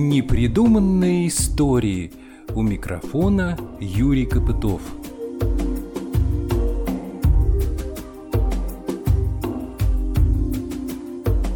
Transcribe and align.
Непридуманные 0.00 1.26
истории. 1.26 2.12
У 2.54 2.62
микрофона 2.62 3.58
Юрий 3.80 4.26
Копытов. 4.26 4.80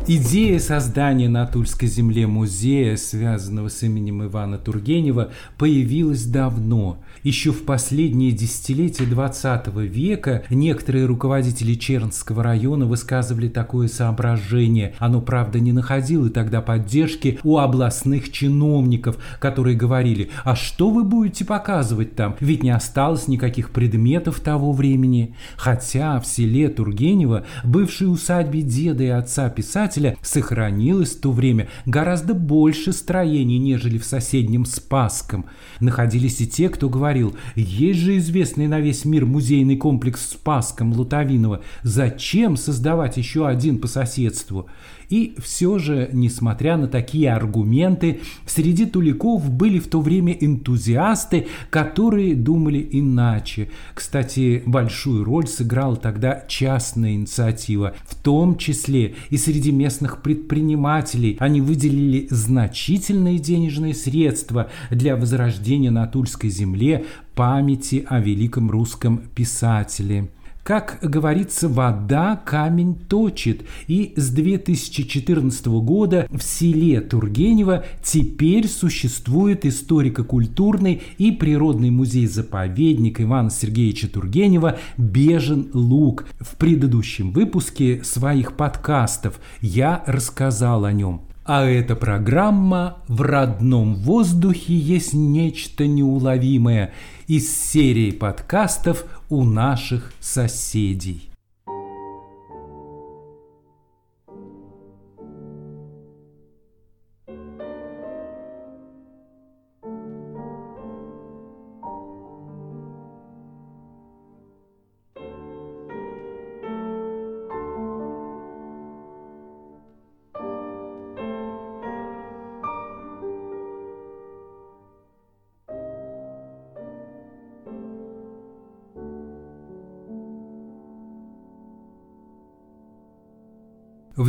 Идея 0.09 0.59
создания 0.59 1.29
на 1.29 1.47
Тульской 1.47 1.87
земле 1.87 2.27
музея, 2.27 2.97
связанного 2.97 3.69
с 3.69 3.85
именем 3.85 4.25
Ивана 4.25 4.59
Тургенева, 4.59 5.31
появилась 5.59 6.25
давно. 6.25 6.99
Еще 7.23 7.53
в 7.53 7.65
последние 7.65 8.33
десятилетия 8.33 9.05
XX 9.05 9.87
века 9.87 10.43
некоторые 10.51 11.07
руководители 11.07 11.75
Чернского 11.75 12.43
района 12.43 12.85
высказывали 12.85 13.49
такое 13.49 13.87
соображение. 13.87 14.97
Оно, 14.99 15.21
правда, 15.21 15.61
не 15.61 15.71
находило 15.71 16.29
тогда 16.31 16.61
поддержки 16.63 17.39
у 17.45 17.59
областных 17.59 18.33
чиновников, 18.33 19.19
которые 19.39 19.77
говорили, 19.77 20.31
а 20.43 20.57
что 20.57 20.91
вы 20.91 21.05
будете 21.05 21.45
показывать 21.45 22.17
там? 22.17 22.35
Ведь 22.41 22.65
не 22.65 22.71
осталось 22.71 23.29
никаких 23.29 23.71
предметов 23.71 24.41
того 24.41 24.73
времени. 24.73 25.37
Хотя 25.57 26.19
в 26.19 26.27
селе 26.27 26.69
Тургенева, 26.71 27.45
бывшей 27.63 28.13
усадьбе 28.13 28.63
деда 28.63 29.05
и 29.05 29.09
отца 29.09 29.49
писателя, 29.49 29.92
сохранилось 30.23 31.15
в 31.17 31.21
то 31.21 31.33
время 31.33 31.69
гораздо 31.87 32.35
больше 32.35 32.93
строений, 32.93 33.59
нежели 33.59 33.99
в 33.99 34.05
соседнем 34.05 34.65
Спасском. 34.65 35.47
Находились 35.81 36.41
и 36.41 36.47
те, 36.47 36.69
кто 36.69 36.89
говорил, 36.89 37.37
есть 37.57 38.01
же 38.01 38.17
известный 38.19 38.69
на 38.69 38.81
весь 38.81 39.05
мир 39.05 39.27
музейный 39.27 39.77
комплекс 39.77 40.31
Спаском 40.31 40.93
Лутовинова, 40.93 41.63
зачем 41.83 42.57
создавать 42.57 43.17
еще 43.17 43.47
один 43.47 43.79
по 43.79 43.89
соседству? 43.89 44.69
И 45.13 45.35
все 45.37 45.77
же, 45.77 46.09
несмотря 46.15 46.79
на 46.79 46.89
такие 46.89 47.35
аргументы, 47.35 48.21
среди 48.47 48.87
туликов 48.87 49.51
были 49.51 49.79
в 49.79 49.89
то 49.89 50.01
время 50.01 50.33
энтузиасты, 50.33 51.49
которые 51.69 52.35
думали 52.35 52.89
иначе. 52.93 53.69
Кстати, 53.93 54.63
большую 54.65 55.25
роль 55.25 55.47
сыграла 55.47 55.97
тогда 55.97 56.43
частная 56.49 57.13
инициатива, 57.13 57.93
в 58.07 58.15
том 58.15 58.57
числе 58.57 59.15
и 59.29 59.37
среди 59.37 59.71
местных 59.71 60.23
предпринимателей. 60.23 61.37
Они 61.41 61.61
выделили 61.61 62.27
значительные 62.31 63.39
денежные 63.39 63.93
средства 63.93 64.71
для 64.91 65.15
возрождения 65.17 65.91
на 65.91 66.07
Тульской 66.07 66.49
земле 66.49 67.05
памяти 67.35 68.07
о 68.09 68.19
великом 68.19 68.71
русском 68.71 69.19
писателе. 69.35 70.31
Как 70.63 70.99
говорится, 71.03 71.69
вода 71.69 72.37
камень 72.37 72.95
точит, 72.95 73.63
и 73.89 74.15
с 74.15 74.31
2014 74.31 75.67
года 75.67 76.29
в 76.31 76.41
селе 76.41 77.01
Тургенево 77.01 77.85
теперь 78.01 78.69
существует 78.69 79.67
историко-культурный 79.67 81.03
и 81.19 81.33
природный 81.33 81.91
музей-заповедник 81.91 83.21
Ивана 83.21 83.51
Сергеевича 83.51 84.09
Тургенева 84.09 84.79
«Бежен 84.97 85.69
луг». 85.73 86.27
В 86.39 86.55
предыдущем 86.57 87.33
выпуске 87.33 88.05
своих 88.05 88.57
подкастов 88.57 89.41
я 89.61 90.05
рассказал 90.07 90.85
о 90.85 90.93
нем. 90.93 91.23
А 91.45 91.65
эта 91.65 91.97
программа 91.97 92.99
«В 93.09 93.23
родном 93.23 93.97
воздухе 93.97 94.77
есть 94.77 95.13
нечто 95.13 95.89
неуловимое» 95.89 96.93
из 97.27 97.51
серии 97.51 98.11
подкастов 98.11 99.07
у 99.33 99.45
наших 99.45 100.13
соседей. 100.21 101.32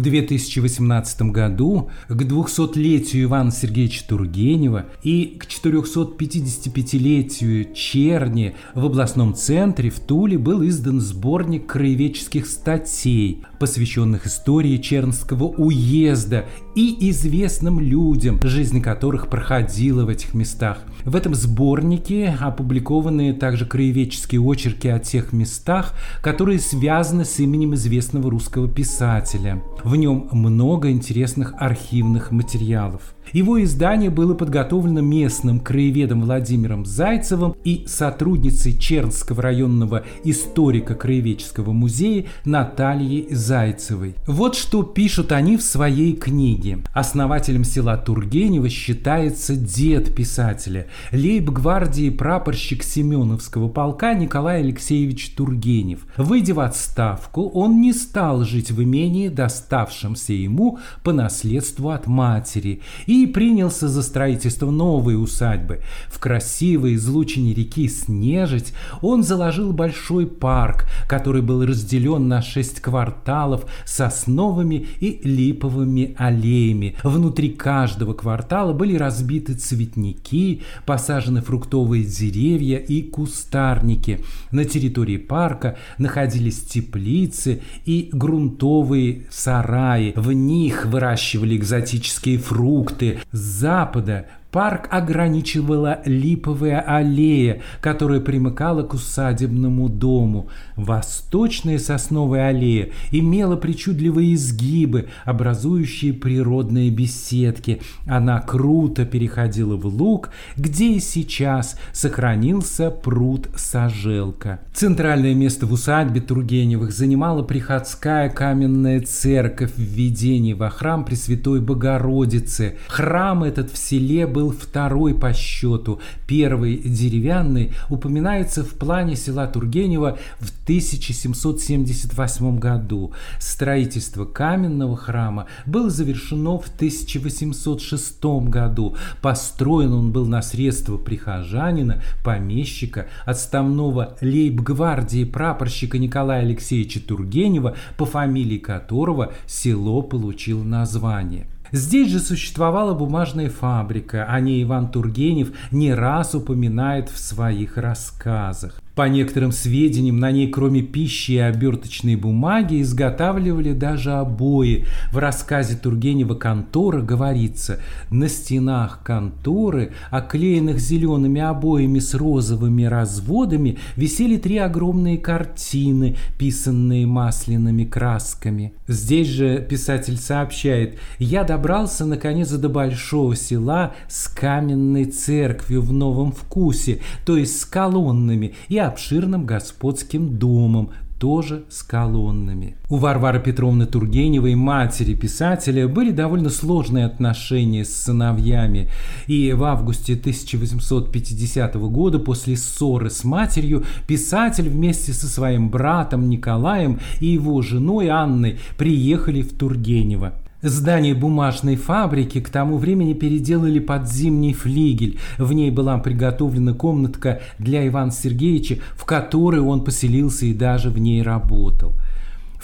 2018 0.03 1.23
году 1.23 1.89
к 2.07 2.21
200-летию 2.21 3.23
Ивана 3.23 3.51
Сергеевича 3.51 4.07
Тургенева 4.07 4.85
и 5.01 5.37
к 5.39 5.45
455-летию 5.45 7.73
Черни 7.73 8.55
в 8.75 8.85
областном 8.85 9.33
центре 9.33 9.89
в 9.89 9.99
Туле 9.99 10.37
был 10.37 10.63
издан 10.67 10.99
сборник 10.99 11.65
краеведческих 11.67 12.45
статей, 12.45 13.43
посвященных 13.59 14.27
истории 14.27 14.75
Чернского 14.77 15.45
уезда 15.45 16.45
и 16.75 17.09
известным 17.09 17.79
людям, 17.79 18.41
жизнь 18.43 18.81
которых 18.81 19.29
проходила 19.29 20.03
в 20.05 20.09
этих 20.09 20.33
местах. 20.33 20.79
В 21.05 21.15
этом 21.17 21.35
сборнике 21.35 22.35
опубликованы 22.39 23.33
также 23.33 23.65
краеведческие 23.65 24.41
очерки 24.41 24.87
о 24.87 24.99
тех 24.99 25.33
местах, 25.33 25.93
которые 26.21 26.59
связаны 26.59 27.25
с 27.25 27.39
именем 27.39 27.75
известного 27.75 28.31
русского 28.31 28.69
писателя. 28.69 29.61
В 29.83 29.95
нем 29.97 30.29
много 30.31 30.91
интересных 30.91 31.53
архивных 31.57 32.31
материалов. 32.31 33.15
Его 33.31 33.63
издание 33.63 34.09
было 34.09 34.33
подготовлено 34.33 35.01
местным 35.01 35.59
краеведом 35.59 36.21
Владимиром 36.21 36.85
Зайцевым 36.85 37.55
и 37.63 37.85
сотрудницей 37.87 38.77
Чернского 38.77 39.41
районного 39.41 40.03
историко-краеведческого 40.23 41.71
музея 41.71 42.25
Натальей 42.45 43.27
Зайцевой. 43.33 44.15
Вот 44.27 44.55
что 44.55 44.83
пишут 44.83 45.31
они 45.31 45.57
в 45.57 45.63
своей 45.63 46.13
книге. 46.15 46.79
Основателем 46.93 47.63
села 47.63 47.97
Тургенева 47.97 48.69
считается 48.69 49.55
дед 49.55 50.15
писателя, 50.15 50.87
лейб-гвардии 51.11 52.09
прапорщик 52.09 52.83
Семеновского 52.83 53.69
полка 53.69 54.13
Николай 54.13 54.61
Алексеевич 54.61 55.31
Тургенев. 55.31 56.01
Выйдя 56.17 56.53
в 56.53 56.59
отставку, 56.59 57.49
он 57.49 57.81
не 57.81 57.93
стал 57.93 58.43
жить 58.43 58.71
в 58.71 58.83
имении, 58.83 59.29
доставшемся 59.29 60.33
ему 60.33 60.79
по 61.03 61.13
наследству 61.13 61.89
от 61.89 62.07
матери, 62.07 62.81
и 63.05 63.12
и 63.13 63.27
принялся 63.27 63.87
за 63.87 64.01
строительство 64.01 64.71
новой 64.71 65.21
усадьбы. 65.21 65.81
В 66.07 66.17
красивой 66.17 66.95
излучине 66.95 67.53
реки 67.53 67.87
Снежить 67.87 68.73
он 69.01 69.21
заложил 69.21 69.71
большой 69.71 70.25
парк, 70.25 70.87
который 71.07 71.43
был 71.43 71.63
разделен 71.63 72.27
на 72.27 72.41
шесть 72.41 72.79
кварталов 72.79 73.65
сосновыми 73.85 74.87
и 74.99 75.19
липовыми 75.23 76.15
аллеями. 76.17 76.95
Внутри 77.03 77.49
каждого 77.49 78.13
квартала 78.13 78.73
были 78.73 78.95
разбиты 78.95 79.53
цветники, 79.53 80.63
посажены 80.87 81.41
фруктовые 81.41 82.05
деревья 82.05 82.77
и 82.77 83.03
кустарники. 83.03 84.21
На 84.49 84.65
территории 84.65 85.17
парка 85.17 85.77
находились 85.99 86.61
теплицы 86.61 87.61
и 87.85 88.09
грунтовые 88.11 89.27
сараи. 89.29 90.13
В 90.15 90.31
них 90.31 90.87
выращивали 90.87 91.55
экзотические 91.55 92.39
фрукты, 92.39 93.02
с 93.31 93.37
запада 93.37 94.25
Парк 94.53 94.87
ограничивала 94.91 96.03
липовая 96.05 96.79
аллея, 96.79 97.63
которая 97.81 98.19
примыкала 98.19 98.83
к 98.83 98.93
усадебному 98.93 99.89
дому. 99.89 100.47
Восточная 100.75 101.79
сосновая 101.79 102.49
аллея 102.49 102.89
имела 103.09 103.55
причудливые 103.55 104.35
изгибы, 104.35 105.07
образующие 105.25 106.13
природные 106.13 106.91
беседки. 106.91 107.81
Она 108.05 108.41
круто 108.41 109.05
переходила 109.05 109.75
в 109.75 109.87
луг, 109.87 110.29
где 110.55 110.91
и 110.91 110.99
сейчас 110.99 111.75
сохранился 111.91 112.91
пруд 112.91 113.49
Сажелка. 113.55 114.59
Центральное 114.71 115.33
место 115.33 115.65
в 115.65 115.73
усадьбе 115.73 116.21
Тургеневых 116.21 116.91
занимала 116.91 117.41
приходская 117.41 118.29
каменная 118.29 119.01
церковь 119.01 119.71
введения 119.77 120.53
во 120.53 120.69
храм 120.69 121.05
Пресвятой 121.05 121.59
Богородицы. 121.59 122.77
Храм 122.87 123.43
этот 123.43 123.71
в 123.71 123.77
селе 123.79 124.27
был 124.27 124.42
был 124.43 124.51
второй 124.51 125.15
по 125.15 125.33
счету. 125.33 126.01
Первый, 126.27 126.77
деревянный, 126.77 127.71
упоминается 127.89 128.65
в 128.65 128.73
плане 128.73 129.15
села 129.15 129.47
Тургенева 129.47 130.17
в 130.39 130.51
1778 130.63 132.59
году. 132.59 133.13
Строительство 133.39 134.25
каменного 134.25 134.97
храма 134.97 135.47
было 135.65 135.89
завершено 135.89 136.57
в 136.57 136.67
1806 136.67 138.25
году. 138.49 138.97
Построен 139.21 139.93
он 139.93 140.11
был 140.11 140.25
на 140.25 140.41
средства 140.41 140.97
прихожанина, 140.97 142.03
помещика, 142.25 143.07
отставного 143.25 144.17
лейб-гвардии 144.19 145.23
прапорщика 145.23 145.97
Николая 145.97 146.41
Алексеевича 146.41 146.99
Тургенева, 146.99 147.77
по 147.95 148.05
фамилии 148.05 148.57
которого 148.57 149.31
село 149.47 150.01
получило 150.01 150.63
название. 150.63 151.47
Здесь 151.73 152.11
же 152.11 152.19
существовала 152.19 152.93
бумажная 152.93 153.49
фабрика, 153.49 154.25
о 154.25 154.39
ней 154.39 154.61
Иван 154.61 154.91
Тургенев 154.91 155.53
не 155.71 155.91
раз 155.91 156.35
упоминает 156.35 157.09
в 157.09 157.17
своих 157.17 157.77
рассказах. 157.77 158.82
По 158.95 159.09
некоторым 159.09 159.51
сведениям, 159.51 160.19
на 160.19 160.31
ней 160.31 160.47
кроме 160.51 160.83
пищи 160.83 161.31
и 161.31 161.37
оберточной 161.39 162.15
бумаги 162.15 162.79
изготавливали 162.79 163.73
даже 163.73 164.11
обои. 164.11 164.85
В 165.11 165.17
рассказе 165.17 165.75
Тургенева 165.75 166.35
«Контора» 166.35 167.01
говорится, 167.01 167.79
на 168.11 168.29
стенах 168.29 169.01
конторы, 169.03 169.93
оклеенных 170.11 170.77
зелеными 170.79 171.41
обоями 171.41 171.97
с 171.97 172.13
розовыми 172.13 172.83
разводами, 172.83 173.79
висели 173.95 174.37
три 174.37 174.59
огромные 174.59 175.17
картины, 175.17 176.15
писанные 176.37 177.07
масляными 177.07 177.85
красками. 177.85 178.73
Здесь 178.87 179.27
же 179.27 179.65
писатель 179.67 180.17
сообщает, 180.17 180.99
«Я 181.17 181.43
добрался 181.43 182.05
наконец 182.05 182.51
до 182.51 182.69
большого 182.69 183.35
села 183.35 183.95
с 184.07 184.27
каменной 184.27 185.05
церковью 185.05 185.81
в 185.81 185.91
новом 185.91 186.31
вкусе, 186.31 186.99
то 187.25 187.37
есть 187.37 187.59
с 187.59 187.65
колоннами, 187.65 188.53
и 188.67 188.82
обширным 188.87 189.45
господским 189.45 190.37
домом, 190.37 190.91
тоже 191.23 191.63
с 191.69 191.83
колоннами. 191.83 192.75
У 192.89 192.97
Варвары 192.97 193.39
Петровны 193.39 193.85
Тургеневой, 193.85 194.55
матери 194.55 195.13
писателя, 195.13 195.87
были 195.87 196.11
довольно 196.11 196.49
сложные 196.49 197.05
отношения 197.05 197.85
с 197.85 197.95
сыновьями, 197.95 198.89
и 199.27 199.53
в 199.53 199.63
августе 199.63 200.15
1850 200.15 201.75
года 201.75 202.19
после 202.19 202.57
ссоры 202.57 203.09
с 203.09 203.23
матерью 203.23 203.85
писатель 204.05 204.67
вместе 204.67 205.13
со 205.13 205.27
своим 205.27 205.69
братом 205.69 206.27
Николаем 206.27 206.99
и 207.21 207.27
его 207.27 207.61
женой 207.61 208.09
Анной 208.09 208.59
приехали 208.77 209.43
в 209.43 209.53
Тургенево. 209.53 210.33
Здание 210.63 211.13
бумажной 211.13 211.75
фабрики 211.75 212.39
к 212.39 212.49
тому 212.49 212.77
времени 212.77 213.13
переделали 213.13 213.79
под 213.79 214.09
зимний 214.09 214.53
флигель. 214.53 215.19
В 215.37 215.51
ней 215.51 215.69
была 215.71 215.97
приготовлена 215.97 216.73
комнатка 216.73 217.41
для 217.59 217.85
Ивана 217.85 218.11
Сергеевича, 218.11 218.77
в 218.95 219.03
которой 219.03 219.59
он 219.59 219.83
поселился 219.83 220.45
и 220.45 220.53
даже 220.53 220.89
в 220.89 220.97
ней 220.97 221.21
работал. 221.21 221.91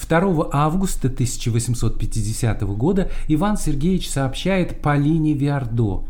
2 0.01 0.47
августа 0.53 1.09
1850 1.09 2.61
года 2.61 3.11
Иван 3.27 3.57
Сергеевич 3.57 4.09
сообщает 4.09 4.81
Полине 4.81 5.33
Виардо. 5.33 6.05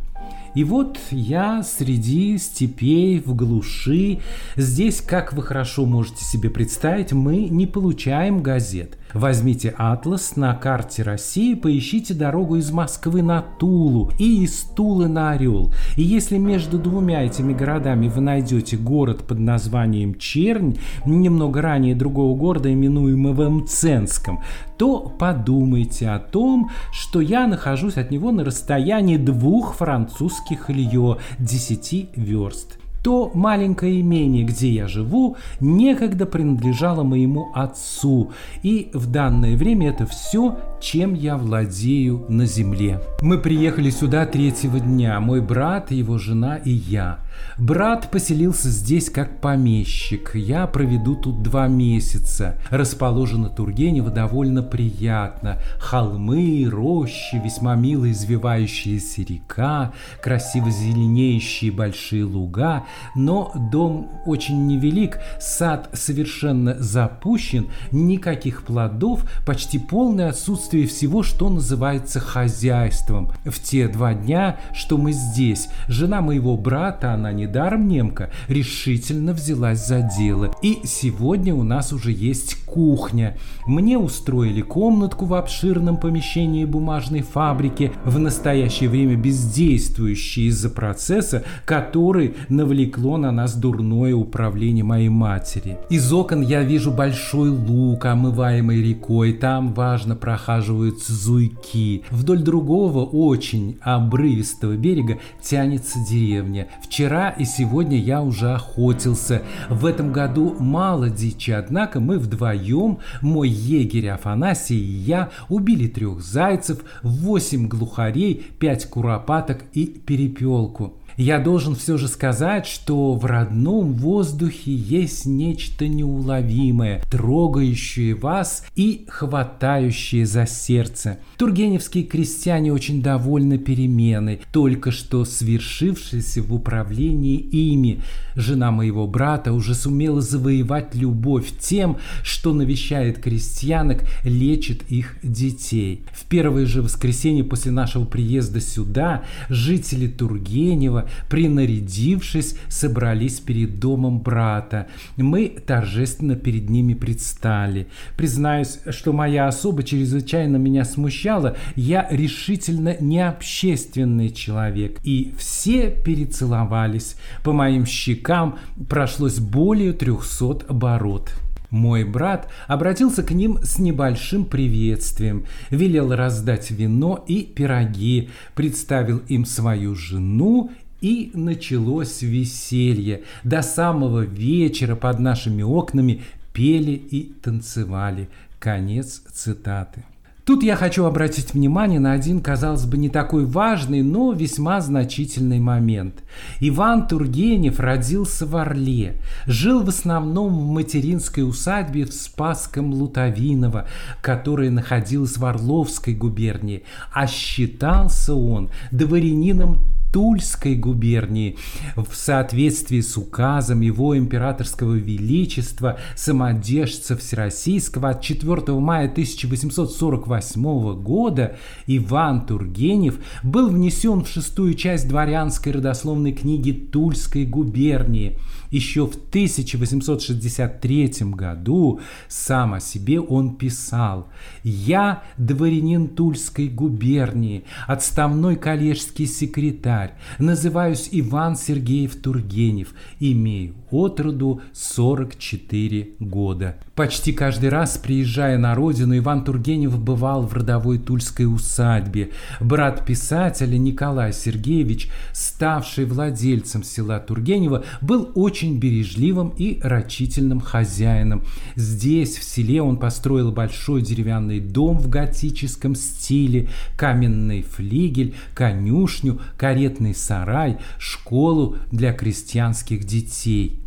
И 0.53 0.63
вот 0.63 0.99
я 1.09 1.63
среди 1.63 2.37
степей, 2.37 3.19
в 3.19 3.33
глуши. 3.33 4.19
Здесь, 4.55 5.01
как 5.01 5.33
вы 5.33 5.41
хорошо 5.41 5.87
можете 5.87 6.23
себе 6.23 6.51
представить, 6.51 7.13
мы 7.13 7.47
не 7.49 7.65
получаем 7.65 8.43
газет. 8.43 8.98
Возьмите 9.13 9.73
атлас 9.75 10.35
на 10.35 10.53
карте 10.53 11.01
России, 11.01 11.55
поищите 11.55 12.13
дорогу 12.13 12.57
из 12.57 12.71
Москвы 12.71 13.23
на 13.23 13.41
Тулу 13.41 14.11
и 14.19 14.43
из 14.43 14.61
Тулы 14.75 15.07
на 15.07 15.31
Орел. 15.31 15.73
И 15.95 16.03
если 16.03 16.37
между 16.37 16.77
двумя 16.77 17.23
этими 17.23 17.53
городами 17.53 18.07
вы 18.07 18.21
найдете 18.21 18.77
город 18.77 19.25
под 19.25 19.39
названием 19.39 20.15
Чернь, 20.19 20.77
немного 21.05 21.59
ранее 21.61 21.95
другого 21.95 22.37
города, 22.37 22.71
именуемого 22.71 23.49
Мценском, 23.49 24.43
то 24.77 24.99
подумайте 25.17 26.09
о 26.09 26.19
том, 26.19 26.69
что 26.91 27.19
я 27.19 27.47
нахожусь 27.47 27.97
от 27.97 28.11
него 28.11 28.31
на 28.31 28.43
расстоянии 28.43 29.17
двух 29.17 29.75
французских 29.75 30.69
лье, 30.69 31.17
10 31.39 32.09
верст 32.15 32.78
то 33.03 33.31
маленькое 33.33 34.01
имение, 34.01 34.43
где 34.43 34.69
я 34.69 34.87
живу, 34.87 35.37
некогда 35.59 36.25
принадлежало 36.25 37.03
моему 37.03 37.51
отцу, 37.53 38.31
и 38.63 38.89
в 38.93 39.07
данное 39.07 39.55
время 39.55 39.89
это 39.89 40.05
все, 40.05 40.57
чем 40.79 41.13
я 41.13 41.37
владею 41.37 42.25
на 42.29 42.45
земле. 42.45 43.01
Мы 43.21 43.37
приехали 43.37 43.89
сюда 43.89 44.25
третьего 44.25 44.79
дня, 44.79 45.19
мой 45.19 45.41
брат, 45.41 45.91
его 45.91 46.17
жена 46.17 46.55
и 46.57 46.71
я. 46.71 47.19
Брат 47.57 48.09
поселился 48.09 48.69
здесь 48.69 49.09
как 49.09 49.41
помещик. 49.41 50.31
Я 50.35 50.65
проведу 50.67 51.15
тут 51.15 51.41
два 51.41 51.67
месяца. 51.67 52.57
Расположено 52.69 53.49
Тургенево 53.49 54.09
довольно 54.09 54.63
приятно. 54.63 55.57
Холмы, 55.79 56.67
рощи, 56.69 57.41
весьма 57.43 57.75
мило 57.75 58.09
извивающаяся 58.11 59.21
река, 59.23 59.93
красиво 60.21 60.71
зеленеющие 60.71 61.71
большие 61.71 62.23
луга. 62.23 62.85
Но 63.15 63.51
дом 63.71 64.09
очень 64.25 64.67
невелик, 64.67 65.19
сад 65.39 65.89
совершенно 65.93 66.75
запущен, 66.79 67.67
никаких 67.91 68.63
плодов, 68.63 69.29
почти 69.45 69.79
полное 69.79 70.29
отсутствие 70.29 70.68
всего, 70.71 71.23
что 71.23 71.49
называется 71.49 72.19
хозяйством. 72.19 73.31
В 73.45 73.59
те 73.61 73.87
два 73.87 74.13
дня, 74.13 74.57
что 74.73 74.97
мы 74.97 75.11
здесь, 75.11 75.69
жена 75.87 76.21
моего 76.21 76.57
брата, 76.57 77.13
она 77.13 77.31
недаром 77.31 77.87
немка, 77.87 78.29
решительно 78.47 79.33
взялась 79.33 79.85
за 79.85 80.01
дело. 80.01 80.53
И 80.61 80.79
сегодня 80.83 81.53
у 81.53 81.63
нас 81.63 81.93
уже 81.93 82.11
есть 82.11 82.65
кухня. 82.65 83.37
Мне 83.65 83.97
устроили 83.97 84.61
комнатку 84.61 85.25
в 85.25 85.33
обширном 85.33 85.97
помещении 85.97 86.65
бумажной 86.65 87.21
фабрики, 87.21 87.91
в 88.05 88.19
настоящее 88.19 88.89
время 88.89 89.15
бездействующей 89.15 90.47
из-за 90.47 90.69
процесса, 90.69 91.43
который 91.65 92.35
навлекло 92.49 93.17
на 93.17 93.31
нас 93.31 93.55
дурное 93.55 94.13
управление 94.15 94.83
моей 94.83 95.09
матери. 95.09 95.77
Из 95.89 96.11
окон 96.13 96.41
я 96.41 96.63
вижу 96.63 96.91
большой 96.91 97.49
луг, 97.49 98.05
омываемый 98.05 98.81
рекой, 98.81 99.33
там 99.33 99.73
важно 99.73 100.15
прохаживаются 100.59 101.13
зуйки. 101.13 102.03
Вдоль 102.11 102.41
другого, 102.41 103.05
очень 103.05 103.77
обрывистого 103.81 104.75
берега 104.75 105.19
тянется 105.41 105.99
деревня. 106.07 106.67
Вчера 106.83 107.29
и 107.29 107.45
сегодня 107.45 107.97
я 107.97 108.21
уже 108.21 108.53
охотился. 108.53 109.41
В 109.69 109.85
этом 109.85 110.11
году 110.11 110.55
мало 110.59 111.09
дичи, 111.09 111.51
однако 111.51 111.99
мы 111.99 112.19
вдвоем, 112.19 112.99
мой 113.21 113.49
егерь 113.49 114.09
Афанасий 114.09 114.77
и 114.77 114.97
я, 114.97 115.29
убили 115.47 115.87
трех 115.87 116.21
зайцев, 116.21 116.79
восемь 117.03 117.67
глухарей, 117.67 118.45
пять 118.59 118.85
куропаток 118.85 119.63
и 119.73 119.85
перепелку. 119.85 120.98
Я 121.19 121.39
должен 121.39 121.75
все 121.75 121.97
же 121.97 122.07
сказать, 122.07 122.65
что 122.65 123.13
в 123.13 123.25
родном 123.25 123.91
воздухе 123.91 124.73
есть 124.73 125.25
нечто 125.25 125.85
неуловимое, 125.85 127.03
трогающее 127.11 128.15
вас 128.15 128.65
и 128.77 129.05
хватающее 129.09 130.25
за 130.25 130.47
сердце. 130.47 131.19
Тургеневские 131.37 132.05
крестьяне 132.05 132.71
очень 132.71 133.01
довольны 133.01 133.57
переменой, 133.57 134.39
только 134.53 134.91
что 134.91 135.25
свершившейся 135.25 136.41
в 136.41 136.53
управлении 136.53 137.35
ими. 137.35 137.99
Жена 138.37 138.71
моего 138.71 139.05
брата 139.05 139.51
уже 139.51 139.75
сумела 139.75 140.21
завоевать 140.21 140.95
любовь 140.95 141.51
тем, 141.59 141.97
что 142.23 142.53
навещает 142.53 143.19
крестьянок, 143.19 144.05
лечит 144.23 144.89
их 144.89 145.17
детей. 145.21 146.05
В 146.13 146.23
первое 146.27 146.65
же 146.65 146.81
воскресенье 146.81 147.43
после 147.43 147.73
нашего 147.73 148.05
приезда 148.05 148.61
сюда 148.61 149.25
жители 149.49 150.07
Тургенева 150.07 151.08
принарядившись, 151.29 152.55
собрались 152.67 153.39
перед 153.39 153.79
домом 153.79 154.19
брата. 154.19 154.87
Мы 155.17 155.49
торжественно 155.49 156.35
перед 156.35 156.69
ними 156.69 156.93
предстали. 156.93 157.87
Признаюсь, 158.17 158.79
что 158.89 159.13
моя 159.13 159.47
особа 159.47 159.83
чрезвычайно 159.83 160.57
меня 160.57 160.85
смущала. 160.85 161.57
Я 161.75 162.07
решительно 162.09 162.95
не 162.99 163.19
общественный 163.27 164.29
человек. 164.29 164.99
И 165.03 165.33
все 165.37 165.89
перецеловались. 165.89 167.15
По 167.43 167.53
моим 167.53 167.85
щекам 167.85 168.57
прошлось 168.87 169.39
более 169.39 169.93
трехсот 169.93 170.65
оборот. 170.69 171.31
Мой 171.69 172.03
брат 172.03 172.49
обратился 172.67 173.21
к 173.21 173.31
ним 173.31 173.59
с 173.61 173.77
небольшим 173.77 174.45
приветствием, 174.45 175.45
велел 175.69 176.15
раздать 176.15 176.71
вино 176.71 177.23
и 177.27 177.43
пироги, 177.43 178.29
представил 178.55 179.19
им 179.27 179.45
свою 179.45 179.93
жену 179.93 180.71
и 181.01 181.31
началось 181.33 182.21
веселье. 182.21 183.23
До 183.43 183.61
самого 183.61 184.21
вечера 184.21 184.95
под 184.95 185.19
нашими 185.19 185.63
окнами 185.63 186.21
пели 186.53 186.91
и 186.91 187.33
танцевали. 187.41 188.29
Конец 188.59 189.21
цитаты. 189.31 190.03
Тут 190.49 190.63
я 190.63 190.75
хочу 190.75 191.05
обратить 191.05 191.53
внимание 191.53 191.99
на 191.99 192.13
один, 192.13 192.41
казалось 192.41 192.85
бы, 192.85 192.97
не 192.97 193.09
такой 193.09 193.45
важный, 193.45 194.01
но 194.01 194.33
весьма 194.33 194.81
значительный 194.81 195.59
момент. 195.59 196.23
Иван 196.59 197.07
Тургенев 197.07 197.79
родился 197.79 198.47
в 198.47 198.55
Орле, 198.55 199.17
жил 199.45 199.83
в 199.83 199.89
основном 199.89 200.57
в 200.57 200.71
материнской 200.71 201.47
усадьбе 201.47 202.05
в 202.05 202.13
Спасском 202.13 202.91
Лутовиново, 202.91 203.85
которая 204.21 204.71
находилась 204.71 205.37
в 205.37 205.45
Орловской 205.45 206.15
губернии, 206.15 206.81
а 207.13 207.27
считался 207.27 208.33
он 208.33 208.71
дворянином 208.89 209.77
Тульской 210.11 210.75
губернии 210.75 211.57
в 211.95 212.15
соответствии 212.15 213.01
с 213.01 213.15
указом 213.17 213.81
его 213.81 214.17
императорского 214.17 214.95
величества 214.95 215.99
самодержца 216.15 217.15
Всероссийского 217.15 218.09
от 218.09 218.21
4 218.21 218.79
мая 218.79 219.09
1848 219.09 221.01
года 221.01 221.57
Иван 221.85 222.45
Тургенев 222.45 223.19
был 223.43 223.69
внесен 223.69 224.23
в 224.23 224.29
шестую 224.29 224.73
часть 224.73 225.07
дворянской 225.07 225.73
родословной 225.73 226.31
книги 226.31 226.71
Тульской 226.71 227.45
губернии. 227.45 228.37
Еще 228.71 229.07
в 229.07 229.15
1863 229.15 231.11
году 231.21 231.99
сам 232.27 232.75
о 232.75 232.79
себе 232.79 233.19
он 233.19 233.55
писал 233.55 234.27
«Я 234.63 235.23
дворянин 235.37 236.07
Тульской 236.09 236.67
губернии, 236.67 237.63
отставной 237.87 238.55
коллежский 238.55 239.25
секретарь, 239.25 240.13
называюсь 240.37 241.09
Иван 241.11 241.55
Сергеев 241.55 242.15
Тургенев, 242.15 242.93
имею 243.19 243.73
от 243.89 244.19
роду 244.19 244.61
44 244.73 246.09
года. 246.19 246.75
Почти 246.95 247.31
каждый 247.31 247.69
раз, 247.69 247.97
приезжая 247.97 248.57
на 248.57 248.75
родину, 248.75 249.17
Иван 249.17 249.43
Тургенев 249.43 249.97
бывал 249.97 250.45
в 250.45 250.53
родовой 250.53 250.99
тульской 250.99 251.45
усадьбе. 251.45 252.31
Брат 252.59 253.05
писателя 253.05 253.77
Николай 253.77 254.33
Сергеевич, 254.33 255.09
ставший 255.31 256.05
владельцем 256.05 256.83
села 256.83 257.19
Тургенева, 257.19 257.85
был 258.01 258.31
очень 258.35 258.58
бережливым 258.67 259.53
и 259.57 259.79
рачительным 259.81 260.59
хозяином. 260.59 261.43
Здесь, 261.75 262.37
в 262.37 262.43
селе, 262.43 262.81
он 262.81 262.97
построил 262.97 263.51
большой 263.51 264.01
деревянный 264.01 264.59
дом 264.59 264.99
в 264.99 265.09
готическом 265.09 265.95
стиле, 265.95 266.69
каменный 266.97 267.61
флигель, 267.61 268.35
конюшню, 268.53 269.39
каретный 269.57 270.13
сарай, 270.13 270.77
школу 270.97 271.77
для 271.91 272.13
крестьянских 272.13 273.05
детей. 273.05 273.79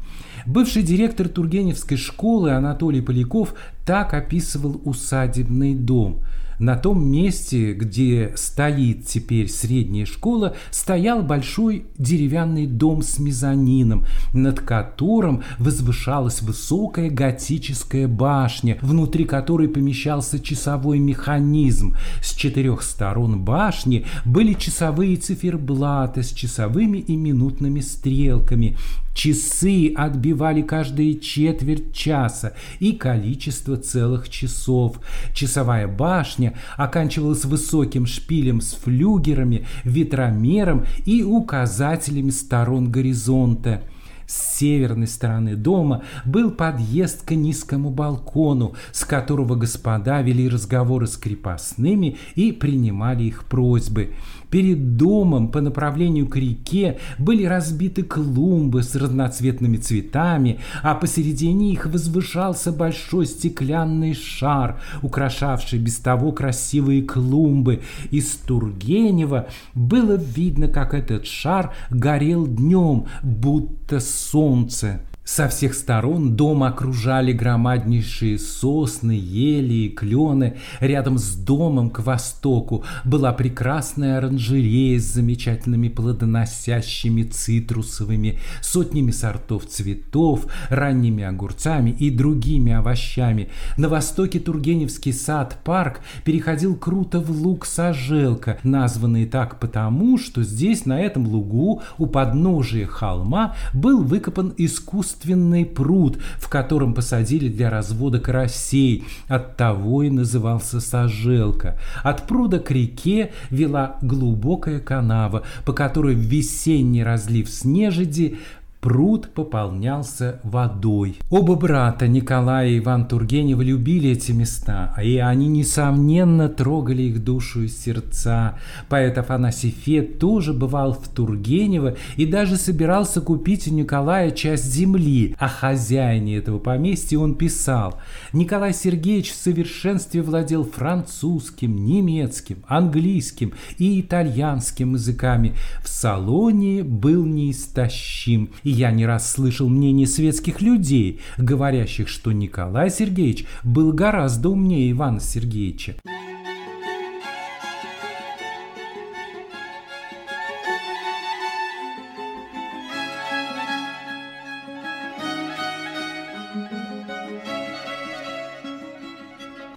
Бывший 0.47 0.83
директор 0.83 1.29
Тургеневской 1.29 1.97
школы 1.97 2.51
Анатолий 2.51 3.01
Поляков 3.01 3.55
так 3.87 4.15
описывал 4.15 4.81
усадебный 4.85 5.75
дом– 5.75 6.21
на 6.63 6.77
том 6.77 7.05
месте, 7.05 7.73
где 7.73 8.33
стоит 8.37 9.05
теперь 9.07 9.49
средняя 9.49 10.07
школа, 10.07 10.55
стоял 10.71 11.23
большой 11.23 11.87
деревянный 11.99 12.67
дом 12.69 13.03
с 13.03 13.19
мезонином, 13.19 14.07
над 14.33 14.61
которым 14.61 15.43
возвышалась 15.59 16.41
высокая 16.41 17.11
готическая 17.11 18.07
башня, 18.07 18.79
внутри 18.81 19.25
которой 19.25 19.69
помещался 19.69 20.39
часовой 20.39 21.01
механизм. 21.01 21.97
С 22.23 22.33
четырех 22.33 22.83
сторон 22.83 23.41
башни 23.41 24.07
были 24.25 24.53
часовые 24.53 25.17
циферблаты 25.17 26.23
с 26.23 26.31
часовыми 26.31 26.99
и 26.99 27.17
минутными 27.17 27.81
стрелками. 27.81 28.77
Часы 29.15 29.93
отбивали 29.95 30.63
каждые 30.63 31.19
четверть 31.19 31.95
часа 31.95 32.55
и 32.81 32.93
количество 32.93 33.77
целых 33.77 34.29
часов. 34.29 35.01
Часовая 35.35 35.87
башня 35.87 36.55
оканчивалась 36.77 37.45
высоким 37.45 38.07
шпилем 38.07 38.61
с 38.61 38.75
флюгерами, 38.75 39.67
ветромером 39.85 40.87
и 41.05 41.23
указателями 41.23 42.31
сторон 42.31 42.91
горизонта. 42.91 43.83
С 44.27 44.57
северной 44.59 45.09
стороны 45.09 45.57
дома 45.57 46.05
был 46.25 46.53
подъезд 46.53 47.27
к 47.27 47.33
низкому 47.33 47.91
балкону, 47.91 48.75
с 48.91 49.05
которого 49.05 49.57
господа 49.57 50.23
вели 50.23 50.49
разговоры 50.49 51.07
с 51.07 51.19
крепостными 51.19 52.17
и 52.35 52.53
принимали 52.53 53.25
их 53.25 53.45
просьбы. 53.45 54.15
Перед 54.53 54.99
домом 54.99 55.49
по 55.49 55.63
направлению 55.63 56.29
к 56.29 56.37
реке 56.37 56.99
были 57.19 57.45
разбиты 57.45 58.03
клумбы 58.03 58.83
с 58.83 58.95
разноцветными 58.95 59.79
цветами, 59.79 60.61
а 60.83 60.95
посередине 60.95 61.73
их 61.73 61.87
возвышался 61.87 62.71
большой 62.71 63.25
стеклянный 63.25 64.13
шар, 64.13 64.79
украшавший 65.01 65.79
без 65.79 65.97
того 65.97 66.33
красивые 66.33 67.03
клумбы. 67.03 67.81
Из 68.11 68.27
Тургенева 68.47 69.49
было 69.75 70.17
видно, 70.17 70.69
как 70.69 70.93
этот 70.93 71.25
шар 71.25 71.73
горел 71.89 72.47
днем, 72.47 73.07
будто 73.23 74.01
солнце. 74.01 75.01
Со 75.25 75.49
всех 75.49 75.75
сторон 75.75 76.35
дом 76.35 76.65
окружали 76.65 77.33
громаднейшие 77.33 78.41
сосны, 78.41 79.13
ели 79.13 79.75
и 79.75 79.89
клены. 79.89 80.57
Рядом 80.81 81.17
с 81.17 81.37
домом 81.37 81.91
к 81.91 82.01
востоку 82.01 82.85
была 83.05 83.33
прекрасная 83.33 84.19
оранжерея 84.19 84.99
с 84.99 85.05
замечательными 85.05 85.89
плодоносящими 85.89 87.23
цитрусовыми, 87.23 88.41
сотнями 88.61 89.13
сортов 89.13 89.67
цветов, 89.67 90.47
ранними 90.71 91.23
огурцами 91.23 91.91
и 91.91 92.11
другими 92.11 92.73
овощами. 92.73 93.49
На 93.77 93.89
востоке 93.89 94.41
Тургеневский 94.41 95.13
сад-парк 95.13 96.01
переходил 96.25 96.75
круто 96.75 97.21
в 97.21 97.31
луг 97.31 97.65
Сажелка, 97.65 98.59
названный 98.65 99.27
так 99.27 99.61
потому, 99.61 100.19
что 100.19 100.43
здесь, 100.43 100.85
на 100.85 101.01
этом 101.01 101.29
лугу, 101.29 101.81
у 101.97 102.07
подножия 102.07 102.87
холма, 102.89 103.55
был 103.73 104.03
выкопан 104.03 104.53
искусственный 104.57 105.12
искусственный 105.13 105.65
пруд, 105.65 106.19
в 106.39 106.49
котором 106.49 106.95
посадили 106.95 107.49
для 107.49 107.71
развода 107.71 108.19
карасей. 108.19 109.05
Оттого 109.29 110.03
и 110.05 110.11
назывался 110.11 110.81
Сажелка. 110.81 111.79
От 112.03 112.27
пруда 112.27 112.59
к 112.59 112.71
реке 112.71 113.33
вела 113.51 113.97
глубокая 114.03 114.81
канава, 114.81 115.43
по 115.65 115.73
которой 115.73 116.15
в 116.15 116.21
весенний 116.21 117.05
разлив 117.05 117.49
снежеди 117.49 118.39
пруд 118.83 119.33
пополнялся 119.33 120.41
водой. 120.43 121.17
Оба 121.31 121.55
брата, 121.55 122.09
Николай 122.09 122.73
и 122.73 122.79
Иван 122.79 123.07
Тургенев, 123.07 123.61
любили 123.61 124.11
эти 124.11 124.33
места, 124.33 124.93
и 125.01 125.19
они, 125.19 125.47
несомненно, 125.47 126.49
трогали 126.49 127.03
их 127.03 127.23
душу 127.23 127.63
и 127.63 127.69
сердца. 127.69 128.59
Поэт 128.89 129.17
Афанасий 129.19 129.71
Фет 129.71 130.19
тоже 130.19 130.53
бывал 130.53 130.95
в 130.95 131.07
Тургенево 131.07 131.95
и 132.17 132.27
даже 132.27 132.57
собирался 132.57 133.21
купить 133.21 133.69
у 133.69 133.71
Николая 133.73 134.33
часть 134.33 134.65
земли. 134.65 135.37
О 135.39 135.47
хозяине 135.47 136.39
этого 136.39 136.59
поместья 136.59 137.19
он 137.19 137.37
писал. 137.37 138.01
Николай 138.33 138.75
Сергеевич 138.75 139.31
в 139.31 139.37
совершенстве 139.37 140.23
владел 140.23 140.65
французским, 140.65 141.85
немецким, 141.85 142.65
английским 142.67 143.53
и 143.79 144.01
итальянским 144.01 144.95
языками. 144.95 145.55
В 145.85 145.89
салоне 145.89 146.83
был 146.83 147.25
неистощим. 147.25 148.51
И 148.65 148.72
я 148.73 148.91
не 148.91 149.07
раз 149.07 149.31
слышал 149.31 149.69
мнение 149.69 150.07
светских 150.07 150.61
людей, 150.61 151.21
говорящих, 151.37 152.09
что 152.09 152.33
Николай 152.33 152.91
Сергеевич 152.91 153.45
был 153.63 153.93
гораздо 153.93 154.49
умнее 154.49 154.91
Ивана 154.91 155.21
Сергеевича. 155.21 155.97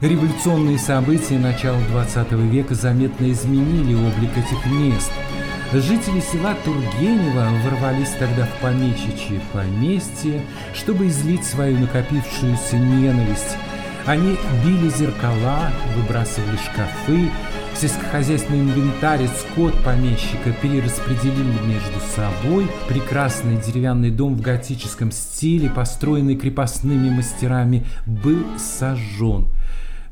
Революционные 0.01 0.77
события 0.77 1.39
начала 1.39 1.79
XX 1.91 2.49
века 2.49 2.75
заметно 2.75 3.31
изменили 3.31 3.95
облик 3.95 4.37
этих 4.37 4.65
мест– 4.71 5.11
Жители 5.73 6.21
села 6.21 6.55
Тургенева 6.63 7.49
ворвались 7.63 8.11
тогда 8.19 8.45
в 8.45 8.61
помещичье 8.61 9.41
поместье, 9.51 10.41
чтобы 10.73 11.07
излить 11.07 11.43
свою 11.43 11.77
накопившуюся 11.79 12.77
ненависть. 12.77 13.57
Они 14.05 14.37
били 14.63 14.89
зеркала, 14.89 15.71
выбрасывали 15.95 16.57
шкафы, 16.57 17.31
сельскохозяйственный 17.75 18.59
инвентарь 18.59 19.23
и 19.23 19.27
скот 19.27 19.73
помещика 19.83 20.51
перераспределили 20.61 21.59
между 21.65 21.99
собой. 22.15 22.67
Прекрасный 22.87 23.57
деревянный 23.57 24.11
дом 24.11 24.35
в 24.35 24.41
готическом 24.41 25.11
стиле, 25.11 25.69
построенный 25.71 26.35
крепостными 26.35 27.09
мастерами, 27.09 27.83
был 28.05 28.45
сожжен. 28.59 29.47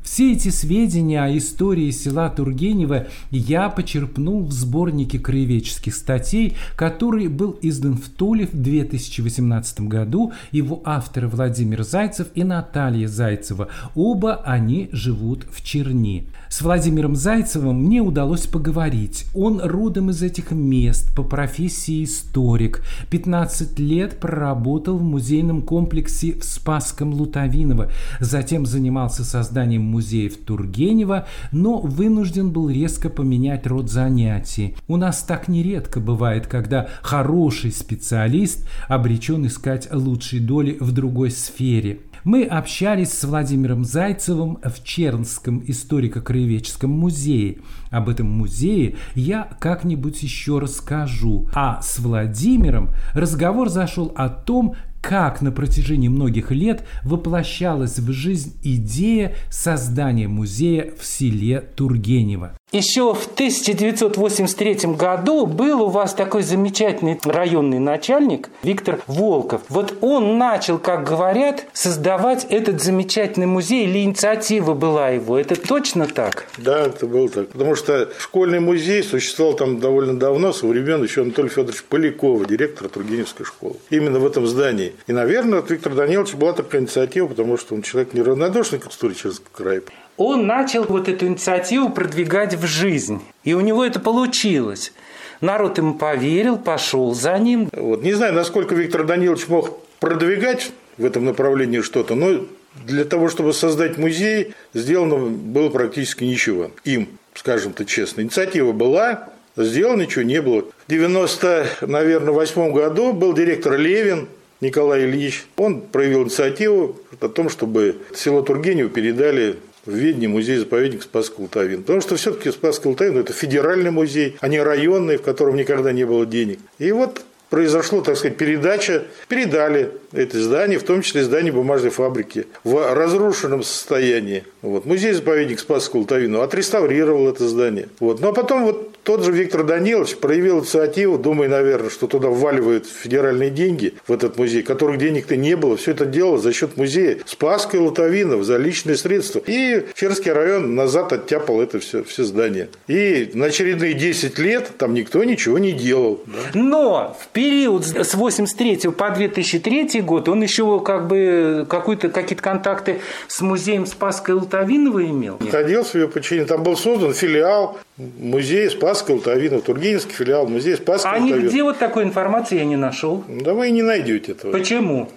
Все 0.04 0.32
эти 0.32 0.50
сведения 0.50 1.24
о 1.24 1.34
истории 1.34 1.90
села 1.90 2.28
Тургенева 2.28 3.06
я 3.30 3.70
почерпнул 3.70 4.44
в 4.44 4.52
сборнике 4.52 5.18
краеведческих 5.18 5.94
статей, 5.94 6.56
который 6.76 7.28
был 7.28 7.58
издан 7.62 7.96
в 7.96 8.10
Туле 8.10 8.46
в 8.46 8.52
2018 8.52 9.80
году. 9.80 10.32
Его 10.52 10.82
авторы 10.84 11.26
Владимир 11.26 11.84
Зайцев 11.84 12.28
и 12.34 12.44
Наталья 12.44 13.08
Зайцева. 13.08 13.68
Оба 13.94 14.34
они 14.44 14.90
живут 14.92 15.46
в 15.50 15.64
Черни. 15.64 16.26
С 16.50 16.60
Владимиром 16.60 17.16
Зайцевым 17.16 17.82
мне 17.84 18.02
удалось 18.02 18.46
поговорить. 18.46 19.24
Он 19.34 19.58
родом 19.60 20.10
из 20.10 20.22
этих 20.22 20.50
мест, 20.50 21.12
по 21.16 21.22
профессии 21.22 22.04
историк. 22.04 22.84
15 23.08 23.78
лет 23.78 24.20
проработал 24.20 24.98
в 24.98 25.02
музейном 25.02 25.62
комплексе 25.62 26.34
в 26.38 26.44
Спасском 26.44 27.14
Лутовиново. 27.14 27.90
Затем 28.20 28.66
занимался 28.66 29.24
созданием 29.24 29.93
музеев 29.94 30.36
Тургенева, 30.36 31.26
но 31.52 31.80
вынужден 31.80 32.50
был 32.50 32.68
резко 32.68 33.08
поменять 33.08 33.66
род 33.66 33.90
занятий. 33.90 34.76
У 34.88 34.96
нас 34.96 35.22
так 35.22 35.48
нередко 35.48 36.00
бывает, 36.00 36.46
когда 36.46 36.88
хороший 37.02 37.72
специалист 37.72 38.68
обречен 38.88 39.46
искать 39.46 39.88
лучшей 39.92 40.40
доли 40.40 40.76
в 40.80 40.92
другой 40.92 41.30
сфере. 41.30 42.00
Мы 42.24 42.44
общались 42.44 43.12
с 43.12 43.24
Владимиром 43.24 43.84
Зайцевым 43.84 44.58
в 44.62 44.82
Чернском 44.82 45.62
историко-краеведческом 45.66 46.90
музее. 46.90 47.58
Об 47.90 48.08
этом 48.08 48.30
музее 48.30 48.96
я 49.14 49.46
как-нибудь 49.60 50.22
еще 50.22 50.58
расскажу. 50.58 51.48
А 51.54 51.82
с 51.82 51.98
Владимиром 51.98 52.88
разговор 53.12 53.68
зашел 53.68 54.10
о 54.16 54.30
том, 54.30 54.74
как 55.08 55.42
на 55.42 55.52
протяжении 55.52 56.08
многих 56.08 56.50
лет 56.50 56.84
воплощалась 57.02 57.98
в 57.98 58.10
жизнь 58.10 58.58
идея 58.62 59.34
создания 59.50 60.28
музея 60.28 60.92
в 60.98 61.04
селе 61.04 61.60
Тургенево. 61.60 62.56
Еще 62.74 63.14
в 63.14 63.26
1983 63.26 64.96
году 64.96 65.46
был 65.46 65.82
у 65.82 65.88
вас 65.90 66.12
такой 66.12 66.42
замечательный 66.42 67.16
районный 67.22 67.78
начальник 67.78 68.48
Виктор 68.64 68.98
Волков. 69.06 69.62
Вот 69.68 69.94
он 70.00 70.38
начал, 70.38 70.80
как 70.80 71.04
говорят, 71.04 71.66
создавать 71.72 72.48
этот 72.50 72.82
замечательный 72.82 73.46
музей, 73.46 73.84
или 73.84 74.02
инициатива 74.02 74.74
была 74.74 75.10
его. 75.10 75.38
Это 75.38 75.54
точно 75.54 76.08
так? 76.08 76.48
Да, 76.58 76.86
это 76.86 77.06
было 77.06 77.28
так. 77.28 77.50
Потому 77.50 77.76
что 77.76 78.08
школьный 78.18 78.58
музей 78.58 79.04
существовал 79.04 79.54
там 79.54 79.78
довольно 79.78 80.18
давно, 80.18 80.52
со 80.52 80.66
времен 80.66 81.00
еще 81.00 81.22
Анатолия 81.22 81.50
Федоровича 81.50 81.84
Полякова, 81.88 82.44
директора 82.44 82.88
Тургеневской 82.88 83.46
школы. 83.46 83.76
Именно 83.90 84.18
в 84.18 84.26
этом 84.26 84.48
здании. 84.48 84.94
И, 85.06 85.12
наверное, 85.12 85.60
от 85.60 85.70
Виктора 85.70 85.94
Даниловича 85.94 86.36
была 86.36 86.52
такая 86.52 86.80
инициатива, 86.80 87.28
потому 87.28 87.56
что 87.56 87.76
он 87.76 87.82
человек 87.82 88.14
неравнодушный 88.14 88.80
к 88.80 88.90
истории 88.90 89.14
Чернского 89.14 89.52
края 89.52 89.80
он 90.16 90.46
начал 90.46 90.84
вот 90.84 91.08
эту 91.08 91.26
инициативу 91.26 91.90
продвигать 91.90 92.54
в 92.54 92.66
жизнь. 92.66 93.20
И 93.42 93.54
у 93.54 93.60
него 93.60 93.84
это 93.84 94.00
получилось. 94.00 94.92
Народ 95.40 95.78
ему 95.78 95.94
поверил, 95.94 96.56
пошел 96.56 97.14
за 97.14 97.38
ним. 97.38 97.68
Вот. 97.72 98.02
Не 98.02 98.12
знаю, 98.12 98.34
насколько 98.34 98.74
Виктор 98.74 99.04
Данилович 99.04 99.48
мог 99.48 99.78
продвигать 100.00 100.72
в 100.96 101.04
этом 101.04 101.24
направлении 101.24 101.80
что-то, 101.80 102.14
но 102.14 102.46
для 102.86 103.04
того, 103.04 103.28
чтобы 103.28 103.52
создать 103.52 103.98
музей, 103.98 104.54
сделано 104.72 105.16
было 105.16 105.68
практически 105.68 106.24
ничего. 106.24 106.70
Им, 106.84 107.08
скажем-то 107.34 107.84
честно. 107.84 108.22
Инициатива 108.22 108.72
была, 108.72 109.28
сделано 109.56 110.02
ничего 110.02 110.22
не 110.22 110.40
было. 110.40 110.62
В 110.86 110.90
90, 110.90 111.66
наверное, 111.82 112.32
восьмом 112.32 112.72
году 112.72 113.12
был 113.12 113.32
директор 113.32 113.76
Левин, 113.76 114.28
Николай 114.60 115.04
Ильич. 115.04 115.44
Он 115.56 115.80
проявил 115.82 116.24
инициативу 116.24 116.96
о 117.20 117.28
том, 117.28 117.48
чтобы 117.48 117.96
село 118.14 118.42
Тургенево 118.42 118.88
передали 118.88 119.56
в 119.86 119.92
Видне 119.92 120.28
музей-заповедник 120.28 121.02
Спасского 121.02 121.42
Лутавин. 121.42 121.82
Потому 121.82 122.00
что 122.00 122.16
все-таки 122.16 122.50
Спасский 122.50 122.88
Лутавин– 122.88 123.18
это 123.18 123.32
федеральный 123.32 123.90
музей, 123.90 124.36
а 124.40 124.48
не 124.48 124.60
районный, 124.60 125.16
в 125.16 125.22
котором 125.22 125.56
никогда 125.56 125.92
не 125.92 126.04
было 126.04 126.26
денег. 126.26 126.58
И 126.78 126.90
вот 126.92 127.22
произошло, 127.50 128.00
так 128.00 128.16
сказать, 128.16 128.36
передача, 128.36 129.04
передали 129.28 129.90
это 130.12 130.42
здание, 130.42 130.78
в 130.78 130.82
том 130.82 131.02
числе 131.02 131.22
здание 131.22 131.52
бумажной 131.52 131.90
фабрики, 131.90 132.46
в 132.64 132.94
разрушенном 132.94 133.62
состоянии. 133.62 134.44
Вот. 134.62 134.86
Музей-заповедник 134.86 135.60
Спасского 135.60 136.00
Лутавина 136.00 136.42
отреставрировал 136.42 137.28
это 137.28 137.46
здание. 137.46 137.88
Вот. 138.00 138.20
Ну 138.20 138.28
а 138.28 138.32
потом 138.32 138.64
вот 138.64 138.93
тот 139.04 139.22
же 139.22 139.32
Виктор 139.32 139.64
Данилович 139.64 140.16
проявил 140.16 140.60
инициативу, 140.60 141.18
думая, 141.18 141.48
наверное, 141.48 141.90
что 141.90 142.06
туда 142.06 142.28
вваливают 142.28 142.86
федеральные 142.86 143.50
деньги 143.50 143.94
в 144.06 144.12
этот 144.12 144.38
музей, 144.38 144.62
которых 144.62 144.98
денег-то 144.98 145.36
не 145.36 145.56
было. 145.56 145.76
Все 145.76 145.92
это 145.92 146.06
дело 146.06 146.38
за 146.38 146.52
счет 146.52 146.76
музея 146.76 147.18
Спасской 147.26 147.80
Лутавинов 147.80 148.44
за 148.44 148.56
личные 148.56 148.96
средства. 148.96 149.42
И 149.46 149.86
Черский 149.94 150.32
район 150.32 150.74
назад 150.74 151.12
оттяпал 151.12 151.60
это 151.60 151.80
все, 151.80 152.02
все 152.02 152.24
здание. 152.24 152.68
И 152.88 153.30
на 153.34 153.46
очередные 153.46 153.92
10 153.92 154.38
лет 154.38 154.70
там 154.78 154.94
никто 154.94 155.22
ничего 155.22 155.58
не 155.58 155.72
делал. 155.72 156.22
Да? 156.26 156.38
Но 156.54 157.16
в 157.20 157.28
период 157.28 157.84
с 157.84 158.14
83 158.14 158.88
по 158.96 159.10
2003 159.10 160.00
год 160.00 160.28
он 160.28 160.42
еще 160.42 160.80
как 160.80 161.08
бы 161.08 161.66
какие-то 161.68 162.42
контакты 162.42 163.00
с 163.28 163.42
музеем 163.42 163.86
Спасской 163.86 164.34
Лутавинова 164.34 165.04
имел? 165.04 165.38
Ходил 165.50 165.84
в 165.84 165.94
ее 165.94 166.08
подчинение. 166.08 166.46
Там 166.46 166.62
был 166.62 166.76
создан 166.76 167.12
филиал 167.12 167.78
музея 167.96 168.70
Спасского 168.70 169.16
Лутавинова, 169.16 169.62
Тургеневский 169.62 170.14
филиал 170.14 170.46
музея 170.46 170.76
Спасского 170.76 171.14
А 171.14 171.18
нигде 171.18 171.62
вот 171.62 171.78
такой 171.78 172.04
информации 172.04 172.58
я 172.58 172.64
не 172.64 172.76
нашел. 172.76 173.24
Да 173.28 173.54
вы 173.54 173.68
и 173.68 173.70
не 173.72 173.82
найдете 173.82 174.32
этого. 174.32 174.52
Почему? 174.52 175.08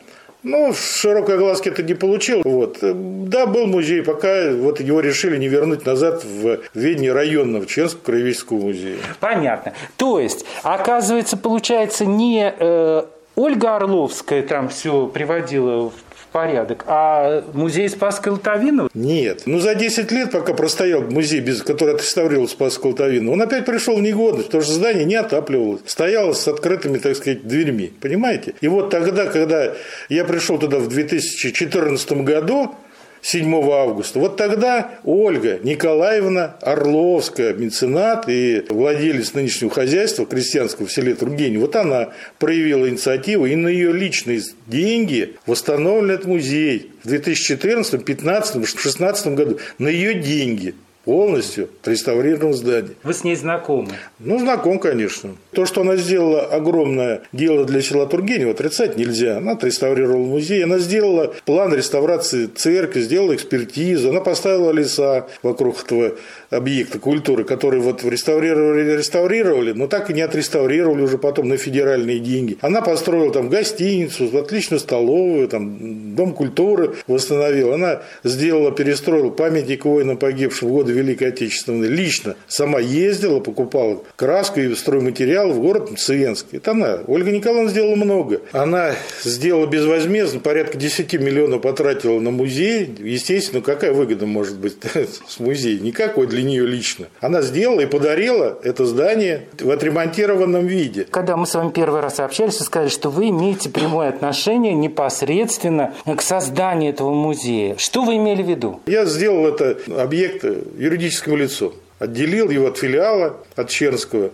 Ну, 0.44 0.72
широкой 0.74 1.38
глазки 1.38 1.70
это 1.70 1.84
не 1.84 1.96
получил. 1.96 2.42
Вот. 2.46 2.78
Да, 2.82 3.48
был 3.48 3.66
музей, 3.66 4.04
пока 4.04 4.52
вот 4.52 4.80
его 4.80 5.00
решили 5.00 5.38
не 5.38 5.48
вернуть 5.48 5.86
назад 5.86 6.24
в 6.24 6.60
ведение 6.74 7.12
районного 7.12 7.66
Ченского 7.66 8.04
краеведческого 8.04 8.62
музея. 8.62 8.98
Понятно. 9.20 9.74
То 9.98 10.20
есть, 10.20 10.46
оказывается, 10.64 11.38
получается, 11.38 12.06
не 12.06 12.54
э, 12.58 13.04
Ольга 13.36 13.76
Орловская 13.76 14.42
там 14.42 14.70
все 14.70 15.08
приводила 15.08 15.90
в 15.90 16.07
порядок. 16.28 16.84
А 16.88 17.44
музей 17.54 17.90
Спасской 17.90 18.32
Лутавина? 18.32 18.90
Нет. 18.94 19.44
Ну, 19.46 19.60
за 19.60 19.76
10 19.76 20.12
лет, 20.12 20.32
пока 20.32 20.54
простоял 20.54 21.02
музей, 21.02 21.40
без, 21.40 21.64
который 21.64 21.96
отреставрировал 21.96 22.48
Спасскую 22.48 22.92
Лутавину, 22.92 23.32
он 23.32 23.42
опять 23.42 23.66
пришел 23.66 23.98
в 23.98 24.02
негодность, 24.02 24.48
потому 24.48 24.64
что 24.64 24.74
здание 24.74 25.06
не 25.06 25.16
отапливалось. 25.16 25.82
Стояло 25.86 26.34
с 26.34 26.48
открытыми, 26.48 26.98
так 26.98 27.16
сказать, 27.16 27.48
дверьми. 27.48 27.92
Понимаете? 28.02 28.54
И 28.62 28.68
вот 28.68 28.90
тогда, 28.90 29.26
когда 29.26 29.74
я 30.10 30.26
пришел 30.26 30.58
туда 30.58 30.80
в 30.80 30.88
2014 30.88 32.12
году, 32.24 32.76
7 33.22 33.54
августа. 33.72 34.20
Вот 34.20 34.38
тогда 34.38 34.92
Ольга 35.04 35.60
Николаевна 35.64 36.58
Орловская, 36.62 37.54
меценат 37.54 38.26
и 38.28 38.64
владелец 38.70 39.34
нынешнего 39.34 39.72
хозяйства 39.72 40.26
крестьянского 40.26 40.88
в 40.88 40.92
селе 40.92 41.16
Тургенев, 41.16 41.62
вот 41.62 41.76
она 41.76 42.10
проявила 42.40 42.88
инициативу, 42.90 43.46
и 43.46 43.56
на 43.56 43.68
ее 43.68 43.92
личные 43.92 44.42
деньги 44.68 45.36
восстановлен 45.46 46.12
этот 46.12 46.28
музей 46.28 46.92
в 47.04 47.08
2014, 47.08 47.92
2015, 47.92 48.54
2016 48.56 49.28
году. 49.28 49.60
На 49.78 49.88
ее 49.88 50.16
деньги 50.16 50.76
полностью 51.08 51.70
отреставрировано 51.82 52.52
здание. 52.52 52.92
Вы 53.02 53.14
с 53.14 53.24
ней 53.24 53.38
знакомы? 53.38 53.92
Ну, 54.20 54.40
знаком, 54.40 54.78
конечно. 54.78 55.38
То, 55.54 55.66
что 55.66 55.82
она 55.82 55.96
сделала 55.96 56.42
огромное 56.42 57.22
дело 57.32 57.64
для 57.64 57.82
села 57.82 58.08
Тургенева, 58.08 58.52
отрицать 58.52 58.98
нельзя. 58.98 59.38
Она 59.38 59.54
отреставрировала 59.54 60.26
музей, 60.26 60.62
она 60.66 60.80
сделала 60.80 61.34
план 61.46 61.74
реставрации 61.74 62.48
церкви, 62.48 63.00
сделала 63.00 63.34
экспертизу, 63.36 64.10
она 64.10 64.20
поставила 64.20 64.72
леса 64.72 65.28
вокруг 65.44 65.82
этого 65.82 66.16
объекта 66.50 67.00
культуры, 67.00 67.46
который 67.46 67.80
вот 67.80 68.04
реставрировали, 68.04 68.98
реставрировали, 68.98 69.72
но 69.72 69.88
так 69.88 70.10
и 70.10 70.14
не 70.14 70.22
отреставрировали 70.22 71.04
уже 71.04 71.18
потом 71.18 71.48
на 71.48 71.56
федеральные 71.56 72.20
деньги. 72.20 72.58
Она 72.60 72.82
построила 72.82 73.32
там 73.32 73.48
гостиницу, 73.48 74.38
отличную 74.38 74.82
столовую, 74.82 75.48
там 75.48 76.16
дом 76.16 76.34
культуры 76.34 76.96
восстановила. 77.08 77.76
Она 77.76 78.02
сделала, 78.26 78.72
перестроила 78.74 79.30
памятник 79.30 79.86
воинам 79.86 80.18
погибшим 80.18 80.68
в 80.68 80.72
годы 80.72 80.97
Великой 80.98 81.30
Отечественной. 81.30 81.88
Лично 81.88 82.36
сама 82.48 82.80
ездила, 82.80 83.40
покупала 83.40 84.04
краску 84.16 84.60
и 84.60 84.74
стройматериалы 84.76 85.54
в 85.54 85.60
город 85.60 85.92
Мценск. 85.92 86.48
Это 86.52 86.72
она. 86.72 87.00
Ольга 87.08 87.32
Николаевна 87.32 87.70
сделала 87.70 87.96
много. 87.96 88.42
Она 88.52 88.92
сделала 89.24 89.66
безвозмездно, 89.68 90.40
порядка 90.40 90.78
10 90.78 91.14
миллионов 91.14 91.62
потратила 91.62 92.20
на 92.20 92.32
музей. 92.32 92.96
Естественно, 93.00 93.62
какая 93.62 93.92
выгода 93.92 94.26
может 94.26 94.58
быть 94.58 94.78
с 95.28 95.40
музея? 95.40 95.80
Никакой 95.80 96.28
для 96.28 96.44
нее 96.44 96.66
лично. 96.66 97.08
Она 97.20 97.42
сделала 97.42 97.82
и 97.82 97.86
подарила 97.86 98.58
это 98.64 98.86
здание 98.86 99.48
в 99.60 99.70
отремонтированном 99.70 100.66
виде. 100.66 101.06
Когда 101.10 101.36
мы 101.36 101.46
с 101.46 101.56
вами 101.56 101.72
первый 101.72 102.02
раз 102.02 102.20
общались, 102.20 102.60
вы 102.60 102.66
сказали, 102.66 102.90
что 102.90 103.10
вы 103.10 103.30
имеете 103.30 103.70
прямое 103.70 104.10
отношение 104.10 104.74
непосредственно 104.74 105.94
к 106.06 106.22
созданию 106.22 106.92
этого 106.92 107.14
музея. 107.14 107.76
Что 107.78 108.04
вы 108.04 108.16
имели 108.18 108.44
в 108.44 108.50
виду? 108.50 108.80
Я 108.88 109.06
сделал 109.06 109.48
это 109.48 109.78
объект 109.98 110.46
юридическому 110.78 111.36
лицу. 111.36 111.74
Отделил 112.00 112.50
его 112.50 112.68
от 112.68 112.78
филиала, 112.78 113.44
от 113.56 113.70
Чернского, 113.70 114.32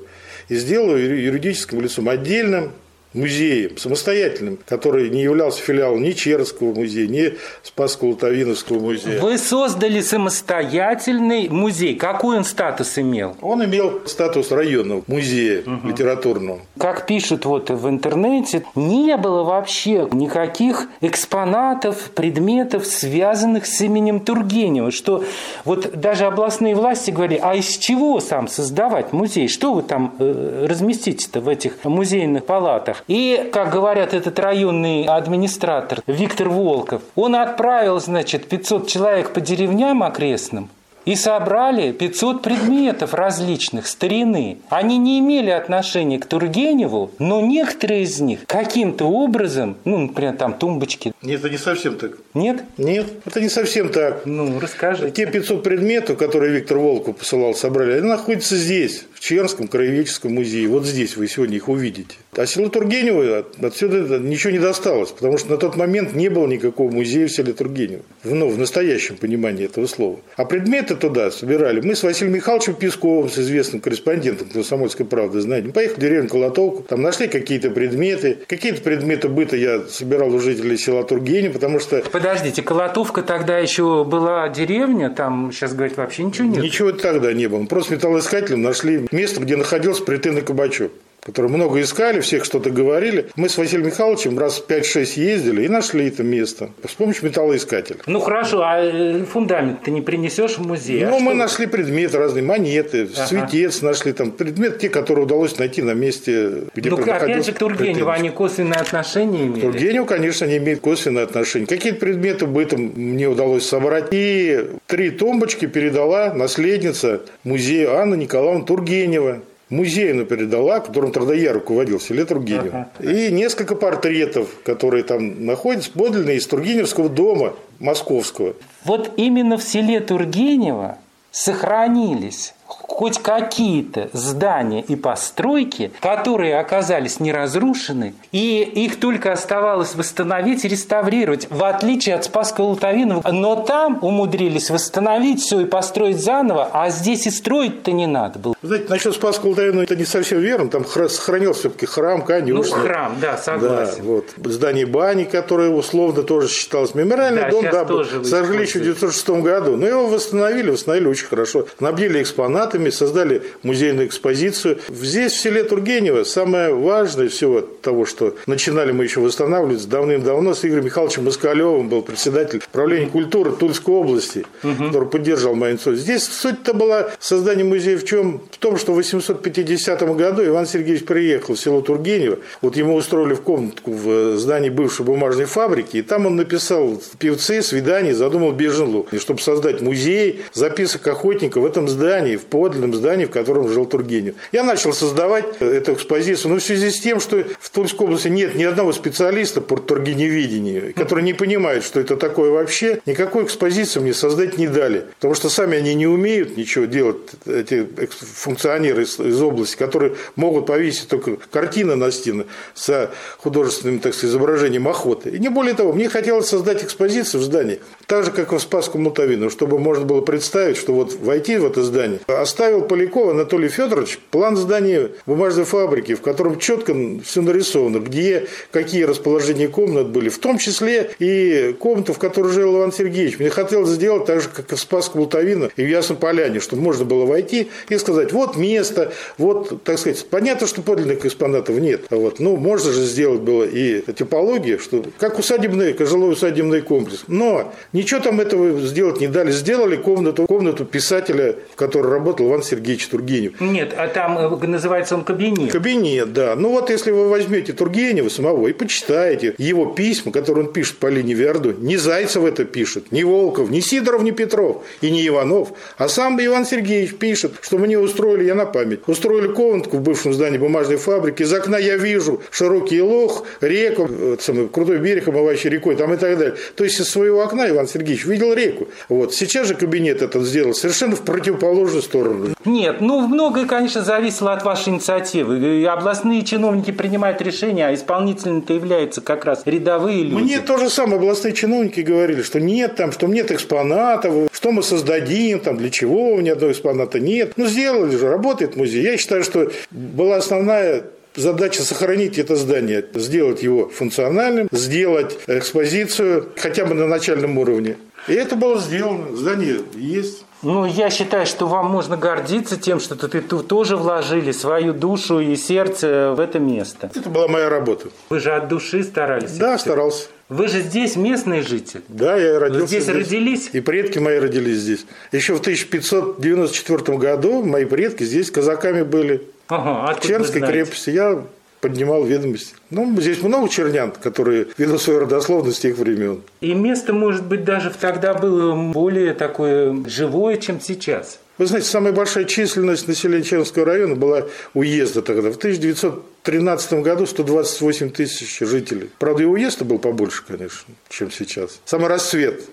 и 0.50 0.56
сделал 0.56 0.98
его 0.98 1.14
юридическим 1.14 1.82
лицом 1.82 2.10
отдельным, 2.10 2.74
музеем, 3.14 3.78
самостоятельным, 3.78 4.60
который 4.68 5.10
не 5.10 5.24
являлся 5.24 5.62
филиалом 5.62 6.02
ни 6.02 6.12
Черского 6.12 6.74
музея, 6.74 7.08
ни 7.08 7.34
Спаско-Лутавиновского 7.64 8.80
музея. 8.80 9.22
Вы 9.22 9.38
создали 9.38 10.02
самостоятельный 10.02 11.50
музей. 11.50 11.96
Какой 11.96 12.38
он 12.38 12.46
статус 12.46 12.98
имел? 12.98 13.36
Он 13.42 13.64
имел 13.66 14.02
статус 14.06 14.52
районного 14.52 15.04
музея 15.08 15.62
угу. 15.62 15.88
литературного. 15.88 16.60
Как 16.78 17.06
пишут 17.06 17.46
вот 17.46 17.70
в 17.70 17.88
интернете, 17.88 18.66
не 18.76 19.16
было 19.18 19.44
вообще 19.44 20.08
никаких 20.12 20.88
экспонатов, 21.02 22.12
предметов, 22.12 22.86
связанных 22.86 23.66
с 23.66 23.82
именем 23.82 24.20
Тургенева, 24.20 24.92
что 24.92 25.24
вот 25.66 25.92
даже 26.00 26.26
областные 26.26 26.76
власти 26.76 27.12
говорили, 27.12 27.40
а 27.42 27.56
из 27.56 27.78
чего 27.78 28.20
сам 28.20 28.48
создавать 28.48 29.14
музей? 29.14 29.48
Что 29.48 29.74
вы 29.74 29.84
там 29.84 30.16
э, 30.20 30.66
разместите-то 30.68 31.42
в 31.42 31.48
этих 31.48 31.84
музейных 31.84 32.46
палатах? 32.46 33.03
И, 33.08 33.50
как 33.52 33.72
говорят, 33.72 34.14
этот 34.14 34.40
районный 34.40 35.04
администратор 35.04 36.02
Виктор 36.08 36.50
Волков, 36.50 37.02
он 37.16 37.36
отправил, 37.36 38.00
значит, 38.00 38.48
500 38.48 38.88
человек 38.88 39.34
по 39.34 39.42
деревням 39.42 40.04
окрестным, 40.04 40.70
и 41.06 41.16
собрали 41.16 41.92
500 41.92 42.42
предметов 42.42 43.14
различных 43.14 43.88
старины. 43.88 44.60
Они 44.70 44.98
не 44.98 45.20
имели 45.20 45.50
отношения 45.50 46.20
к 46.20 46.26
Тургеневу, 46.26 47.12
но 47.20 47.42
некоторые 47.42 48.04
из 48.04 48.20
них 48.20 48.46
каким-то 48.48 49.06
образом, 49.06 49.78
ну, 49.86 49.98
например, 49.98 50.38
там 50.38 50.54
тумбочки. 50.54 51.14
Нет, 51.22 51.40
это 51.40 51.50
не 51.50 51.58
совсем 51.58 51.98
так. 51.98 52.12
Нет? 52.34 52.64
Нет, 52.78 53.08
это 53.26 53.42
не 53.42 53.50
совсем 53.50 53.90
так. 53.90 54.26
Ну, 54.26 54.60
расскажи. 54.60 55.12
Те 55.12 55.26
500 55.26 55.64
предметов, 55.64 56.18
которые 56.18 56.54
Виктор 56.54 56.78
Волков 56.78 57.18
посылал, 57.18 57.54
собрали, 57.54 57.98
они 57.98 58.08
находятся 58.08 58.56
здесь, 58.56 59.06
Чернском 59.24 59.70
краеведческом 59.70 60.34
музее. 60.34 60.68
Вот 60.68 60.86
здесь 60.86 61.16
вы 61.16 61.30
сегодня 61.30 61.56
их 61.56 61.70
увидите. 61.70 62.18
А 62.36 62.46
село 62.46 62.68
Тургенево 62.68 63.46
отсюда 63.62 64.20
ничего 64.20 64.52
не 64.52 64.60
досталось, 64.60 65.12
потому 65.12 65.38
что 65.38 65.52
на 65.52 65.58
тот 65.58 65.78
момент 65.78 66.14
не 66.14 66.28
было 66.28 66.46
никакого 66.46 66.92
музея 66.92 67.28
в 67.28 67.32
селе 67.32 67.54
Тургенево. 67.54 68.02
Ну, 68.26 68.50
в 68.50 68.58
настоящем 68.58 69.16
понимании 69.16 69.64
этого 69.64 69.88
слова. 69.88 70.20
А 70.36 70.44
предметы 70.44 70.98
туда 70.98 71.32
собирали. 71.32 71.80
Мы 71.80 71.96
с 71.96 72.04
Василием 72.04 72.36
Михайловичем 72.36 72.74
Песковым, 72.74 73.30
с 73.30 73.40
известным 73.40 73.80
корреспондентом 73.80 74.50
«Комсомольской 74.50 75.06
правды», 75.06 75.40
знаете, 75.40 75.68
мы 75.68 75.74
поехали 75.74 75.96
в 75.96 76.02
деревню 76.02 76.30
Колотовку, 76.30 76.84
там 76.84 77.02
нашли 77.02 77.30
какие-то 77.30 77.70
предметы. 77.70 78.40
Какие-то 78.46 78.82
предметы 78.82 79.30
быта 79.30 79.56
я 79.56 79.84
собирал 79.88 80.36
у 80.36 80.40
жителей 80.40 80.78
села 80.78 81.06
Тургенево, 81.06 81.54
потому 81.54 81.80
что... 81.80 82.04
Подождите, 82.12 82.62
Колотовка 82.62 83.22
тогда 83.22 83.58
еще 83.60 84.04
была 84.04 84.50
деревня, 84.50 85.10
там 85.10 85.54
сейчас, 85.54 85.74
говорить, 85.74 85.96
вообще 85.96 86.26
ничего 86.26 86.50
нет? 86.50 86.62
Ничего 86.62 86.92
тогда 86.92 87.32
не 87.32 87.48
было. 87.48 87.64
Просто 87.68 87.94
металлоискателем 87.94 88.62
нашли 88.62 89.08
место, 89.14 89.40
где 89.40 89.56
находился 89.56 90.04
претенный 90.04 90.42
кабачок 90.42 90.92
которые 91.24 91.52
много 91.52 91.82
искали, 91.82 92.20
всех 92.20 92.44
что-то 92.44 92.70
говорили. 92.70 93.28
Мы 93.36 93.50
с 93.50 93.58
Василием 93.58 93.88
Михайловичем 93.88 94.38
раз 94.38 94.64
5-6 94.68 95.20
ездили 95.20 95.66
и 95.66 95.70
нашли 95.70 96.08
это 96.08 96.24
место 96.24 96.72
с 96.88 96.94
помощью 96.94 97.26
металлоискателя. 97.26 98.00
Ну 98.06 98.20
хорошо, 98.20 98.62
а 98.64 98.80
э, 98.80 99.24
фундамент 99.24 99.84
ты 99.84 99.92
не 99.92 100.02
принесешь 100.02 100.58
в 100.58 100.66
музей? 100.66 101.06
Ну, 101.06 101.18
а 101.18 101.20
мы 101.20 101.32
что? 101.32 101.40
нашли 101.40 101.68
предметы, 101.68 102.18
разные 102.18 102.44
монеты, 102.44 103.10
ага. 103.16 103.26
светец 103.28 103.82
нашли, 103.82 104.14
там 104.14 104.32
предметы, 104.32 104.80
те, 104.80 104.90
которые 104.90 105.26
удалось 105.26 105.58
найти 105.58 105.82
на 105.82 105.94
месте, 105.94 106.64
где 106.76 106.90
Ну, 106.90 106.98
опять 106.98 107.46
же, 107.46 107.54
к 107.54 107.58
Тургеневу 107.58 108.10
они 108.10 108.30
косвенные 108.30 108.80
отношения 108.80 109.46
имели? 109.46 109.62
Тургенев, 109.62 110.06
конечно, 110.06 110.46
не 110.46 110.58
имеет 110.58 110.82
косвенные 110.82 111.24
отношения. 111.24 111.66
Какие-то 111.66 112.00
предметы 112.00 112.46
бытом 112.46 112.92
мне 112.96 113.28
удалось 113.28 113.66
собрать. 113.66 114.08
И 114.12 114.66
три 114.88 115.10
тумбочки 115.12 115.66
передала 115.66 116.34
наследница 116.34 117.22
музея 117.44 117.96
Анна 117.96 118.16
Николаевна 118.16 118.66
Тургенева 118.66 119.42
музею 119.74 120.26
передала, 120.26 120.80
которым 120.80 121.12
тогда 121.12 121.34
я 121.34 121.54
руководил, 121.54 121.98
в 121.98 122.04
селе 122.04 122.26
Тургенево. 122.26 122.90
Ага. 123.00 123.12
И 123.12 123.32
несколько 123.32 123.76
портретов, 123.76 124.50
которые 124.64 125.04
там 125.04 125.46
находятся, 125.46 125.92
подлинные 125.92 126.38
из 126.38 126.48
Тургеневского 126.48 127.10
дома 127.10 127.54
московского. 127.80 128.56
Вот 128.86 129.12
именно 129.18 129.58
в 129.58 129.64
селе 129.64 130.00
Тургенево 130.00 130.98
сохранились 131.32 132.54
хоть 132.80 133.20
какие-то 133.20 134.10
здания 134.14 134.82
и 134.82 134.96
постройки, 134.96 135.92
которые 136.00 136.60
оказались 136.60 137.20
не 137.20 137.32
разрушены, 137.32 138.14
и 138.32 138.62
их 138.62 139.00
только 139.00 139.32
оставалось 139.32 139.96
восстановить 139.96 140.66
и 140.66 140.68
реставрировать, 140.68 141.48
в 141.50 141.64
отличие 141.64 142.16
от 142.16 142.26
Спасского 142.26 142.66
Лутовинова. 142.66 143.30
Но 143.32 143.56
там 143.56 144.00
умудрились 144.02 144.70
восстановить 144.70 145.42
все 145.42 145.62
и 145.62 145.66
построить 145.66 146.24
заново, 146.24 146.70
а 146.72 146.90
здесь 146.90 147.28
и 147.28 147.32
строить-то 147.32 147.92
не 147.92 148.08
надо 148.08 148.40
было. 148.40 148.56
Знаете, 148.62 148.86
насчет 148.90 149.14
Спасского 149.14 149.50
Лутовинова 149.50 149.84
это 149.84 149.96
не 149.96 150.06
совсем 150.06 150.40
верно, 150.40 150.70
там 150.70 150.86
сохранился 150.86 151.62
все-таки 151.62 151.86
храм, 151.86 152.22
конюшня. 152.22 152.76
Ну, 152.76 152.84
храм, 152.84 153.16
да, 153.22 153.38
согласен. 153.38 153.98
Да, 153.98 154.04
вот. 154.04 154.26
Здание 154.46 154.86
бани, 154.86 155.24
которое 155.24 155.70
условно 155.70 156.24
тоже 156.24 156.48
считалось 156.48 156.96
мемориальный 156.96 157.44
да, 157.44 157.50
дом, 157.50 157.66
да, 157.72 158.24
сожгли 158.24 158.64
еще 158.64 158.80
в 158.80 158.82
1906 158.82 159.30
году, 159.42 159.76
но 159.78 159.88
его 159.88 160.08
восстановили, 160.08 160.72
восстановили 160.72 161.08
очень 161.08 161.28
хорошо, 161.28 161.68
набили 161.80 162.22
экспонатами, 162.64 162.90
создали 162.90 163.44
музейную 163.64 164.08
экспозицию. 164.08 164.80
Здесь, 164.90 165.34
в 165.34 165.40
селе 165.40 165.64
Тургенево, 165.64 166.24
самое 166.24 166.74
важное 166.74 167.30
всего 167.30 167.62
того, 167.62 168.06
что 168.06 168.36
начинали 168.48 168.92
мы 168.92 169.04
еще 169.04 169.20
восстанавливать 169.20 169.88
давным-давно 169.88 170.54
с 170.54 170.66
Игорем 170.66 170.86
Михайловичем 170.86 171.26
Москалевым, 171.26 171.90
был 171.90 172.02
председатель 172.02 172.62
правления 172.72 173.08
культуры 173.08 173.52
Тульской 173.52 173.94
области, 173.94 174.46
угу. 174.64 174.86
который 174.86 175.10
поддержал 175.10 175.56
мою 175.56 175.74
инициативу. 175.74 175.96
Здесь 175.98 176.24
суть-то 176.24 176.74
была 176.74 177.12
создание 177.20 177.66
музея 177.66 177.98
в 177.98 178.06
чем? 178.06 178.42
В 178.52 178.58
том, 178.58 178.78
что 178.78 178.94
в 178.94 178.96
850 178.96 180.02
году 180.16 180.46
Иван 180.46 180.66
Сергеевич 180.66 181.06
приехал 181.06 181.56
в 181.56 181.60
село 181.60 181.82
Тургенево, 181.82 182.40
вот 182.62 182.76
ему 182.78 182.96
устроили 182.96 183.34
в 183.34 183.42
комнатку 183.42 183.92
в 183.92 184.38
здании 184.38 184.70
бывшей 184.70 185.06
бумажной 185.06 185.46
фабрики, 185.46 185.98
и 185.98 186.02
там 186.02 186.26
он 186.26 186.36
написал 186.36 187.02
певцы, 187.20 187.62
свидания, 187.62 188.14
задумал 188.14 188.52
Беженлу, 188.52 189.08
чтобы 189.18 189.42
создать 189.42 189.82
музей 189.82 190.42
записок 190.54 191.08
охотника 191.08 191.60
в 191.60 191.66
этом 191.66 191.88
здании, 191.88 192.40
в 192.44 192.46
под 192.46 192.74
подлинном 192.74 192.94
здании, 192.94 193.26
в 193.26 193.30
котором 193.30 193.70
жил 193.70 193.86
Тургенев. 193.86 194.36
Я 194.52 194.64
начал 194.64 194.94
создавать 194.94 195.46
эту 195.60 195.94
экспозицию, 195.94 196.54
но 196.54 196.60
в 196.60 196.64
связи 196.64 196.90
с 196.90 197.00
тем, 197.00 197.20
что 197.20 197.44
в 197.60 197.70
Тульской 197.70 198.08
области 198.08 198.28
нет 198.30 198.56
ни 198.56 198.64
одного 198.64 198.94
специалиста 198.94 199.62
по 199.62 199.78
тургеневидению, 199.78 200.94
который 200.94 201.24
не 201.24 201.34
понимает, 201.34 201.84
что 201.84 202.00
это 202.00 202.18
такое 202.18 202.52
вообще, 202.52 203.02
никакой 203.06 203.44
экспозиции 203.44 204.00
мне 204.00 204.14
создать 204.14 204.58
не 204.58 204.68
дали. 204.68 205.06
Потому 205.16 205.36
что 205.36 205.50
сами 205.50 205.78
они 205.78 205.94
не 205.94 206.08
умеют 206.08 206.58
ничего 206.58 206.86
делать, 206.86 207.18
эти 207.46 207.88
функционеры 208.10 209.04
из, 209.04 209.20
из 209.20 209.42
области, 209.42 209.76
которые 209.76 210.16
могут 210.36 210.66
повесить 210.66 211.08
только 211.08 211.38
картины 211.52 211.96
на 211.96 212.12
стены 212.12 212.46
с 212.74 213.12
художественным, 213.38 214.00
так 214.00 214.14
сказать, 214.14 214.32
изображением 214.32 214.88
охоты. 214.88 215.30
И 215.30 215.40
не 215.40 215.50
более 215.50 215.74
того, 215.74 215.94
мне 215.94 216.10
хотелось 216.10 216.48
создать 216.48 216.84
экспозицию 216.84 217.42
в 217.42 217.44
здании, 217.44 217.80
так 218.08 218.26
же, 218.26 218.32
как 218.32 218.52
и 218.54 218.58
в 218.58 218.62
Спасском 218.62 219.04
Мутавино, 219.04 219.50
чтобы 219.50 219.80
можно 219.80 220.06
было 220.06 220.22
представить, 220.22 220.78
что 220.78 220.94
вот 220.94 221.14
войти 221.14 221.58
в 221.58 221.66
это 221.66 221.84
здание, 221.84 222.20
оставил 222.42 222.82
Поляков 222.82 223.30
Анатолий 223.30 223.70
Федорович 223.70 224.20
план 224.32 224.56
здания 224.56 225.12
бумажной 225.26 225.66
фабрики, 225.66 226.16
в 226.16 226.22
котором 226.22 226.60
четко 226.60 226.96
все 227.24 227.42
нарисовано, 227.42 228.00
где 228.00 228.48
какие 228.72 229.04
расположения 229.04 229.68
комнат 229.68 230.10
были, 230.10 230.30
в 230.30 230.40
том 230.40 230.58
числе 230.58 231.12
и 231.20 231.76
комнату, 231.80 232.14
в 232.14 232.20
которой 232.20 232.52
жил 232.52 232.78
Иван 232.78 232.92
Сергеевич. 232.92 233.40
Мне 233.40 233.50
хотелось 233.50 233.90
сделать 233.90 234.26
так 234.26 234.42
же, 234.42 234.50
как 234.50 234.72
и 234.72 234.76
в 234.76 234.80
Спасском 234.80 235.22
Лутовино 235.22 235.70
и 235.76 235.84
в 235.84 235.88
Ясном 235.88 236.18
Поляне, 236.18 236.60
чтобы 236.60 236.82
можно 236.82 237.06
было 237.06 237.26
войти 237.26 237.70
и 237.90 237.98
сказать, 237.98 238.32
вот 238.32 238.58
место, 238.58 239.12
вот, 239.38 239.84
так 239.84 240.00
сказать, 240.00 240.26
понятно, 240.30 240.68
что 240.68 240.82
подлинных 240.82 241.26
экспонатов 241.26 241.78
нет, 241.78 242.06
а 242.10 242.16
вот, 242.16 242.40
ну, 242.40 242.56
можно 242.56 242.92
же 242.92 243.02
сделать 243.02 243.42
было 243.42 243.64
и 243.64 244.02
типология, 244.14 244.78
что 244.78 245.04
как 245.18 245.40
усадебный, 245.40 245.96
жилой 246.06 246.34
усадебный 246.34 246.82
комплекс. 246.82 247.24
Но 247.28 247.74
ничего 247.92 248.20
там 248.20 248.40
этого 248.40 248.80
сделать 248.82 249.20
не 249.20 249.28
дали. 249.28 249.52
Сделали 249.52 249.96
комнату, 249.96 250.46
комнату 250.46 250.86
писателя, 250.86 251.56
который 251.76 252.12
работал 252.24 252.48
Иван 252.48 252.64
Сергеевич 252.64 253.08
Тургенев. 253.08 253.60
Нет, 253.60 253.94
а 253.98 254.08
там 254.08 254.38
э, 254.38 254.68
называется 254.68 255.16
он 255.16 255.26
кабинет. 255.26 255.74
Кабинет, 255.74 256.32
да. 256.32 256.56
Ну 256.56 256.70
вот 256.70 256.90
если 256.90 257.12
вы 257.12 257.28
возьмете 257.28 257.74
Тургенева 257.74 258.30
самого 258.30 258.68
и 258.68 258.74
почитаете 258.74 259.56
его 259.58 259.88
письма, 259.88 260.32
которые 260.32 260.68
он 260.68 260.74
пишет 260.74 260.98
по 260.98 261.08
линии 261.08 261.34
Верду, 261.34 261.74
не 261.78 261.98
Зайцев 261.98 262.46
это 262.46 262.64
пишет, 262.64 263.12
не 263.12 263.26
Волков, 263.26 263.70
не 263.70 263.82
Сидоров, 263.82 264.24
не 264.24 264.32
Петров 264.32 264.86
и 265.02 265.12
не 265.12 265.28
Иванов, 265.28 265.74
а 265.98 266.08
сам 266.08 266.40
Иван 266.40 266.66
Сергеевич 266.66 267.16
пишет, 267.16 267.56
что 267.62 267.78
мне 267.78 268.00
устроили, 268.00 268.46
я 268.46 268.56
на 268.56 268.66
память, 268.66 269.02
устроили 269.06 269.48
комнатку 269.48 269.98
в 269.98 270.02
бывшем 270.02 270.34
здании 270.34 270.58
бумажной 270.58 270.98
фабрики, 270.98 271.44
из 271.44 271.52
окна 271.52 271.78
я 271.78 271.98
вижу 271.98 272.42
широкий 272.52 273.02
лох, 273.02 273.46
реку, 273.60 274.10
самый, 274.40 274.70
крутой 274.70 275.00
берег, 275.00 275.28
омывающий 275.28 275.70
рекой, 275.70 275.98
там 275.98 276.14
и 276.14 276.18
так 276.18 276.38
далее. 276.38 276.56
То 276.76 276.86
есть 276.86 277.02
из 277.02 277.10
своего 277.10 277.42
окна 277.42 277.70
Иван 277.70 277.88
Сергеевич 277.88 278.26
видел 278.26 278.54
реку. 278.54 278.88
Вот. 279.10 279.34
Сейчас 279.34 279.68
же 279.68 279.76
кабинет 279.76 280.22
этот 280.22 280.44
сделал 280.44 280.74
совершенно 280.74 281.18
в 281.18 281.22
противоположную 281.22 282.02
сторону. 282.14 282.50
Нет, 282.66 283.02
ну 283.02 283.28
многое, 283.28 283.66
конечно, 283.66 284.04
зависело 284.04 284.54
от 284.54 284.64
вашей 284.64 284.90
инициативы. 284.90 285.82
И 285.82 285.86
областные 285.86 286.44
чиновники 286.44 286.92
принимают 286.92 287.42
решения, 287.42 287.88
а 287.88 287.94
исполнителями-то 287.94 288.74
являются 288.74 289.22
как 289.22 289.46
раз 289.46 289.64
рядовые 289.66 290.24
люди. 290.24 290.44
Мне 290.44 290.60
то 290.60 290.78
же 290.78 290.90
самое 290.90 291.18
областные 291.18 291.54
чиновники 291.54 292.02
говорили, 292.02 292.44
что 292.44 292.60
нет 292.60 292.96
там, 292.96 293.12
что 293.12 293.28
нет 293.28 293.52
экспонатов, 293.52 294.50
что 294.52 294.72
мы 294.72 294.84
создадим, 294.84 295.60
там, 295.60 295.78
для 295.78 295.90
чего 295.90 296.40
ни 296.40 296.50
одного 296.50 296.72
экспоната 296.72 297.20
нет. 297.20 297.54
Ну, 297.58 297.66
сделали 297.66 298.16
же, 298.16 298.30
работает 298.30 298.76
музей. 298.76 299.04
Я 299.04 299.18
считаю, 299.18 299.44
что 299.44 299.72
была 299.90 300.36
основная 300.38 301.04
задача 301.36 301.82
сохранить 301.82 302.38
это 302.38 302.56
здание, 302.56 303.04
сделать 303.16 303.64
его 303.64 303.90
функциональным, 303.90 304.68
сделать 304.72 305.40
экспозицию 305.48 306.50
хотя 306.58 306.86
бы 306.86 306.94
на 306.94 307.08
начальном 307.08 307.58
уровне. 307.58 307.98
И 308.28 308.34
это 308.34 308.56
было 308.56 308.80
сделано. 308.80 309.36
Здание 309.36 309.78
есть. 309.96 310.46
Ну, 310.64 310.86
я 310.86 311.10
считаю, 311.10 311.46
что 311.46 311.68
вам 311.68 311.88
можно 311.88 312.16
гордиться 312.16 312.78
тем, 312.78 313.00
что 313.00 313.16
ты 313.16 313.42
тут 313.42 313.68
тоже 313.68 313.98
вложили 313.98 314.52
свою 314.52 314.94
душу 314.94 315.40
и 315.40 315.56
сердце 315.56 316.34
в 316.36 316.40
это 316.40 316.58
место. 316.60 317.12
Это 317.14 317.30
была 317.30 317.48
моя 317.48 317.70
работа. 317.70 318.08
Вы 318.30 318.40
же 318.40 318.52
от 318.54 318.70
души 318.70 319.04
старались. 319.04 319.58
Да, 319.58 319.78
старался. 319.78 320.28
Вы 320.48 320.68
же 320.68 320.82
здесь 320.82 321.16
местный 321.16 321.62
житель. 321.62 322.02
Да, 322.08 322.38
я 322.38 322.60
родился 322.60 322.88
здесь. 322.88 323.04
Здесь 323.04 323.16
родились? 323.16 323.70
И 323.74 323.82
предки 323.82 324.20
мои 324.20 324.40
родились 324.40 324.78
здесь. 324.78 325.06
Еще 325.32 325.56
в 325.56 325.60
1594 325.60 327.18
году 327.18 327.64
мои 327.64 327.86
предки 327.86 328.24
здесь 328.24 328.50
казаками 328.50 329.04
были. 329.04 329.44
Ага, 329.68 330.14
в 330.14 330.22
Чернской 330.26 330.62
крепости. 330.62 331.10
Я 331.10 331.44
поднимал 331.84 332.24
ведомости. 332.24 332.76
Ну, 332.92 333.14
здесь 333.20 333.44
много 333.44 333.68
чернян, 333.68 334.12
которые 334.12 334.68
ведут 334.78 335.02
свою 335.02 335.20
родословность 335.20 335.78
с 335.78 335.80
тех 335.82 335.98
времен. 335.98 336.42
И 336.62 336.74
место, 336.74 337.12
может 337.12 337.46
быть, 337.46 337.66
даже 337.66 337.92
тогда 337.92 338.34
было 338.34 338.74
более 338.94 339.34
такое 339.34 339.94
живое, 340.08 340.56
чем 340.56 340.80
сейчас. 340.80 341.40
Вы 341.58 341.68
знаете, 341.68 341.88
самая 341.90 342.14
большая 342.14 342.46
численность 342.46 343.10
населения 343.10 343.44
Черновского 343.44 343.86
района 343.86 344.16
была 344.16 344.46
уезда 344.74 345.22
тогда. 345.22 345.52
В 345.52 345.58
1913 345.58 346.94
году 346.94 347.26
128 347.26 348.12
тысяч 348.12 348.60
жителей. 348.60 349.10
Правда, 349.20 349.44
и 349.44 349.46
уезд 349.46 349.82
был 349.82 350.00
побольше, 350.00 350.44
конечно, 350.48 350.94
чем 351.10 351.32
сейчас. 351.32 351.82
Самый 351.84 352.08
расцвет 352.08 352.64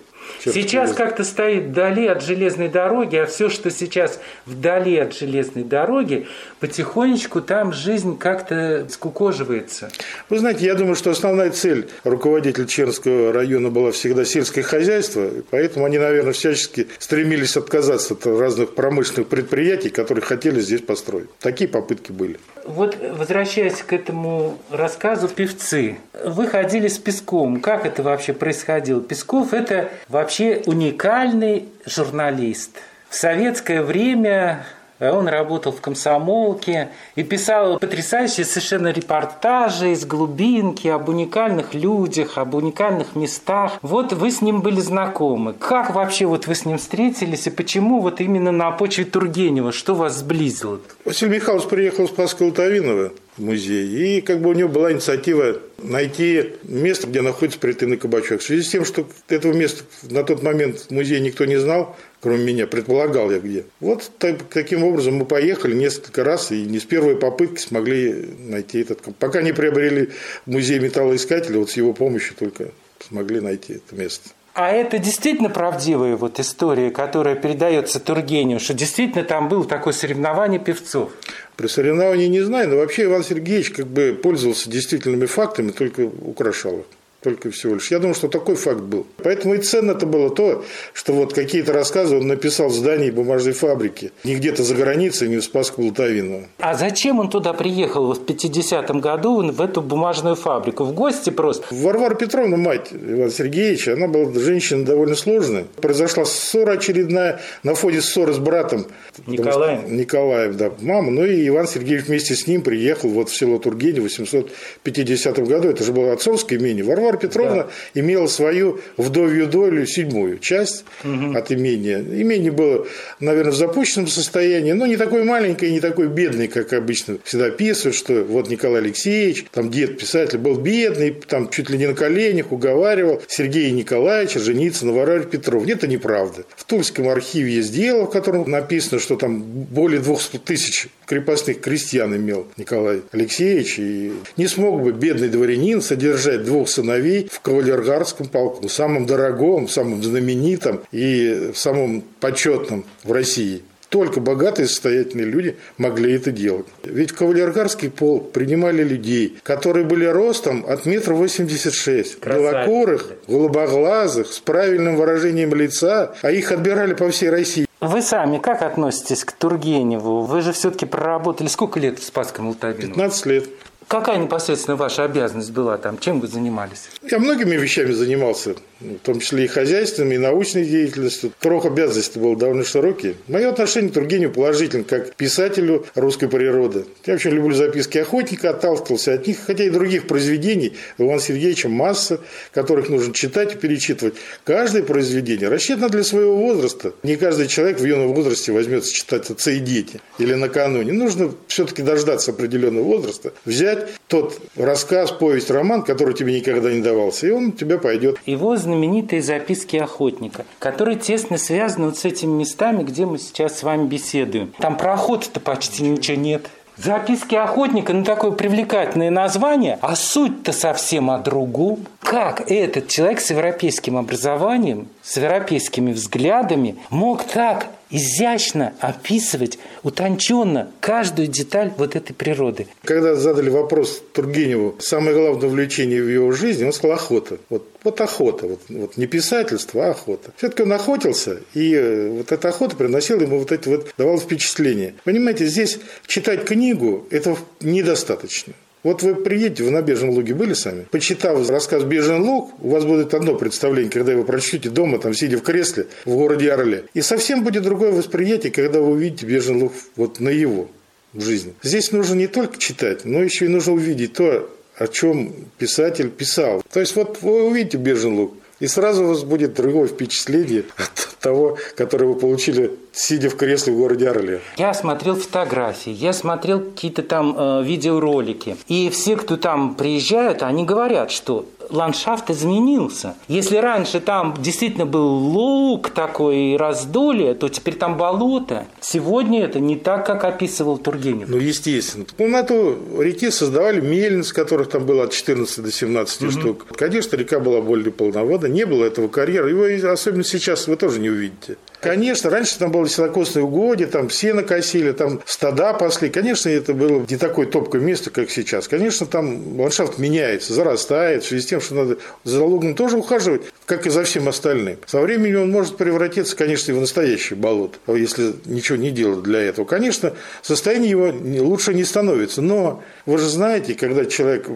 Сейчас 0.43 0.93
как-то 0.93 1.23
стоит 1.23 1.65
вдали 1.65 2.07
от 2.07 2.23
железной 2.23 2.67
дороги, 2.67 3.15
а 3.15 3.25
все, 3.25 3.49
что 3.49 3.69
сейчас 3.69 4.19
вдали 4.45 4.97
от 4.97 5.13
железной 5.15 5.63
дороги, 5.63 6.27
потихонечку 6.59 7.41
там 7.41 7.73
жизнь 7.73 8.17
как-то 8.17 8.87
скукоживается. 8.89 9.89
Вы 10.29 10.39
знаете, 10.39 10.65
я 10.65 10.75
думаю, 10.75 10.95
что 10.95 11.11
основная 11.11 11.51
цель 11.51 11.89
руководителя 12.03 12.65
Чернского 12.65 13.33
района 13.33 13.69
была 13.69 13.91
всегда 13.91 14.25
сельское 14.25 14.63
хозяйство, 14.63 15.29
поэтому 15.49 15.85
они, 15.85 15.97
наверное, 15.97 16.33
всячески 16.33 16.87
стремились 16.99 17.57
отказаться 17.57 18.13
от 18.13 18.25
разных 18.25 18.75
промышленных 18.75 19.27
предприятий, 19.27 19.89
которые 19.89 20.23
хотели 20.23 20.59
здесь 20.59 20.81
построить. 20.81 21.29
Такие 21.39 21.69
попытки 21.69 22.11
были. 22.11 22.39
Вот 22.65 22.97
возвращаясь 23.17 23.81
к 23.81 23.91
этому 23.93 24.59
рассказу 24.69 25.27
«Певцы», 25.27 25.97
вы 26.23 26.47
ходили 26.47 26.87
с 26.87 26.97
Песком. 26.97 27.59
Как 27.59 27.85
это 27.85 28.03
вообще 28.03 28.33
происходило? 28.33 29.01
Песков– 29.01 29.53
это 29.53 29.89
вообще 30.11 30.61
уникальный 30.65 31.65
журналист. 31.85 32.71
В 33.09 33.15
советское 33.15 33.81
время 33.81 34.65
он 34.99 35.27
работал 35.27 35.71
в 35.71 35.81
комсомолке 35.81 36.89
и 37.15 37.23
писал 37.23 37.79
потрясающие 37.79 38.45
совершенно 38.45 38.89
репортажи 38.89 39.93
из 39.93 40.05
глубинки 40.05 40.87
об 40.87 41.09
уникальных 41.09 41.73
людях, 41.73 42.37
об 42.37 42.53
уникальных 42.53 43.15
местах. 43.15 43.79
Вот 43.81 44.13
вы 44.13 44.29
с 44.29 44.41
ним 44.41 44.61
были 44.61 44.79
знакомы. 44.79 45.53
Как 45.53 45.95
вообще 45.95 46.25
вот 46.27 46.45
вы 46.45 46.53
с 46.53 46.65
ним 46.65 46.77
встретились 46.77 47.47
и 47.47 47.49
почему 47.49 48.01
вот 48.01 48.21
именно 48.21 48.51
на 48.51 48.69
почве 48.71 49.05
Тургенева? 49.05 49.71
Что 49.71 49.95
вас 49.95 50.19
сблизило? 50.19 50.79
Василий 51.03 51.35
Михайлович 51.35 51.67
приехал 51.67 52.07
с 52.07 52.11
Паска 52.11 52.43
Лутовинова 52.43 53.11
в 53.37 53.43
музей, 53.43 53.87
и 53.87 54.21
как 54.21 54.39
бы 54.41 54.49
у 54.49 54.53
него 54.53 54.69
была 54.69 54.91
инициатива 54.91 55.55
найти 55.83 56.53
место, 56.63 57.07
где 57.07 57.21
находится 57.21 57.59
притынный 57.59 57.97
кабачок. 57.97 58.41
В 58.41 58.43
связи 58.43 58.63
с 58.63 58.69
тем, 58.69 58.85
что 58.85 59.07
этого 59.29 59.53
места 59.53 59.83
на 60.03 60.23
тот 60.23 60.43
момент 60.43 60.79
в 60.79 60.91
музее 60.91 61.19
никто 61.19 61.45
не 61.45 61.57
знал, 61.57 61.95
кроме 62.21 62.43
меня, 62.43 62.67
предполагал 62.67 63.31
я 63.31 63.39
где. 63.39 63.65
Вот 63.79 64.11
так, 64.17 64.43
таким 64.49 64.83
образом 64.83 65.15
мы 65.15 65.25
поехали 65.25 65.73
несколько 65.75 66.23
раз 66.23 66.51
и 66.51 66.63
не 66.63 66.79
с 66.79 66.83
первой 66.83 67.15
попытки 67.15 67.59
смогли 67.59 68.29
найти 68.39 68.81
этот... 68.81 69.01
Пока 69.17 69.41
не 69.41 69.53
приобрели 69.53 70.09
музей 70.45 70.79
металлоискателя, 70.79 71.59
вот 71.59 71.69
с 71.69 71.77
его 71.77 71.93
помощью 71.93 72.35
только 72.35 72.71
смогли 72.99 73.39
найти 73.39 73.73
это 73.73 73.95
место. 73.95 74.29
А 74.63 74.69
это 74.69 74.99
действительно 74.99 75.49
правдивая 75.49 76.15
вот 76.15 76.39
история, 76.39 76.91
которая 76.91 77.33
передается 77.33 77.99
Тургеневу, 77.99 78.59
что 78.59 78.75
действительно 78.75 79.23
там 79.23 79.49
было 79.49 79.65
такое 79.65 79.91
соревнование 79.91 80.59
певцов? 80.59 81.09
При 81.55 81.65
соревновании 81.65 82.27
не 82.27 82.41
знаю, 82.41 82.69
но 82.69 82.75
вообще 82.75 83.05
Иван 83.05 83.23
Сергеевич 83.23 83.71
как 83.71 83.87
бы 83.87 84.13
пользовался 84.21 84.69
действительными 84.69 85.25
фактами, 85.25 85.71
только 85.71 86.01
украшал 86.01 86.77
их 86.77 86.85
только 87.21 87.51
всего 87.51 87.75
лишь. 87.75 87.91
Я 87.91 87.99
думаю, 87.99 88.15
что 88.15 88.27
такой 88.27 88.55
факт 88.55 88.81
был. 88.81 89.05
Поэтому 89.17 89.53
и 89.53 89.59
ценно 89.59 89.91
это 89.91 90.05
было 90.05 90.29
то, 90.29 90.63
что 90.93 91.13
вот 91.13 91.33
какие-то 91.33 91.71
рассказы 91.71 92.17
он 92.17 92.27
написал 92.27 92.69
в 92.69 92.73
здании 92.73 93.11
бумажной 93.11 93.53
фабрики. 93.53 94.11
Не 94.23 94.35
где-то 94.35 94.63
за 94.63 94.73
границей, 94.75 95.29
не 95.29 95.37
в 95.37 95.43
Спаску 95.43 95.83
Лутовину. 95.83 96.47
А 96.59 96.73
зачем 96.73 97.19
он 97.19 97.29
туда 97.29 97.53
приехал 97.53 98.13
в 98.13 98.23
50-м 98.23 99.01
году, 99.01 99.51
в 99.51 99.61
эту 99.61 99.81
бумажную 99.81 100.35
фабрику? 100.35 100.83
В 100.83 100.93
гости 100.93 101.29
просто? 101.29 101.63
Варвара 101.69 102.15
Петровна, 102.15 102.57
мать 102.57 102.89
Ивана 102.91 103.29
Сергеевича, 103.29 103.93
она 103.93 104.07
была 104.07 104.31
женщина 104.33 104.83
довольно 104.83 105.15
сложная. 105.15 105.65
Произошла 105.79 106.25
ссора 106.25 106.73
очередная 106.73 107.39
на 107.63 107.75
фоне 107.75 108.01
ссоры 108.01 108.33
с 108.33 108.39
братом. 108.39 108.87
Николаем? 109.27 109.95
Николаем, 109.95 110.57
да. 110.57 110.71
Мама. 110.81 111.11
Ну 111.11 111.25
и 111.25 111.47
Иван 111.47 111.67
Сергеевич 111.67 112.07
вместе 112.07 112.35
с 112.35 112.47
ним 112.47 112.63
приехал 112.63 113.09
вот 113.09 113.29
в 113.29 113.37
село 113.37 113.59
Тургенев 113.59 113.99
в 113.99 114.03
850 114.03 115.47
году. 115.47 115.69
Это 115.69 115.83
же 115.83 115.91
было 115.91 116.13
отцовское 116.13 116.57
имение. 116.57 116.83
Варвара 116.83 117.10
Варвара 117.11 117.17
Петровна 117.17 117.63
да. 117.63 117.99
имела 117.99 118.27
свою 118.27 118.79
вдовью 118.97 119.47
долю, 119.47 119.85
седьмую 119.85 120.39
часть 120.39 120.85
угу. 121.03 121.37
от 121.37 121.51
имения. 121.51 121.99
Имение 121.99 122.51
было, 122.51 122.87
наверное, 123.19 123.51
в 123.51 123.55
запущенном 123.55 124.07
состоянии, 124.07 124.71
но 124.71 124.85
не 124.85 124.97
такой 124.97 125.23
маленькое, 125.23 125.71
не 125.71 125.79
такой 125.79 126.07
бедный, 126.07 126.47
как 126.47 126.73
обычно 126.73 127.17
всегда 127.23 127.47
описывают, 127.47 127.95
что 127.95 128.23
вот 128.23 128.49
Николай 128.49 128.81
Алексеевич, 128.81 129.45
там 129.51 129.69
дед 129.69 129.97
писатель, 129.97 130.37
был 130.37 130.55
бедный, 130.55 131.11
там 131.11 131.49
чуть 131.49 131.69
ли 131.69 131.77
не 131.77 131.87
на 131.87 131.93
коленях 131.93 132.51
уговаривал 132.51 133.21
Сергея 133.27 133.71
Николаевича 133.71 134.39
жениться 134.39 134.85
на 134.85 134.93
Варваре 134.93 135.25
Петровне. 135.25 135.73
Это 135.73 135.87
неправда. 135.87 136.45
В 136.55 136.63
Тульском 136.63 137.09
архиве 137.09 137.53
есть 137.53 137.73
дело, 137.73 138.05
в 138.05 138.11
котором 138.11 138.49
написано, 138.49 138.99
что 138.99 139.15
там 139.15 139.41
более 139.41 139.99
200 139.99 140.37
тысяч 140.37 140.87
крепостных 141.05 141.59
крестьян 141.59 142.15
имел 142.15 142.47
Николай 142.57 143.01
Алексеевич, 143.11 143.79
и 143.79 144.13
не 144.37 144.47
смог 144.47 144.81
бы 144.81 144.93
бедный 144.93 145.27
дворянин 145.27 145.81
содержать 145.81 146.43
двух 146.43 146.69
сыновей 146.69 147.00
в 147.31 147.39
кавалергардском 147.41 148.27
полку, 148.27 148.69
самом 148.69 149.05
дорогом, 149.05 149.67
самом 149.67 150.03
знаменитом 150.03 150.81
и 150.91 151.51
самом 151.53 152.03
почетном 152.19 152.85
в 153.03 153.11
России. 153.11 153.63
Только 153.91 154.21
богатые 154.21 154.69
состоятельные 154.69 155.25
люди 155.25 155.57
могли 155.77 156.13
это 156.13 156.31
делать. 156.31 156.65
Ведь 156.85 157.11
в 157.11 157.17
кавалергарский 157.17 157.89
полк 157.89 158.31
принимали 158.31 158.83
людей, 158.83 159.37
которые 159.43 159.85
были 159.85 160.05
ростом 160.05 160.65
от 160.65 160.85
метра 160.85 161.13
восемьдесят 161.13 161.73
шесть. 161.73 162.25
Белокурых, 162.25 163.11
голубоглазых, 163.27 164.31
с 164.31 164.39
правильным 164.39 164.95
выражением 164.95 165.53
лица, 165.53 166.13
а 166.21 166.31
их 166.31 166.53
отбирали 166.53 166.93
по 166.93 167.09
всей 167.11 167.29
России. 167.29 167.67
Вы 167.81 168.01
сами 168.01 168.37
как 168.37 168.61
относитесь 168.61 169.25
к 169.25 169.33
Тургеневу? 169.33 170.21
Вы 170.21 170.41
же 170.41 170.53
все-таки 170.53 170.85
проработали 170.85 171.49
сколько 171.49 171.77
лет 171.77 171.99
в 171.99 172.03
Спасском 172.05 172.47
Лутовино? 172.47 172.93
15 172.93 173.25
лет. 173.25 173.49
Какая 173.91 174.19
непосредственно 174.19 174.77
ваша 174.77 175.03
обязанность 175.03 175.51
была 175.51 175.77
там? 175.77 175.97
Чем 175.97 176.21
вы 176.21 176.27
занимались? 176.27 176.87
Я 177.01 177.19
многими 177.19 177.57
вещами 177.57 177.91
занимался, 177.91 178.55
в 178.81 179.05
том 179.05 179.19
числе 179.19 179.45
и 179.45 179.47
хозяйственными, 179.47 180.15
и 180.15 180.17
научной 180.17 180.65
деятельностью. 180.65 181.31
Круг 181.39 181.65
обязанностей 181.65 182.19
был 182.19 182.35
довольно 182.35 182.63
широкий. 182.63 183.15
Мое 183.27 183.49
отношение 183.49 183.91
к 183.91 183.93
Тургеневу 183.93 184.33
положительно, 184.33 184.83
как 184.83 185.11
к 185.11 185.15
писателю 185.15 185.85
русской 185.95 186.27
природы. 186.27 186.85
Я 187.05 187.15
очень 187.15 187.31
люблю 187.31 187.55
записки 187.55 187.97
охотника, 187.97 188.49
отталкивался 188.49 189.13
от 189.13 189.27
них, 189.27 189.37
хотя 189.45 189.63
и 189.63 189.69
других 189.69 190.07
произведений 190.07 190.73
Ивана 190.97 191.19
Сергеевича 191.19 191.69
масса, 191.69 192.19
которых 192.51 192.89
нужно 192.89 193.13
читать 193.13 193.53
и 193.53 193.57
перечитывать. 193.57 194.15
Каждое 194.43 194.83
произведение 194.83 195.49
рассчитано 195.49 195.89
для 195.89 196.03
своего 196.03 196.35
возраста. 196.35 196.93
Не 197.03 197.15
каждый 197.15 197.47
человек 197.47 197.79
в 197.79 197.85
юном 197.85 198.13
возрасте 198.13 198.51
возьмется 198.51 198.93
читать 198.93 199.29
«Отца 199.29 199.51
и 199.51 199.59
дети» 199.59 200.01
или 200.17 200.33
«Накануне». 200.33 200.93
Нужно 200.93 201.31
все-таки 201.47 201.81
дождаться 201.81 202.31
определенного 202.31 202.83
возраста, 202.83 203.33
взять 203.45 203.87
тот 204.07 204.39
рассказ, 204.55 205.11
повесть, 205.11 205.51
роман, 205.51 205.83
который 205.83 206.13
тебе 206.13 206.33
никогда 206.33 206.71
не 206.71 206.81
давался, 206.81 207.27
и 207.27 207.31
он 207.31 207.47
у 207.47 207.51
тебя 207.51 207.77
пойдет. 207.77 208.17
Его 208.25 208.57
знаменитые 208.71 209.21
записки 209.21 209.75
охотника, 209.75 210.45
которые 210.59 210.97
тесно 210.97 211.37
связаны 211.37 211.87
вот 211.87 211.97
с 211.97 212.05
этими 212.05 212.31
местами, 212.31 212.83
где 212.83 213.05
мы 213.05 213.17
сейчас 213.17 213.59
с 213.59 213.63
вами 213.63 213.85
беседуем. 213.85 214.53
Там 214.59 214.77
про 214.77 214.93
охоту-то 214.93 215.41
почти 215.41 215.83
ничего 215.83 216.17
нет. 216.17 216.49
Записки 216.77 217.35
охотника, 217.35 217.91
ну 217.91 218.05
такое 218.05 218.31
привлекательное 218.31 219.11
название, 219.11 219.77
а 219.81 219.95
суть-то 219.95 220.53
совсем 220.53 221.11
о 221.11 221.19
другом. 221.19 221.85
Как 221.99 222.49
этот 222.49 222.87
человек 222.87 223.19
с 223.19 223.29
европейским 223.29 223.97
образованием, 223.97 224.87
с 225.03 225.17
европейскими 225.17 225.91
взглядами 225.91 226.77
мог 226.89 227.23
так 227.23 227.67
изящно 227.91 228.73
описывать, 228.79 229.59
утонченно 229.83 230.71
каждую 230.79 231.27
деталь 231.27 231.73
вот 231.77 231.95
этой 231.95 232.13
природы. 232.13 232.67
Когда 232.83 233.15
задали 233.15 233.49
вопрос 233.49 234.01
Тургеневу, 234.13 234.75
самое 234.79 235.13
главное 235.15 235.47
увлечение 235.47 236.01
в 236.01 236.07
его 236.07 236.31
жизни, 236.31 236.63
он 236.63 236.73
сказал 236.73 236.95
охота. 236.95 237.37
Вот, 237.49 237.67
вот 237.83 238.01
охота, 238.01 238.47
вот, 238.47 238.61
вот 238.69 238.97
не 238.97 239.07
писательство, 239.07 239.87
а 239.87 239.91
охота. 239.91 240.31
Все-таки 240.37 240.63
он 240.63 240.73
охотился, 240.73 241.41
и 241.53 241.73
э, 241.73 242.09
вот 242.09 242.31
эта 242.31 242.49
охота 242.49 242.75
приносила 242.75 243.21
ему 243.21 243.39
вот 243.39 243.51
эти 243.51 243.67
вот, 243.67 243.93
давала 243.97 244.19
впечатление. 244.19 244.95
Понимаете, 245.03 245.45
здесь 245.45 245.79
читать 246.07 246.45
книгу, 246.45 247.05
этого 247.11 247.37
недостаточно. 247.59 248.53
Вот 248.83 249.03
вы 249.03 249.15
приедете, 249.15 249.63
вы 249.63 249.71
на 249.71 249.81
Бежен 249.83 250.09
Луге 250.09 250.33
были 250.33 250.53
сами, 250.53 250.87
почитав 250.89 251.47
рассказ 251.47 251.83
Бежен 251.83 252.23
Луг, 252.23 252.51
у 252.61 252.69
вас 252.69 252.83
будет 252.83 253.13
одно 253.13 253.35
представление, 253.35 253.91
когда 253.91 254.15
вы 254.15 254.23
прочтете 254.23 254.69
дома, 254.69 254.97
там, 254.97 255.13
сидя 255.13 255.37
в 255.37 255.43
кресле 255.43 255.85
в 256.05 256.15
городе 256.15 256.51
Орле. 256.51 256.85
И 256.95 257.01
совсем 257.01 257.43
будет 257.43 257.61
другое 257.61 257.91
восприятие, 257.91 258.51
когда 258.51 258.81
вы 258.81 258.91
увидите 258.91 259.27
Бежен 259.27 259.61
Луг 259.61 259.73
вот 259.95 260.19
на 260.19 260.29
его 260.29 260.67
в 261.13 261.21
жизни. 261.21 261.53
Здесь 261.61 261.91
нужно 261.91 262.15
не 262.15 262.27
только 262.27 262.57
читать, 262.57 263.05
но 263.05 263.21
еще 263.21 263.45
и 263.45 263.49
нужно 263.49 263.73
увидеть 263.73 264.13
то, 264.13 264.49
о 264.75 264.87
чем 264.87 265.33
писатель 265.59 266.09
писал. 266.09 266.63
То 266.71 266.79
есть 266.79 266.95
вот 266.95 267.21
вы 267.21 267.43
увидите 267.43 267.77
Бежен 267.77 268.15
Луг, 268.15 268.33
и 268.59 268.65
сразу 268.65 269.03
у 269.03 269.07
вас 269.09 269.23
будет 269.23 269.53
другое 269.53 269.87
впечатление 269.87 270.63
от 270.77 271.17
того, 271.19 271.57
которое 271.75 272.05
вы 272.05 272.15
получили 272.15 272.71
сидя 272.91 273.29
в 273.29 273.35
кресле 273.35 273.73
в 273.73 273.77
городе 273.77 274.09
Орле. 274.09 274.41
Я 274.57 274.73
смотрел 274.73 275.15
фотографии, 275.15 275.91
я 275.91 276.13
смотрел 276.13 276.59
какие-то 276.59 277.03
там 277.03 277.35
э, 277.37 277.63
видеоролики. 277.63 278.57
И 278.67 278.89
все, 278.89 279.15
кто 279.15 279.37
там 279.37 279.75
приезжают, 279.75 280.43
они 280.43 280.65
говорят, 280.65 281.11
что 281.11 281.45
ландшафт 281.69 282.29
изменился. 282.29 283.15
Если 283.27 283.57
раньше 283.57 283.99
там 283.99 284.35
действительно 284.37 284.85
был 284.85 285.07
луг 285.07 285.89
такой 285.89 286.57
раздолье, 286.57 287.33
то 287.33 287.49
теперь 287.49 287.75
там 287.75 287.97
болото. 287.97 288.65
Сегодня 288.81 289.43
это 289.43 289.59
не 289.59 289.77
так, 289.77 290.05
как 290.05 290.23
описывал 290.23 290.77
Тургенев. 290.77 291.29
Ну, 291.29 291.37
естественно. 291.37 292.05
Ну, 292.17 292.27
на 292.27 292.43
ту 292.43 292.77
реке 293.01 293.31
создавали 293.31 293.79
мельниц, 293.79 294.33
которых 294.33 294.69
там 294.69 294.85
было 294.85 295.05
от 295.05 295.13
14 295.13 295.63
до 295.63 295.71
17 295.71 296.21
угу. 296.21 296.31
штук. 296.31 296.65
Конечно, 296.75 297.15
река 297.15 297.39
была 297.39 297.61
более 297.61 297.91
полноводна, 297.91 298.47
не 298.47 298.65
было 298.65 298.85
этого 298.85 299.07
карьера. 299.07 299.47
Его 299.47 299.91
особенно 299.91 300.23
сейчас 300.23 300.67
вы 300.67 300.75
тоже 300.75 300.99
не 300.99 301.09
увидите. 301.09 301.57
Конечно, 301.81 302.29
раньше 302.29 302.59
там 302.59 302.71
было 302.71 302.87
сенокосные 302.87 303.43
угодья, 303.43 303.87
там 303.87 304.11
сено 304.11 304.43
косили, 304.43 304.91
там 304.91 305.19
стада 305.25 305.73
пасли. 305.73 306.09
Конечно, 306.09 306.47
это 306.49 306.75
было 306.75 307.03
не 307.09 307.17
такое 307.17 307.47
топкое 307.47 307.81
место, 307.81 308.11
как 308.11 308.29
сейчас. 308.29 308.67
Конечно, 308.67 309.07
там 309.07 309.59
ландшафт 309.59 309.97
меняется, 309.97 310.53
зарастает, 310.53 311.23
в 311.23 311.27
связи 311.27 311.41
с 311.41 311.47
тем, 311.47 311.59
что 311.59 311.73
надо 311.73 311.97
за 312.23 312.43
лугом 312.43 312.75
тоже 312.75 312.97
ухаживать, 312.97 313.41
как 313.65 313.87
и 313.87 313.89
за 313.89 314.03
всем 314.03 314.27
остальным. 314.27 314.77
Со 314.85 315.01
временем 315.01 315.41
он 315.41 315.51
может 315.51 315.77
превратиться, 315.77 316.35
конечно, 316.35 316.71
и 316.71 316.75
в 316.75 316.79
настоящий 316.79 317.33
болото, 317.33 317.79
если 317.87 318.33
ничего 318.45 318.77
не 318.77 318.91
делать 318.91 319.23
для 319.23 319.39
этого. 319.39 319.65
Конечно, 319.65 320.13
состояние 320.43 320.91
его 320.91 321.11
лучше 321.43 321.73
не 321.73 321.83
становится, 321.83 322.43
но 322.43 322.83
вы 323.07 323.17
же 323.17 323.27
знаете, 323.27 323.73
когда 323.73 324.05
человек 324.05 324.47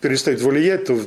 перестает 0.00 0.40
влиять, 0.40 0.86
то 0.86 0.98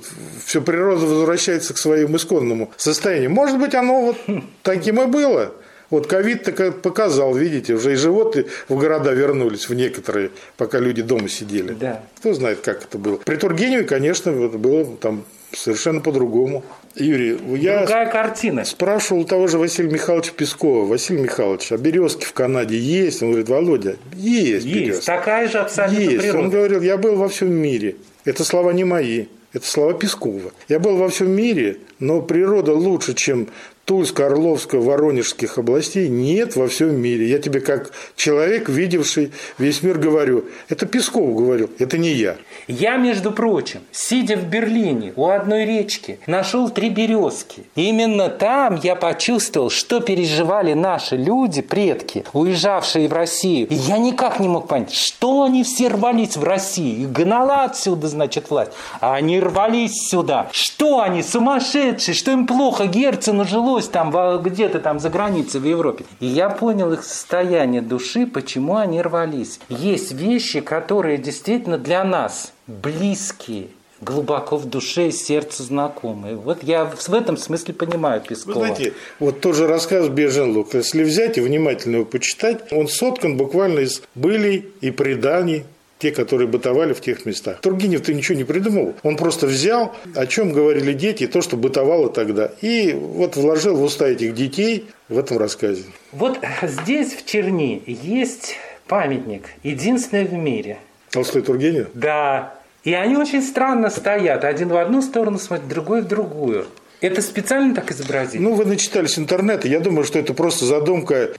все 0.45 0.61
природа 0.61 1.05
возвращается 1.05 1.73
к 1.73 1.77
своему 1.77 2.15
исконному 2.15 2.71
состоянию. 2.77 3.29
Может 3.29 3.59
быть, 3.59 3.75
оно 3.75 4.01
вот 4.01 4.17
таким 4.63 5.01
и 5.01 5.05
было. 5.07 5.51
Вот 5.89 6.07
ковид 6.07 6.43
так 6.43 6.81
показал, 6.81 7.33
видите, 7.35 7.73
уже 7.75 7.93
и 7.93 7.95
животные 7.95 8.45
в 8.67 8.77
города 8.79 9.11
вернулись, 9.13 9.69
в 9.69 9.73
некоторые, 9.73 10.31
пока 10.57 10.79
люди 10.79 11.01
дома 11.01 11.29
сидели. 11.29 11.73
Да. 11.73 12.03
Кто 12.17 12.33
знает, 12.33 12.59
как 12.61 12.83
это 12.83 12.97
было. 12.97 13.17
При 13.17 13.35
Тургеневе, 13.35 13.83
конечно, 13.83 14.31
было 14.31 14.85
там 14.97 15.23
совершенно 15.53 16.01
по-другому. 16.01 16.63
Юрий, 16.95 17.37
я 17.57 17.79
Другая 17.79 18.09
картина. 18.09 18.63
спрашивал 18.65 19.21
у 19.21 19.25
того 19.25 19.47
же 19.47 19.57
Василия 19.57 19.89
Михайловича 19.91 20.31
Пескова. 20.35 20.85
Василий 20.85 21.21
Михайлович, 21.21 21.71
а 21.71 21.77
березки 21.77 22.25
в 22.25 22.33
Канаде 22.33 22.77
есть? 22.77 23.21
Он 23.21 23.29
говорит, 23.29 23.49
Володя, 23.49 23.95
есть, 24.13 24.65
Есть, 24.65 24.67
березки. 24.67 25.05
такая 25.05 25.47
же 25.49 25.59
абсолютно 25.59 25.99
Есть. 26.01 26.17
природа. 26.21 26.39
Он 26.39 26.49
говорил, 26.49 26.81
я 26.81 26.97
был 26.97 27.15
во 27.15 27.27
всем 27.29 27.51
мире. 27.53 27.95
Это 28.23 28.43
слова 28.43 28.71
не 28.71 28.83
мои. 28.85 29.25
Это 29.53 29.67
слова 29.67 29.93
Пескова. 29.93 30.51
Я 30.67 30.79
был 30.79 30.97
во 30.97 31.07
всем 31.09 31.31
мире, 31.31 31.77
но 31.99 32.21
природа 32.21 32.73
лучше, 32.73 33.13
чем 33.13 33.47
Тульска, 33.85 34.25
Орловска, 34.25 34.79
Воронежских 34.79 35.59
областей 35.59 36.09
нет 36.09 36.55
во 36.55 36.67
всем 36.67 36.99
мире. 36.99 37.27
Я 37.27 37.37
тебе 37.37 37.59
как 37.59 37.91
человек, 38.15 38.67
видевший 38.67 39.31
весь 39.59 39.83
мир, 39.83 39.99
говорю. 39.99 40.45
Это 40.69 40.87
Песков 40.87 41.35
говорил, 41.35 41.69
это 41.77 41.99
не 41.99 42.09
я. 42.09 42.37
Я, 42.67 42.97
между 42.97 43.31
прочим, 43.31 43.81
сидя 43.91 44.37
в 44.37 44.45
Берлине 44.45 45.13
у 45.15 45.27
одной 45.27 45.65
речки, 45.65 46.17
нашел 46.25 46.69
три 46.69 46.89
березки. 46.89 47.63
Именно 47.75 48.29
там 48.29 48.79
я 48.81 48.95
почувствовал, 48.95 49.69
что 49.69 49.99
переживали 49.99 50.73
наши 50.73 51.15
люди, 51.15 51.61
предки, 51.61 52.23
уезжавшие 52.33 53.07
в 53.07 53.13
Россию. 53.13 53.67
И 53.67 53.75
я 53.75 53.99
никак 53.99 54.39
не 54.39 54.47
мог 54.47 54.67
понять, 54.67 54.93
что 54.93 55.43
они 55.43 55.63
все 55.63 55.89
рвались 55.89 56.37
в 56.37 56.43
Россию. 56.43 57.03
И 57.03 57.05
гнала 57.05 57.65
отсюда, 57.65 58.07
значит, 58.07 58.49
власть. 58.49 58.71
А 58.99 59.13
они 59.13 59.39
рвались 59.39 60.09
сюда. 60.09 60.49
Что 60.51 61.01
они, 61.01 61.21
сумасшедшие, 61.21 62.15
что 62.15 62.31
им 62.31 62.47
плохо, 62.47 62.87
Герцену 62.87 63.45
жилось 63.75 63.87
там 63.89 64.41
где-то 64.41 64.79
там 64.79 64.99
за 64.99 65.09
границей 65.09 65.59
в 65.59 65.65
Европе. 65.65 66.05
И 66.19 66.25
я 66.25 66.49
понял 66.49 66.93
их 66.93 67.03
состояние 67.03 67.81
души, 67.81 68.25
почему 68.25 68.77
они 68.77 69.01
рвались. 69.01 69.59
Есть 69.69 70.13
вещи, 70.13 70.61
которые 70.61 71.17
действительно 71.17 71.77
для 71.77 72.03
нас 72.03 72.53
близкие, 72.67 73.67
глубоко 74.01 74.57
в 74.57 74.65
душе 74.65 75.09
и 75.09 75.11
сердце 75.11 75.63
знакомые. 75.63 76.35
Вот 76.35 76.63
я 76.63 76.85
в 76.85 77.13
этом 77.13 77.37
смысле 77.37 77.73
понимаю 77.73 78.21
Пескова. 78.21 78.59
Вы 78.59 78.65
знаете, 78.67 78.93
вот 79.19 79.41
тот 79.41 79.55
же 79.55 79.67
рассказ 79.67 80.07
Беженлук, 80.07 80.73
если 80.73 81.03
взять 81.03 81.37
и 81.37 81.41
внимательно 81.41 81.97
его 81.97 82.05
почитать, 82.05 82.71
он 82.71 82.87
соткан 82.87 83.35
буквально 83.35 83.79
из 83.79 84.01
былей 84.15 84.69
и 84.81 84.91
преданий 84.91 85.65
те, 86.05 86.11
которые 86.11 86.47
бытовали 86.47 86.93
в 86.93 87.01
тех 87.01 87.25
местах. 87.25 87.61
Тургенев-то 87.61 88.13
ничего 88.13 88.37
не 88.37 88.43
придумал. 88.43 88.93
Он 89.01 89.17
просто 89.17 89.47
взял, 89.47 89.95
о 90.13 90.27
чем 90.27 90.51
говорили 90.51 90.93
дети, 90.93 91.25
то, 91.25 91.41
что 91.41 91.57
бытовало 91.57 92.09
тогда, 92.09 92.51
и 92.61 92.93
вот 92.93 93.35
вложил 93.35 93.75
в 93.75 93.81
уста 93.81 94.07
этих 94.07 94.35
детей 94.35 94.85
в 95.09 95.17
этом 95.17 95.39
рассказе. 95.39 95.83
Вот 96.11 96.37
здесь, 96.61 97.15
в 97.15 97.25
Черни, 97.25 97.81
есть 97.87 98.57
памятник, 98.87 99.49
единственный 99.63 100.25
в 100.25 100.33
мире. 100.33 100.77
Толстой 101.09 101.41
Тургенев? 101.41 101.87
Да. 101.95 102.53
И 102.83 102.93
они 102.93 103.17
очень 103.17 103.41
странно 103.41 103.89
стоят. 103.89 104.43
Один 104.43 104.69
в 104.69 104.77
одну 104.77 105.01
сторону 105.01 105.39
смотрит, 105.39 105.67
другой 105.67 106.01
в 106.03 106.07
другую. 106.07 106.67
Это 107.01 107.21
специально 107.21 107.73
так 107.75 107.91
изобразить? 107.91 108.39
Ну, 108.39 108.53
вы 108.53 108.65
начитались 108.65 109.19
интернета. 109.19 109.67
Я 109.67 109.79
думаю, 109.79 110.05
что 110.05 110.19
это 110.19 110.33
просто 110.33 110.65
задумка 110.65 111.31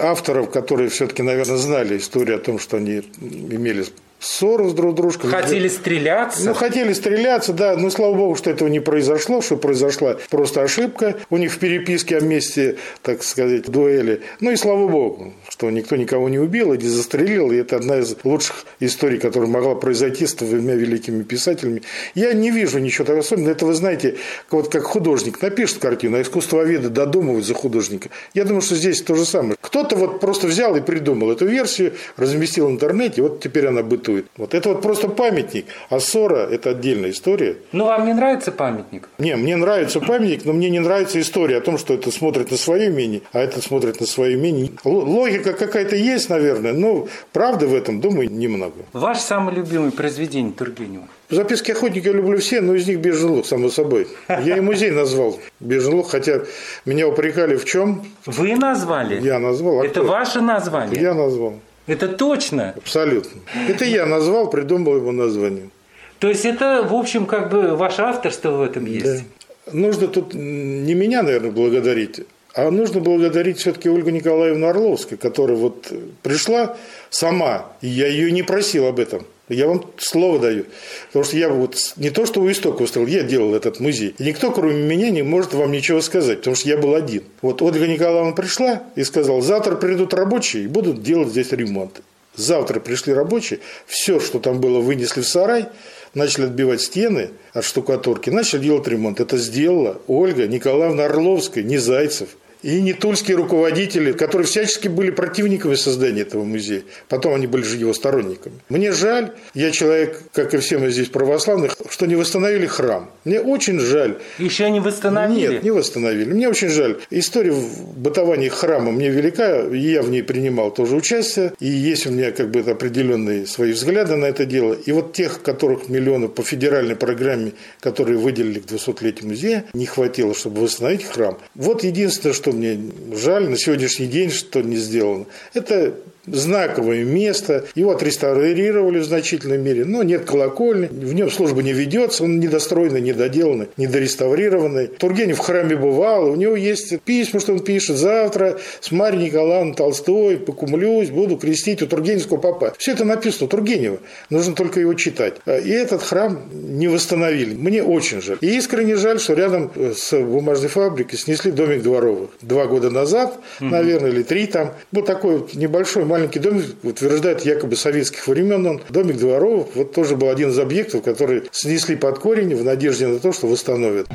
авторов, 0.00 0.50
которые 0.50 0.88
все-таки, 0.88 1.22
наверное, 1.22 1.56
знали 1.56 1.98
историю 1.98 2.36
о 2.36 2.40
том, 2.40 2.58
что 2.58 2.78
они 2.78 3.02
имели 3.20 3.84
ссору 4.24 4.68
с 4.68 4.72
друг 4.72 4.94
дружкой. 4.94 5.30
Хотели 5.30 5.68
стреляться? 5.68 6.44
Ну, 6.44 6.54
хотели 6.54 6.92
стреляться, 6.92 7.52
да. 7.52 7.76
Но 7.76 7.90
слава 7.90 8.14
богу, 8.14 8.34
что 8.36 8.50
этого 8.50 8.68
не 8.68 8.80
произошло, 8.80 9.42
что 9.42 9.56
произошла 9.56 10.16
просто 10.30 10.62
ошибка 10.62 11.16
у 11.30 11.36
них 11.36 11.52
в 11.52 11.58
переписке 11.58 12.18
о 12.18 12.20
месте, 12.20 12.76
так 13.02 13.22
сказать, 13.22 13.70
дуэли. 13.70 14.22
Ну 14.40 14.50
и 14.50 14.56
слава 14.56 14.88
богу, 14.88 15.34
что 15.48 15.70
никто 15.70 15.96
никого 15.96 16.28
не 16.28 16.38
убил 16.38 16.72
и 16.72 16.78
не 16.78 16.88
застрелил. 16.88 17.52
И 17.52 17.56
это 17.56 17.76
одна 17.76 17.98
из 17.98 18.16
лучших 18.24 18.64
историй, 18.80 19.18
которая 19.18 19.50
могла 19.50 19.74
произойти 19.74 20.26
с 20.26 20.34
двумя 20.34 20.74
великими 20.74 21.22
писателями. 21.22 21.82
Я 22.14 22.32
не 22.32 22.50
вижу 22.50 22.78
ничего 22.78 23.04
такого 23.04 23.20
особенного. 23.20 23.52
Это, 23.52 23.66
вы 23.66 23.74
знаете, 23.74 24.16
вот 24.50 24.70
как 24.70 24.84
художник 24.84 25.40
напишет 25.42 25.78
картину, 25.78 26.16
а 26.16 26.22
искусствоведы 26.22 26.88
додумывают 26.88 27.44
за 27.44 27.54
художника. 27.54 28.08
Я 28.32 28.44
думаю, 28.44 28.62
что 28.62 28.74
здесь 28.74 29.02
то 29.02 29.14
же 29.14 29.24
самое. 29.24 29.56
Кто-то 29.60 29.96
вот 29.96 30.20
просто 30.20 30.46
взял 30.46 30.74
и 30.76 30.80
придумал 30.80 31.30
эту 31.30 31.46
версию, 31.46 31.92
разместил 32.16 32.68
в 32.68 32.70
интернете, 32.70 33.22
вот 33.22 33.40
теперь 33.40 33.66
она 33.66 33.82
бытует 33.82 34.13
существует. 34.14 34.26
Вот 34.36 34.54
это 34.54 34.68
вот 34.68 34.82
просто 34.82 35.08
памятник. 35.08 35.66
А 35.90 36.00
ссора– 36.00 36.48
это 36.50 36.70
отдельная 36.70 37.10
история. 37.10 37.56
Ну, 37.72 37.84
вам 37.84 38.06
не 38.06 38.14
нравится 38.14 38.52
памятник? 38.52 39.08
Не, 39.18 39.36
мне 39.36 39.56
нравится 39.56 40.00
памятник, 40.00 40.44
но 40.44 40.52
мне 40.52 40.70
не 40.70 40.80
нравится 40.80 41.20
история 41.20 41.58
о 41.58 41.60
том, 41.60 41.78
что 41.78 41.94
это 41.94 42.10
смотрит 42.10 42.50
на 42.50 42.56
свое 42.56 42.88
имение, 42.88 43.20
а 43.32 43.40
это 43.40 43.60
смотрит 43.60 44.00
на 44.00 44.06
свое 44.06 44.34
имение. 44.34 44.70
Логика 44.84 45.52
какая-то 45.52 45.96
есть, 45.96 46.30
наверное, 46.30 46.72
но 46.72 47.08
правды 47.32 47.66
в 47.66 47.74
этом, 47.74 48.00
думаю, 48.00 48.30
немного. 48.30 48.84
Ваш 48.92 49.18
самый 49.18 49.54
любимый 49.54 49.90
произведение 49.90 50.52
Тургенева? 50.52 51.08
Записки 51.30 51.72
охотника 51.72 52.08
я 52.08 52.14
люблю 52.14 52.38
все, 52.38 52.60
но 52.60 52.74
из 52.74 52.86
них 52.86 52.98
«Бежен 52.98 53.30
луг», 53.30 53.46
само 53.46 53.70
собой. 53.70 54.06
Я 54.28 54.56
и 54.56 54.60
музей 54.60 54.90
назвал 54.90 55.38
«Бежен 55.58 55.94
луг», 55.94 56.10
хотя 56.10 56.40
меня 56.84 57.08
упрекали 57.08 57.56
в 57.56 57.64
чем. 57.64 58.02
Вы 58.26 58.56
назвали? 58.56 59.20
Я 59.20 59.38
назвал. 59.38 59.80
А 59.80 59.86
это 59.86 60.00
кто? 60.00 60.04
ваше 60.04 60.40
название? 60.40 61.00
Я 61.00 61.14
назвал. 61.14 61.54
Это 61.86 62.08
точно? 62.08 62.74
Абсолютно. 62.76 63.40
Это 63.68 63.84
я 63.84 64.06
назвал, 64.06 64.48
придумал 64.50 64.96
его 64.96 65.12
название. 65.12 65.70
То 66.18 66.28
есть 66.28 66.44
это, 66.44 66.82
в 66.82 66.94
общем, 66.94 67.26
как 67.26 67.50
бы 67.50 67.76
ваше 67.76 68.02
авторство 68.02 68.50
в 68.52 68.62
этом 68.62 68.86
есть? 68.86 69.24
Да. 69.66 69.72
Нужно 69.72 70.08
тут 70.08 70.34
не 70.34 70.94
меня, 70.94 71.22
наверное, 71.22 71.50
благодарить, 71.50 72.20
а 72.54 72.70
нужно 72.70 73.00
благодарить 73.00 73.58
все-таки 73.58 73.88
Ольгу 73.88 74.10
Николаевну 74.10 74.66
Орловскую, 74.66 75.18
которая 75.18 75.56
вот 75.56 75.92
пришла 76.22 76.76
сама, 77.10 77.66
и 77.80 77.88
я 77.88 78.06
ее 78.06 78.30
не 78.30 78.42
просил 78.42 78.86
об 78.86 79.00
этом. 79.00 79.26
Я 79.48 79.66
вам 79.66 79.84
слово 79.98 80.38
даю. 80.38 80.64
Потому 81.08 81.24
что 81.24 81.36
я 81.36 81.48
вот 81.50 81.76
не 81.96 82.10
то, 82.10 82.24
что 82.24 82.40
у 82.40 82.50
истока 82.50 82.82
устроил, 82.82 83.06
я 83.06 83.22
делал 83.22 83.54
этот 83.54 83.78
музей. 83.78 84.14
И 84.18 84.24
никто, 84.24 84.50
кроме 84.50 84.82
меня, 84.82 85.10
не 85.10 85.22
может 85.22 85.52
вам 85.52 85.70
ничего 85.70 86.00
сказать, 86.00 86.38
потому 86.38 86.56
что 86.56 86.68
я 86.68 86.78
был 86.78 86.94
один. 86.94 87.24
Вот 87.42 87.60
Ольга 87.60 87.86
Николаевна 87.86 88.32
пришла 88.32 88.82
и 88.96 89.04
сказала, 89.04 89.42
завтра 89.42 89.76
придут 89.76 90.14
рабочие 90.14 90.64
и 90.64 90.68
будут 90.68 91.02
делать 91.02 91.28
здесь 91.28 91.52
ремонт. 91.52 92.00
Завтра 92.36 92.80
пришли 92.80 93.12
рабочие, 93.12 93.60
все, 93.86 94.18
что 94.18 94.40
там 94.40 94.60
было, 94.60 94.80
вынесли 94.80 95.20
в 95.20 95.28
сарай, 95.28 95.66
начали 96.14 96.46
отбивать 96.46 96.80
стены 96.80 97.30
от 97.52 97.64
штукатурки, 97.64 98.30
начали 98.30 98.60
делать 98.60 98.88
ремонт. 98.88 99.20
Это 99.20 99.36
сделала 99.36 100.00
Ольга 100.08 100.48
Николаевна 100.48 101.04
Орловская, 101.04 101.62
не 101.62 101.78
Зайцев 101.78 102.30
и 102.64 102.80
не 102.80 102.94
тульские 102.94 103.36
руководители, 103.36 104.12
которые 104.12 104.46
всячески 104.46 104.88
были 104.88 105.10
противниками 105.10 105.74
создания 105.74 106.22
этого 106.22 106.44
музея. 106.44 106.82
Потом 107.10 107.34
они 107.34 107.46
были 107.46 107.62
же 107.62 107.76
его 107.76 107.92
сторонниками. 107.92 108.56
Мне 108.70 108.92
жаль, 108.92 109.32
я 109.52 109.70
человек, 109.70 110.22
как 110.32 110.54
и 110.54 110.58
все 110.58 110.78
мы 110.78 110.90
здесь 110.90 111.08
православных, 111.08 111.76
что 111.90 112.06
не 112.06 112.16
восстановили 112.16 112.64
храм. 112.64 113.10
Мне 113.24 113.38
очень 113.40 113.78
жаль. 113.78 114.16
Еще 114.38 114.70
не 114.70 114.80
восстановили? 114.80 115.54
Нет, 115.54 115.62
не 115.62 115.70
восстановили. 115.72 116.32
Мне 116.32 116.48
очень 116.48 116.70
жаль. 116.70 117.00
История 117.10 117.52
в 117.52 117.98
бытовании 117.98 118.48
храма 118.48 118.92
мне 118.92 119.10
велика, 119.10 119.60
и 119.60 119.78
я 119.78 120.02
в 120.02 120.08
ней 120.08 120.22
принимал 120.22 120.70
тоже 120.70 120.96
участие, 120.96 121.52
и 121.60 121.66
есть 121.66 122.06
у 122.06 122.10
меня 122.12 122.32
как 122.32 122.50
бы 122.50 122.60
определенные 122.60 123.46
свои 123.46 123.72
взгляды 123.72 124.16
на 124.16 124.24
это 124.24 124.46
дело. 124.46 124.72
И 124.72 124.90
вот 124.90 125.12
тех, 125.12 125.42
которых 125.42 125.90
миллионов 125.90 126.32
по 126.32 126.42
федеральной 126.42 126.96
программе, 126.96 127.52
которые 127.80 128.16
выделили 128.16 128.60
к 128.60 128.64
200-летию 128.64 129.28
музея, 129.28 129.66
не 129.74 129.84
хватило, 129.84 130.34
чтобы 130.34 130.62
восстановить 130.62 131.04
храм. 131.04 131.36
Вот 131.54 131.84
единственное, 131.84 132.32
что 132.32 132.53
мне 132.54 132.78
жаль 133.12 133.48
на 133.48 133.56
сегодняшний 133.56 134.06
день, 134.06 134.30
что 134.30 134.62
не 134.62 134.76
сделано. 134.76 135.26
Это 135.52 135.94
знаковое 136.26 137.04
место. 137.04 137.64
Его 137.74 137.92
отреставрировали 137.92 138.98
в 138.98 139.04
значительной 139.04 139.58
мере, 139.58 139.84
но 139.84 140.02
нет 140.02 140.24
колокольни, 140.24 140.86
в 140.86 141.14
нем 141.14 141.30
служба 141.30 141.62
не 141.62 141.72
ведется, 141.72 142.24
он 142.24 142.40
недостроенный, 142.40 143.00
недоделанный, 143.00 143.68
недореставрированный. 143.76 144.86
Тургенев 144.86 145.38
в 145.38 145.40
храме 145.40 145.76
бывал, 145.76 146.30
у 146.30 146.36
него 146.36 146.56
есть 146.56 147.00
письма, 147.02 147.40
что 147.40 147.52
он 147.52 147.60
пишет 147.60 147.96
завтра 147.96 148.58
с 148.80 148.90
Марьей 148.90 149.26
Николаевной 149.26 149.74
Толстой, 149.74 150.36
покумлюсь, 150.36 151.10
буду 151.10 151.36
крестить 151.36 151.82
у 151.82 151.86
Тургеневского 151.86 152.38
папа. 152.38 152.74
Все 152.78 152.92
это 152.92 153.04
написано 153.04 153.46
у 153.46 153.48
Тургенева, 153.48 153.98
нужно 154.30 154.54
только 154.54 154.80
его 154.80 154.94
читать. 154.94 155.34
И 155.46 155.70
этот 155.70 156.02
храм 156.02 156.42
не 156.52 156.88
восстановили. 156.88 157.54
Мне 157.54 157.82
очень 157.82 158.20
жаль. 158.20 158.38
И 158.40 158.56
искренне 158.56 158.96
жаль, 158.96 159.20
что 159.20 159.34
рядом 159.34 159.70
с 159.76 160.18
бумажной 160.18 160.68
фабрикой 160.68 161.18
снесли 161.18 161.50
домик 161.50 161.82
дворовых. 161.82 162.30
Два 162.42 162.66
года 162.66 162.90
назад, 162.90 163.38
наверное, 163.60 164.10
или 164.10 164.22
три 164.22 164.46
там, 164.46 164.72
был 164.92 165.02
такой 165.02 165.38
вот 165.38 165.54
небольшой 165.54 166.04
маленький 166.14 166.38
домик, 166.38 166.66
утверждает 166.84 167.44
якобы 167.44 167.74
советских 167.74 168.28
времен 168.28 168.64
он, 168.64 168.80
домик 168.88 169.16
дворов, 169.16 169.70
вот 169.74 169.92
тоже 169.94 170.14
был 170.14 170.28
один 170.28 170.50
из 170.50 170.58
объектов, 170.60 171.02
который 171.02 171.42
снесли 171.50 171.96
под 171.96 172.20
корень 172.20 172.54
в 172.54 172.62
надежде 172.62 173.08
на 173.08 173.18
то, 173.18 173.32
что 173.32 173.48
восстановят. 173.48 174.06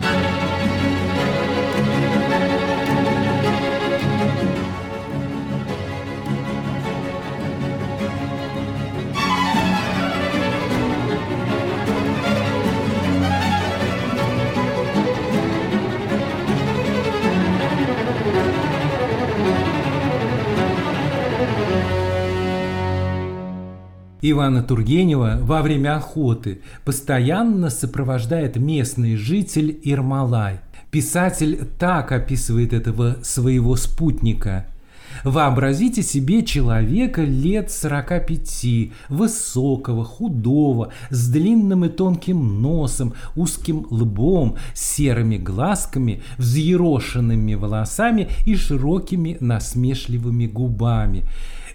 Ивана 24.22 24.64
Тургенева 24.64 25.40
во 25.42 25.62
время 25.62 25.98
охоты 25.98 26.62
постоянно 26.84 27.70
сопровождает 27.70 28.58
местный 28.58 29.16
житель 29.16 29.80
Ирмалай. 29.84 30.60
Писатель 30.92 31.68
так 31.78 32.12
описывает 32.12 32.74
этого 32.74 33.18
своего 33.22 33.76
спутника– 33.76 34.66
Вообразите 35.24 36.02
себе 36.02 36.44
человека 36.44 37.24
лет 37.24 37.72
45, 37.72 38.92
высокого, 39.10 40.06
худого, 40.06 40.92
с 41.10 41.30
длинным 41.30 41.86
и 41.86 41.90
тонким 41.90 42.62
носом, 42.62 43.14
узким 43.36 43.86
лбом, 43.90 44.56
серыми 44.74 45.38
глазками, 45.38 46.22
взъерошенными 46.38 47.56
волосами 47.56 48.30
и 48.46 48.56
широкими 48.56 49.38
насмешливыми 49.40 50.46
губами. 50.46 51.24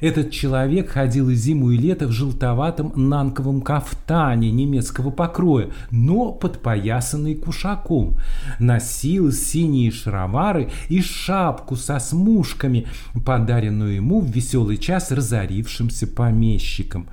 Этот 0.04 0.32
человек 0.32 0.90
ходил 0.90 1.30
и 1.30 1.34
зиму, 1.34 1.70
и 1.70 1.78
лето 1.78 2.06
в 2.06 2.10
желтоватом 2.10 2.92
нанковом 2.94 3.62
кафтане 3.62 4.50
немецкого 4.52 5.08
покроя, 5.10 5.70
но 5.90 6.30
подпоясанный 6.30 7.34
кушаком. 7.34 8.18
Носил 8.58 9.32
синие 9.32 9.90
шаровары 9.90 10.70
и 10.90 11.00
шапку 11.00 11.76
со 11.76 11.98
смушками, 12.00 12.86
подаренную 13.24 13.94
ему 13.94 14.20
в 14.20 14.30
веселый 14.30 14.76
час 14.76 15.10
разорившимся 15.10 16.06
помещиком. 16.06 17.08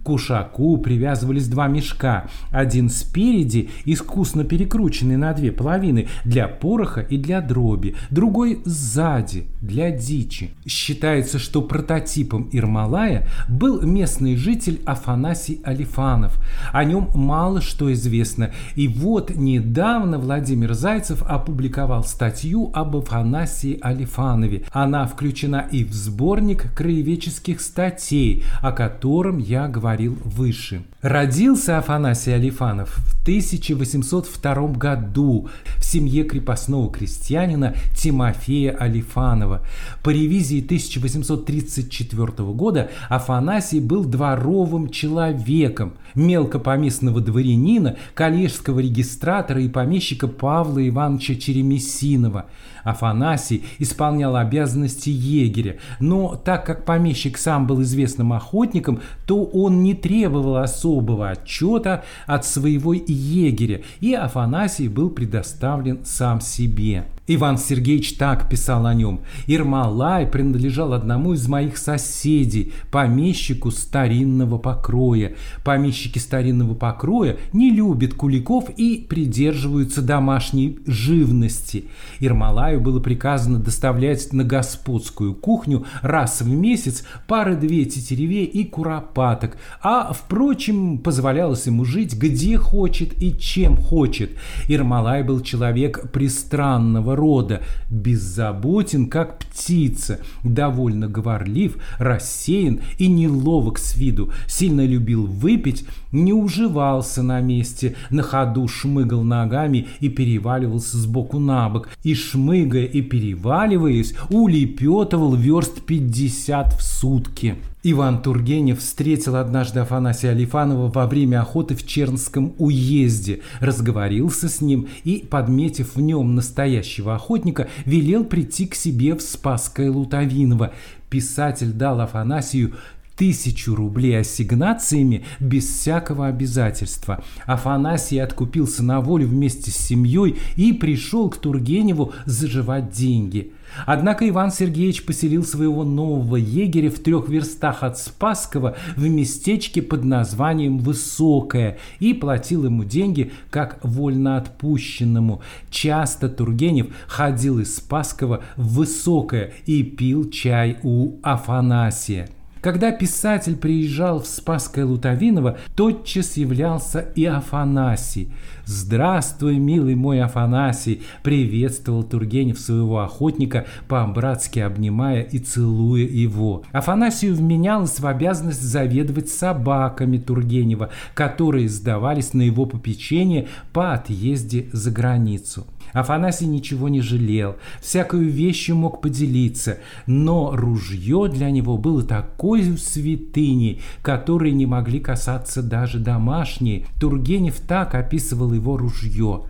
К 0.00 0.04
кушаку 0.04 0.78
привязывались 0.78 1.48
два 1.48 1.68
мешка, 1.68 2.26
один 2.50 2.90
спереди, 2.90 3.70
искусно 3.84 4.44
перекрученный 4.44 5.16
на 5.16 5.32
две 5.32 5.52
половины, 5.52 6.08
для 6.24 6.48
пороха 6.48 7.00
и 7.00 7.16
для 7.16 7.40
дроби, 7.40 7.94
другой 8.10 8.60
сзади, 8.64 9.46
для 9.60 9.90
дичи. 9.92 10.50
Считается, 10.66 11.38
что 11.38 11.62
прототипом 11.62 12.48
Ирмалая 12.52 13.28
был 13.48 13.82
местный 13.82 14.34
житель 14.34 14.80
Афанасий 14.86 15.60
Алифанов. 15.64 16.38
О 16.72 16.82
нем 16.84 17.08
мало 17.14 17.60
что 17.60 17.92
известно. 17.92 18.50
И 18.74 18.88
вот 18.88 19.36
недавно 19.36 20.18
Владимир 20.18 20.74
Зайцев 20.74 21.22
опубликовал 21.22 22.04
статью 22.04 22.70
об 22.74 22.96
Афанасии 22.96 23.78
Алифанове. 23.80 24.64
Она 24.72 25.06
включена 25.06 25.68
и 25.70 25.84
в 25.84 25.92
сборник 25.92 26.74
краеведческих 26.74 27.60
статей, 27.60 28.42
о 28.60 28.72
котором 28.72 29.38
я 29.38 29.51
говорил 29.52 29.68
говорил 29.68 30.18
выше. 30.24 30.84
Родился 31.00 31.78
Афанасий 31.78 32.32
Алифанов 32.32 32.90
в 32.90 33.22
1802 33.22 34.68
году 34.68 35.48
в 35.76 35.84
семье 35.84 36.24
крепостного 36.24 36.90
крестьянина 36.90 37.74
Тимофея 37.96 38.76
Алифанова. 38.76 39.62
По 40.02 40.10
ревизии 40.10 40.64
1834 40.64 42.26
года 42.52 42.90
Афанасий 43.08 43.80
был 43.80 44.04
дворовым 44.04 44.88
человеком, 44.88 45.94
мелкопоместного 46.14 47.20
дворянина, 47.20 47.96
коллежского 48.14 48.80
регистратора 48.80 49.62
и 49.62 49.68
помещика 49.68 50.28
Павла 50.28 50.86
Ивановича 50.86 51.34
Черемесинова. 51.34 52.46
Афанасий 52.84 53.64
исполнял 53.78 54.36
обязанности 54.36 55.08
егеря, 55.10 55.76
но 56.00 56.34
так 56.34 56.66
как 56.66 56.84
помещик 56.84 57.38
сам 57.38 57.66
был 57.66 57.82
известным 57.82 58.32
охотником, 58.32 59.00
то 59.26 59.44
он 59.44 59.82
не 59.82 59.94
требовал 59.94 60.56
особого 60.56 61.30
отчета 61.30 62.02
от 62.26 62.44
своего 62.44 62.92
егеря, 62.92 63.82
и 64.00 64.14
Афанасий 64.14 64.88
был 64.88 65.10
предоставлен 65.10 66.00
сам 66.04 66.40
себе. 66.40 67.06
Иван 67.28 67.56
Сергеевич 67.56 68.14
так 68.14 68.48
писал 68.48 68.84
о 68.84 68.94
нем. 68.94 69.20
Ирмалай 69.46 70.26
принадлежал 70.26 70.92
одному 70.92 71.34
из 71.34 71.46
моих 71.46 71.78
соседей, 71.78 72.72
помещику 72.90 73.70
старинного 73.70 74.58
покроя. 74.58 75.34
Помещики 75.62 76.18
старинного 76.18 76.74
покроя 76.74 77.36
не 77.52 77.70
любят 77.70 78.14
куликов 78.14 78.70
и 78.76 79.06
придерживаются 79.08 80.02
домашней 80.02 80.80
живности. 80.84 81.84
Ирмалаю 82.18 82.80
было 82.80 82.98
приказано 82.98 83.60
доставлять 83.60 84.32
на 84.32 84.42
господскую 84.42 85.34
кухню 85.34 85.86
раз 86.02 86.42
в 86.42 86.48
месяц 86.48 87.04
пары-две 87.28 87.84
тетеревей 87.84 88.46
и 88.46 88.64
куропаток, 88.64 89.58
а, 89.80 90.12
впрочем, 90.12 90.98
позволялось 90.98 91.66
ему 91.66 91.84
жить 91.84 92.14
где 92.16 92.58
хочет 92.58 93.22
и 93.22 93.38
чем 93.38 93.76
хочет. 93.76 94.32
Ирмалай 94.66 95.22
был 95.22 95.40
человек 95.40 96.10
пристранного 96.10 97.11
рода, 97.14 97.62
беззаботен, 97.90 99.08
как 99.08 99.38
птица, 99.38 100.20
довольно 100.42 101.08
говорлив, 101.08 101.76
рассеян 101.98 102.80
и 102.98 103.06
неловок 103.06 103.78
с 103.78 103.96
виду, 103.96 104.32
сильно 104.46 104.84
любил 104.84 105.26
выпить, 105.26 105.84
не 106.12 106.32
уживался 106.32 107.22
на 107.22 107.40
месте, 107.40 107.96
на 108.10 108.22
ходу 108.22 108.68
шмыгал 108.68 109.22
ногами 109.22 109.88
и 110.00 110.08
переваливался 110.08 110.96
с 110.96 111.06
боку 111.06 111.38
на 111.38 111.68
бок, 111.68 111.88
и 112.02 112.14
шмыгая 112.14 112.84
и 112.84 113.02
переваливаясь, 113.02 114.14
улепетывал 114.30 115.34
верст 115.34 115.82
пятьдесят 115.82 116.74
в 116.74 116.82
сутки. 116.82 117.56
Иван 117.84 118.22
Тургенев 118.22 118.78
встретил 118.78 119.34
однажды 119.34 119.80
Афанасия 119.80 120.30
Алифанова 120.30 120.88
во 120.88 121.06
время 121.08 121.40
охоты 121.40 121.74
в 121.74 121.84
Чернском 121.84 122.54
уезде, 122.58 123.40
разговорился 123.58 124.48
с 124.48 124.60
ним 124.60 124.86
и, 125.02 125.26
подметив 125.28 125.96
в 125.96 126.00
нем 126.00 126.36
настоящего 126.36 127.16
охотника, 127.16 127.68
велел 127.84 128.24
прийти 128.24 128.66
к 128.66 128.76
себе 128.76 129.16
в 129.16 129.20
Спасское 129.20 129.90
Лутовиново. 129.90 130.72
Писатель 131.10 131.72
дал 131.72 132.00
Афанасию 132.00 132.74
тысячу 133.16 133.74
рублей 133.74 134.20
ассигнациями 134.20 135.24
без 135.40 135.66
всякого 135.66 136.26
обязательства. 136.26 137.22
Афанасий 137.46 138.18
откупился 138.18 138.82
на 138.82 139.00
волю 139.00 139.28
вместе 139.28 139.70
с 139.70 139.76
семьей 139.76 140.38
и 140.56 140.72
пришел 140.72 141.30
к 141.30 141.36
Тургеневу 141.36 142.12
заживать 142.26 142.90
деньги– 142.90 143.52
Однако 143.86 144.28
Иван 144.28 144.50
Сергеевич 144.50 145.04
поселил 145.04 145.44
своего 145.44 145.84
нового 145.84 146.36
егеря 146.36 146.90
в 146.90 146.98
трех 146.98 147.28
верстах 147.28 147.82
от 147.82 147.98
Спасского 147.98 148.76
в 148.96 149.08
местечке 149.08 149.82
под 149.82 150.04
названием 150.04 150.78
Высокое 150.78 151.78
и 151.98 152.14
платил 152.14 152.64
ему 152.64 152.84
деньги 152.84 153.32
как 153.50 153.78
вольноотпущенному. 153.82 155.42
Часто 155.70 156.28
Тургенев 156.28 156.88
ходил 157.06 157.58
из 157.58 157.76
Спасского 157.76 158.42
в 158.56 158.82
Высокое 158.82 159.52
и 159.66 159.82
пил 159.82 160.28
чай 160.30 160.78
у 160.82 161.18
Афанасия. 161.22 162.28
Когда 162.62 162.92
писатель 162.92 163.56
приезжал 163.56 164.22
в 164.22 164.26
Спасское 164.28 164.86
Лутовиново, 164.86 165.58
тотчас 165.74 166.36
являлся 166.36 167.00
и 167.00 167.24
Афанасий. 167.24 168.32
«Здравствуй, 168.64 169.58
милый 169.58 169.96
мой 169.96 170.22
Афанасий!»– 170.22 171.02
приветствовал 171.24 172.04
Тургенев 172.04 172.60
своего 172.60 173.00
охотника, 173.00 173.66
по-братски 173.88 174.60
обнимая 174.60 175.22
и 175.22 175.40
целуя 175.40 176.04
его. 176.04 176.62
Афанасию 176.70 177.34
вменялось 177.34 177.98
в 177.98 178.06
обязанность 178.06 178.62
заведовать 178.62 179.28
собаками 179.28 180.18
Тургенева, 180.18 180.90
которые 181.14 181.68
сдавались 181.68 182.32
на 182.32 182.42
его 182.42 182.66
попечение 182.66 183.48
по 183.72 183.92
отъезде 183.92 184.68
за 184.72 184.92
границу. 184.92 185.66
Афанасий 185.92 186.46
ничего 186.46 186.88
не 186.88 187.00
жалел, 187.00 187.56
всякую 187.80 188.28
вещью 188.28 188.76
мог 188.76 189.00
поделиться, 189.00 189.78
но 190.06 190.52
ружье 190.54 191.28
для 191.32 191.50
него 191.50 191.76
было 191.76 192.02
такой 192.02 192.62
святыней, 192.78 193.82
которой 194.02 194.52
не 194.52 194.66
могли 194.66 195.00
касаться 195.00 195.62
даже 195.62 195.98
домашние. 195.98 196.86
Тургенев 197.00 197.60
так 197.60 197.94
описывал 197.94 198.52
его 198.52 198.76
ружье. 198.76 199.44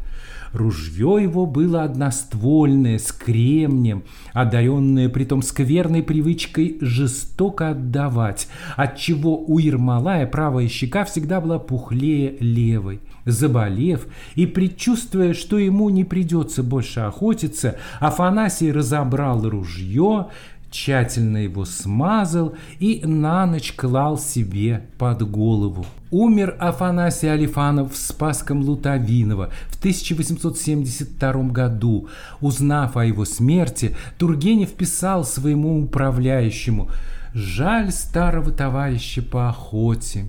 Ружье 0.53 1.19
его 1.23 1.47
было 1.47 1.83
одноствольное, 1.85 2.99
с 2.99 3.11
кремнем, 3.11 4.05
одаренное 4.35 5.09
притом 5.09 5.41
скверной 5.41 6.03
привычкой 6.03 6.77
жестоко 6.81 7.71
отдавать, 7.71 8.49
отчего 8.77 9.43
у 9.43 9.59
Ермолая 9.59 10.27
правая 10.27 10.69
щека 10.69 11.05
всегда 11.05 11.41
была 11.41 11.59
пухлее 11.59 12.37
левой. 12.39 13.01
Заболев 13.25 14.07
и 14.35 14.47
предчувствуя, 14.47 15.35
что 15.35 15.59
ему 15.59 15.91
не 15.91 16.05
придется 16.05 16.63
больше 16.63 17.01
охотиться, 17.01 17.77
Афанасий 18.01 18.73
разобрал 18.73 19.49
ружье, 19.49 20.29
тщательно 20.73 21.37
его 21.37 21.65
смазал 21.65 22.55
и 22.81 23.03
на 23.05 23.47
ночь 23.47 23.75
клал 23.75 24.19
себе 24.19 24.87
под 24.99 25.31
голову. 25.31 25.87
Умер 26.11 26.57
Афанасий 26.59 27.29
Алифанов 27.29 27.93
в 27.93 27.97
Спасском 27.97 28.63
Лутовиново 28.63 29.51
в 29.69 29.79
1872 29.79 31.33
году. 31.45 32.09
Узнав 32.41 32.97
о 32.97 33.05
его 33.05 33.25
смерти, 33.25 33.95
Тургенев 34.19 34.73
писал 34.73 35.25
своему 35.25 35.83
управляющему 35.83 36.91
«Жаль 37.35 37.93
старого 37.93 38.51
товарища 38.51 39.23
по 39.23 39.49
охоте». 39.49 40.27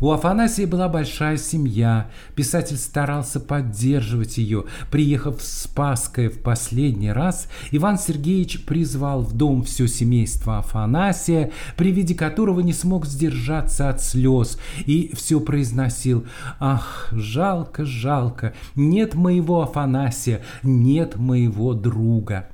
У 0.00 0.10
Афанасия 0.12 0.66
была 0.66 0.88
большая 0.88 1.36
семья. 1.36 2.10
Писатель 2.34 2.78
старался 2.78 3.38
поддерживать 3.38 4.38
ее. 4.38 4.64
Приехав 4.90 5.40
в 5.40 5.44
Спасское 5.44 6.30
в 6.30 6.38
последний 6.38 7.12
раз, 7.12 7.48
Иван 7.70 7.98
Сергеевич 7.98 8.64
призвал 8.64 9.22
в 9.22 9.34
дом 9.34 9.62
все 9.62 9.86
семейство 9.86 10.58
Афанасия, 10.58 11.50
при 11.76 11.92
виде 11.92 12.14
которого 12.14 12.60
не 12.60 12.72
смог 12.72 13.04
сдержаться 13.06 13.90
от 13.90 14.02
слез, 14.02 14.58
и 14.86 15.12
все 15.14 15.38
произносил 15.38 16.26
«Ах, 16.58 17.08
жалко, 17.12 17.84
жалко, 17.84 18.54
нет 18.74 19.14
моего 19.14 19.62
Афанасия, 19.62 20.42
нет 20.62 21.16
моего 21.16 21.74
друга». 21.74 22.48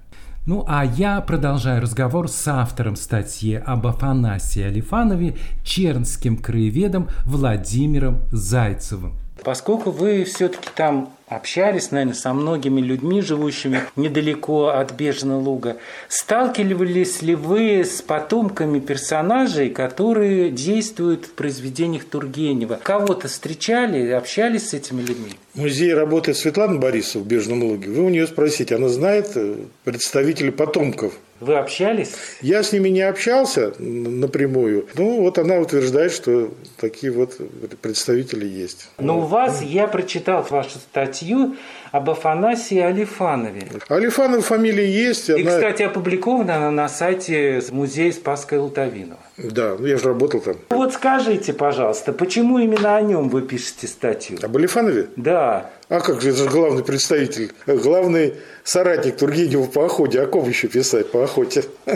Ну 0.47 0.65
а 0.69 0.85
я 0.85 1.21
продолжаю 1.23 1.83
разговор 1.83 2.29
с 2.29 2.47
автором 2.47 2.95
статьи 2.95 3.57
об 3.57 3.85
Афанасии 3.85 4.63
Алифанове, 4.63 5.37
чернским 5.65 6.37
краеведом 6.37 7.09
Владимиром 7.25 8.21
Зайцевым. 8.31 9.15
Поскольку 9.43 9.91
вы 9.91 10.23
все-таки 10.23 10.69
там 10.77 11.11
общались, 11.27 11.91
наверное, 11.91 12.15
со 12.15 12.33
многими 12.33 12.81
людьми, 12.81 13.21
живущими 13.21 13.81
недалеко 13.97 14.69
от 14.69 14.93
Бежного 14.93 15.41
луга, 15.41 15.77
сталкивались 16.09 17.23
ли 17.23 17.35
вы 17.35 17.81
с 17.85 18.01
потомками 18.03 18.79
персонажей, 18.79 19.71
которые 19.71 20.51
действуют 20.51 21.27
в 21.27 21.33
произведениях 21.33 22.05
Тургенева? 22.05 22.79
Кого-то 22.83 23.29
встречали, 23.29 24.11
общались 24.11 24.71
с 24.71 24.75
этими 24.75 25.01
людьми? 25.01 25.33
В 25.55 25.61
музее 25.61 25.95
работает 25.95 26.37
Светлана 26.37 26.79
Борисова 26.79 27.23
в 27.23 27.27
Бежном 27.27 27.63
луге. 27.63 27.91
Вы 27.91 28.03
у 28.03 28.09
нее 28.09 28.27
спросите, 28.27 28.77
она 28.77 28.89
знает 28.89 29.33
э, 29.35 29.57
представителей 29.85 30.53
потомков 30.53 31.15
вы 31.41 31.57
общались? 31.57 32.15
Я 32.41 32.63
с 32.63 32.73
ними 32.73 32.89
не 32.89 33.03
общался 33.03 33.75
напрямую. 33.79 34.87
Ну, 34.95 35.21
вот 35.21 35.39
она 35.39 35.57
утверждает, 35.57 36.13
что 36.13 36.53
такие 36.79 37.13
вот 37.13 37.39
представители 37.83 38.47
есть. 38.47 38.89
Но 38.99 39.19
у 39.19 39.23
вас, 39.23 39.63
я 39.63 39.87
прочитал 39.87 40.47
вашу 40.49 40.79
статью 40.79 41.57
об 41.97 42.11
Афанасии 42.11 42.79
Алифанове. 42.79 43.63
Алифанов 43.89 44.47
фамилия 44.47 44.87
есть. 44.91 45.31
И, 45.31 45.33
она... 45.33 45.51
кстати, 45.51 45.83
опубликована 45.83 46.57
она 46.57 46.71
на 46.71 46.89
сайте 46.89 47.63
музея 47.71 48.13
Спасская 48.13 48.61
Лутовинова. 48.61 49.19
Да, 49.39 49.77
ну 49.79 49.87
я 49.87 49.99
же 49.99 50.09
работал 50.09 50.41
там. 50.41 50.57
Вот 50.71 50.93
скажите, 50.93 51.53
пожалуйста, 51.53 52.13
почему 52.13 52.59
именно 52.59 52.97
о 52.97 53.03
нем 53.03 53.29
вы 53.29 53.43
пишете 53.43 53.87
статью? 53.87 54.39
Об 54.43 54.57
Алифанове? 54.57 55.09
Да. 55.17 55.71
А 55.89 56.01
как 56.01 56.21
же, 56.21 56.31
это 56.31 56.39
же 56.39 56.49
главный 56.49 56.83
представитель, 56.83 57.53
главный 57.67 58.35
соратник 58.65 59.17
Тургенева 59.19 59.67
по 59.67 59.85
охоте. 59.85 60.21
О 60.21 60.27
ком 60.27 60.49
еще 60.49 60.69
писать 60.69 61.11
по 61.11 61.25
охоте? 61.25 61.65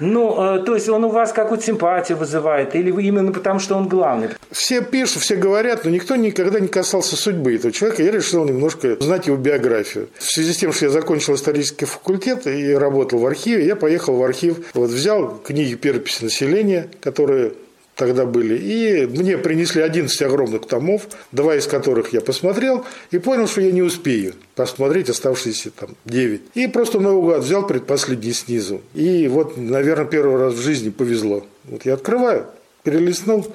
Ну, 0.00 0.56
э, 0.56 0.64
то 0.64 0.74
есть 0.74 0.88
он 0.88 1.04
у 1.04 1.08
вас 1.08 1.32
какую-то 1.32 1.64
симпатию 1.64 2.18
вызывает? 2.18 2.74
Или 2.74 2.90
именно 2.90 3.32
потому, 3.32 3.60
что 3.60 3.76
он 3.76 3.88
главный? 3.88 4.30
Все 4.50 4.82
пишут, 4.82 5.22
все 5.22 5.36
говорят, 5.36 5.84
но 5.84 5.90
никто 5.90 6.16
никогда 6.16 6.58
не 6.58 6.66
касался 6.66 7.16
судьбы 7.16 7.54
этого 7.54 7.72
человека. 7.72 8.02
Я 8.02 8.10
решил 8.10 8.44
немножко 8.44 8.96
знать 9.00 9.23
его 9.26 9.36
биографию. 9.36 10.08
В 10.18 10.24
связи 10.24 10.52
с 10.52 10.56
тем, 10.58 10.72
что 10.72 10.86
я 10.86 10.90
закончил 10.90 11.34
исторический 11.34 11.84
факультет 11.84 12.46
и 12.46 12.72
работал 12.72 13.18
в 13.18 13.26
архиве, 13.26 13.66
я 13.66 13.76
поехал 13.76 14.16
в 14.16 14.22
архив, 14.22 14.58
вот 14.74 14.90
взял 14.90 15.38
книги 15.38 15.74
переписи 15.74 16.24
населения, 16.24 16.88
которые 17.00 17.52
тогда 17.94 18.26
были. 18.26 18.56
И 18.56 19.06
мне 19.06 19.38
принесли 19.38 19.82
11 19.82 20.20
огромных 20.22 20.66
томов, 20.66 21.08
два 21.32 21.56
из 21.56 21.66
которых 21.66 22.12
я 22.12 22.20
посмотрел, 22.20 22.84
и 23.10 23.18
понял, 23.18 23.46
что 23.46 23.60
я 23.60 23.72
не 23.72 23.82
успею 23.82 24.34
посмотреть 24.54 25.08
оставшиеся 25.08 25.70
там 25.70 25.90
9. 26.04 26.42
И 26.54 26.66
просто 26.66 27.00
наугад 27.00 27.42
взял 27.42 27.66
предпоследний 27.66 28.32
снизу. 28.32 28.80
И 28.94 29.28
вот, 29.28 29.56
наверное, 29.56 30.06
первый 30.06 30.38
раз 30.38 30.54
в 30.54 30.60
жизни 30.60 30.90
повезло. 30.90 31.46
Вот 31.64 31.84
я 31.84 31.94
открываю, 31.94 32.46
перелистнул, 32.82 33.46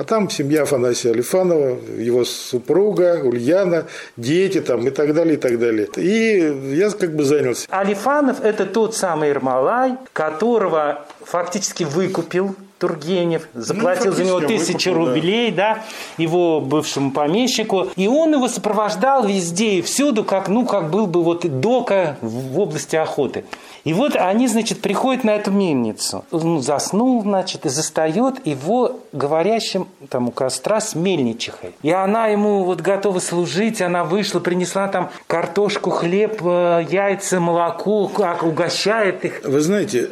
а 0.00 0.04
там 0.04 0.30
семья 0.30 0.62
Афанасия 0.62 1.12
Алифанова, 1.12 1.76
его 1.98 2.24
супруга, 2.24 3.20
Ульяна, 3.22 3.84
дети 4.16 4.62
там 4.62 4.86
и 4.86 4.90
так 4.90 5.12
далее, 5.12 5.34
и 5.34 5.36
так 5.36 5.58
далее. 5.58 5.88
И 5.96 6.74
я 6.74 6.88
как 6.88 7.14
бы 7.14 7.22
занялся. 7.22 7.66
Алифанов– 7.68 8.40
это 8.42 8.64
тот 8.64 8.96
самый 8.96 9.28
Ермолай, 9.28 9.98
которого 10.14 11.04
фактически 11.22 11.84
выкупил 11.84 12.56
Тургенев, 12.78 13.46
заплатил 13.52 14.12
ну, 14.12 14.16
за 14.16 14.24
него 14.24 14.40
тысячу 14.40 14.92
выкупил, 14.92 15.14
рублей, 15.14 15.50
да. 15.50 15.74
да, 15.74 15.84
его 16.16 16.62
бывшему 16.62 17.10
помещику, 17.12 17.88
и 17.94 18.08
он 18.08 18.32
его 18.32 18.48
сопровождал 18.48 19.26
везде 19.26 19.72
и 19.72 19.82
всюду, 19.82 20.24
как, 20.24 20.48
ну, 20.48 20.64
как 20.64 20.88
был 20.88 21.08
бы 21.08 21.22
вот 21.22 21.44
дока 21.60 22.16
в 22.22 22.58
области 22.58 22.96
охоты. 22.96 23.44
И 23.84 23.92
вот 23.92 24.16
они, 24.16 24.48
значит, 24.48 24.80
приходят 24.80 25.24
на 25.24 25.30
эту 25.30 25.50
мельницу. 25.50 26.24
Он 26.30 26.62
заснул, 26.62 27.22
значит, 27.22 27.66
и 27.66 27.68
застает 27.68 28.46
его 28.46 29.00
говорящим 29.12 29.88
там 30.08 30.28
у 30.28 30.30
костра 30.30 30.80
с 30.80 30.94
мельничихой. 30.94 31.74
И 31.82 31.90
она 31.90 32.26
ему 32.28 32.64
вот 32.64 32.80
готова 32.80 33.18
служить, 33.20 33.80
она 33.80 34.04
вышла, 34.04 34.40
принесла 34.40 34.88
там 34.88 35.10
картошку, 35.26 35.90
хлеб, 35.90 36.40
э, 36.42 36.86
яйца, 36.90 37.40
молоко, 37.40 38.08
как 38.08 38.42
угощает 38.42 39.24
их. 39.24 39.40
Вы 39.44 39.60
знаете, 39.60 40.10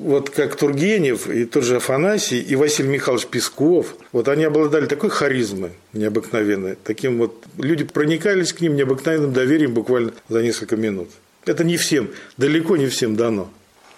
вот 0.00 0.30
как 0.30 0.56
Тургенев 0.56 1.28
и 1.28 1.44
тот 1.44 1.64
же 1.64 1.76
Афанасий 1.76 2.40
и 2.40 2.56
Василий 2.56 2.88
Михайлович 2.88 3.26
Песков, 3.26 3.94
вот 4.12 4.28
они 4.28 4.44
обладали 4.44 4.86
такой 4.86 5.10
харизмой 5.10 5.72
необыкновенной, 5.92 6.76
таким 6.82 7.18
вот, 7.18 7.44
люди 7.58 7.84
проникались 7.84 8.52
к 8.52 8.60
ним 8.60 8.76
необыкновенным 8.76 9.32
доверием 9.32 9.74
буквально 9.74 10.12
за 10.28 10.42
несколько 10.42 10.76
минут. 10.76 11.08
Это 11.46 11.64
не 11.64 11.76
всем, 11.76 12.10
далеко 12.36 12.76
не 12.76 12.86
всем 12.86 13.16
дано. 13.16 13.50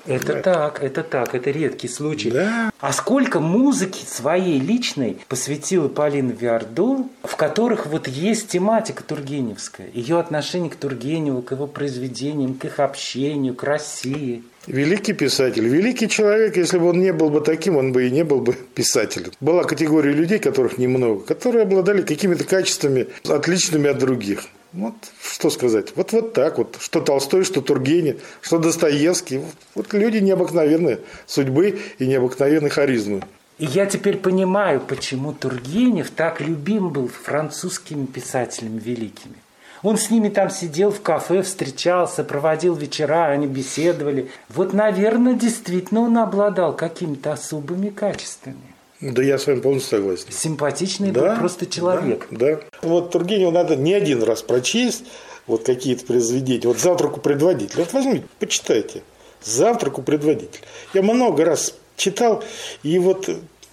Это 0.05 0.35
да. 0.35 0.43
так, 0.43 0.83
это 0.83 1.03
так, 1.03 1.35
это 1.35 1.51
редкий 1.51 1.87
случай. 1.87 2.31
Да. 2.31 2.73
А 2.81 2.93
сколько 2.93 3.39
музыки 3.39 4.05
своей 4.05 4.59
личной 4.59 5.19
посвятила 5.29 5.89
Полина 5.89 6.33
Виардо, 6.33 7.05
в 7.23 7.37
которых 7.37 7.87
вот 7.87 8.09
есть 8.09 8.49
тематика 8.49 9.05
Тургеневская, 9.05 9.89
ее 9.95 10.19
отношение 10.19 10.71
к 10.71 10.77
Тургеневу, 10.77 11.43
к 11.43 11.53
его 11.53 11.69
произведениям, 11.69 12.55
к 12.55 12.65
их 12.65 12.81
общению, 12.81 13.55
к 13.55 13.63
России. 13.63 14.43
Великий 14.67 15.13
писатель, 15.13 15.67
великий 15.67 16.09
человек, 16.09 16.57
если 16.57 16.79
бы 16.79 16.91
он 16.91 17.01
не 17.01 17.13
был 17.13 17.31
бы 17.31 17.41
таким, 17.41 17.77
он 17.77 17.93
бы 17.93 18.07
и 18.07 18.11
не 18.11 18.25
был 18.25 18.41
бы 18.41 18.55
писателем. 18.75 19.31
Была 19.41 19.65
категория 19.65 20.13
людей, 20.13 20.39
которых 20.39 20.79
немного, 20.79 21.21
которые 21.21 21.63
обладали 21.63 22.03
какими-то 22.03 22.45
качествами, 22.45 23.07
отличными 23.29 23.89
от 23.89 23.99
других. 23.99 24.45
Вот 24.73 24.95
что 25.23 25.51
сказать. 25.51 25.93
Вот, 25.97 26.13
вот 26.13 26.33
так 26.33 26.57
вот. 26.59 26.79
Что 26.81 27.01
Толстой, 27.01 27.45
что 27.45 27.61
Тургенев, 27.61 28.23
что 28.41 28.59
Достоевский. 28.59 29.43
Вот 29.75 29.93
люди 29.93 30.19
необыкновенные 30.19 31.01
судьбы 31.27 31.79
и 31.99 32.07
необыкновенной 32.07 32.71
харизмы. 32.71 33.23
И 33.59 33.67
я 33.67 33.85
теперь 33.87 34.17
понимаю, 34.17 34.81
почему 34.81 35.35
Тургенев 35.35 36.11
так 36.11 36.41
любим 36.41 36.89
был 36.89 37.09
французскими 37.09 38.07
писателями 38.07 38.79
великими. 38.79 39.37
Он 39.83 39.99
с 39.99 40.11
ними 40.11 40.29
там 40.31 40.49
сидел 40.49 40.91
в 40.91 41.03
кафе, 41.03 41.43
встречался, 41.43 42.25
проводил 42.25 42.75
вечера, 42.75 43.27
они 43.27 43.47
беседовали. 43.47 44.31
Вот, 44.49 44.73
наверное, 44.73 45.35
действительно 45.35 46.01
он 46.01 46.17
обладал 46.19 46.75
какими-то 46.75 47.33
особыми 47.33 47.91
качествами. 47.91 48.72
Да 49.03 49.21
я 49.21 49.37
с 49.37 49.49
вами 49.49 49.59
полностью 49.59 49.99
согласен. 49.99 50.27
Симпатичный 50.31 51.11
да, 51.11 51.33
был 51.33 51.41
просто 51.41 51.67
человек. 51.67 52.29
Да, 52.31 52.57
да. 52.57 52.61
Вот 52.83 53.11
Тургенева 53.11 53.51
надо 53.51 53.75
не 53.75 53.95
один 53.95 54.23
раз 54.23 54.43
прочесть, 54.43 55.03
вот 55.49 55.65
какие-то 55.65 56.07
произведения. 56.07 56.69
Вот 56.69 56.79
«Завтрак 56.79 57.17
у 57.17 57.21
предводителя». 57.21 57.81
Вот 57.81 57.93
возьмите, 57.93 58.25
почитайте. 58.39 59.03
«Завтрак 59.43 59.99
у 59.99 60.03
предводителя». 60.03 60.63
Я 60.95 61.03
много 61.03 61.45
раз 61.45 61.75
читал, 61.97 62.45
и 62.85 62.97
вот 63.01 63.29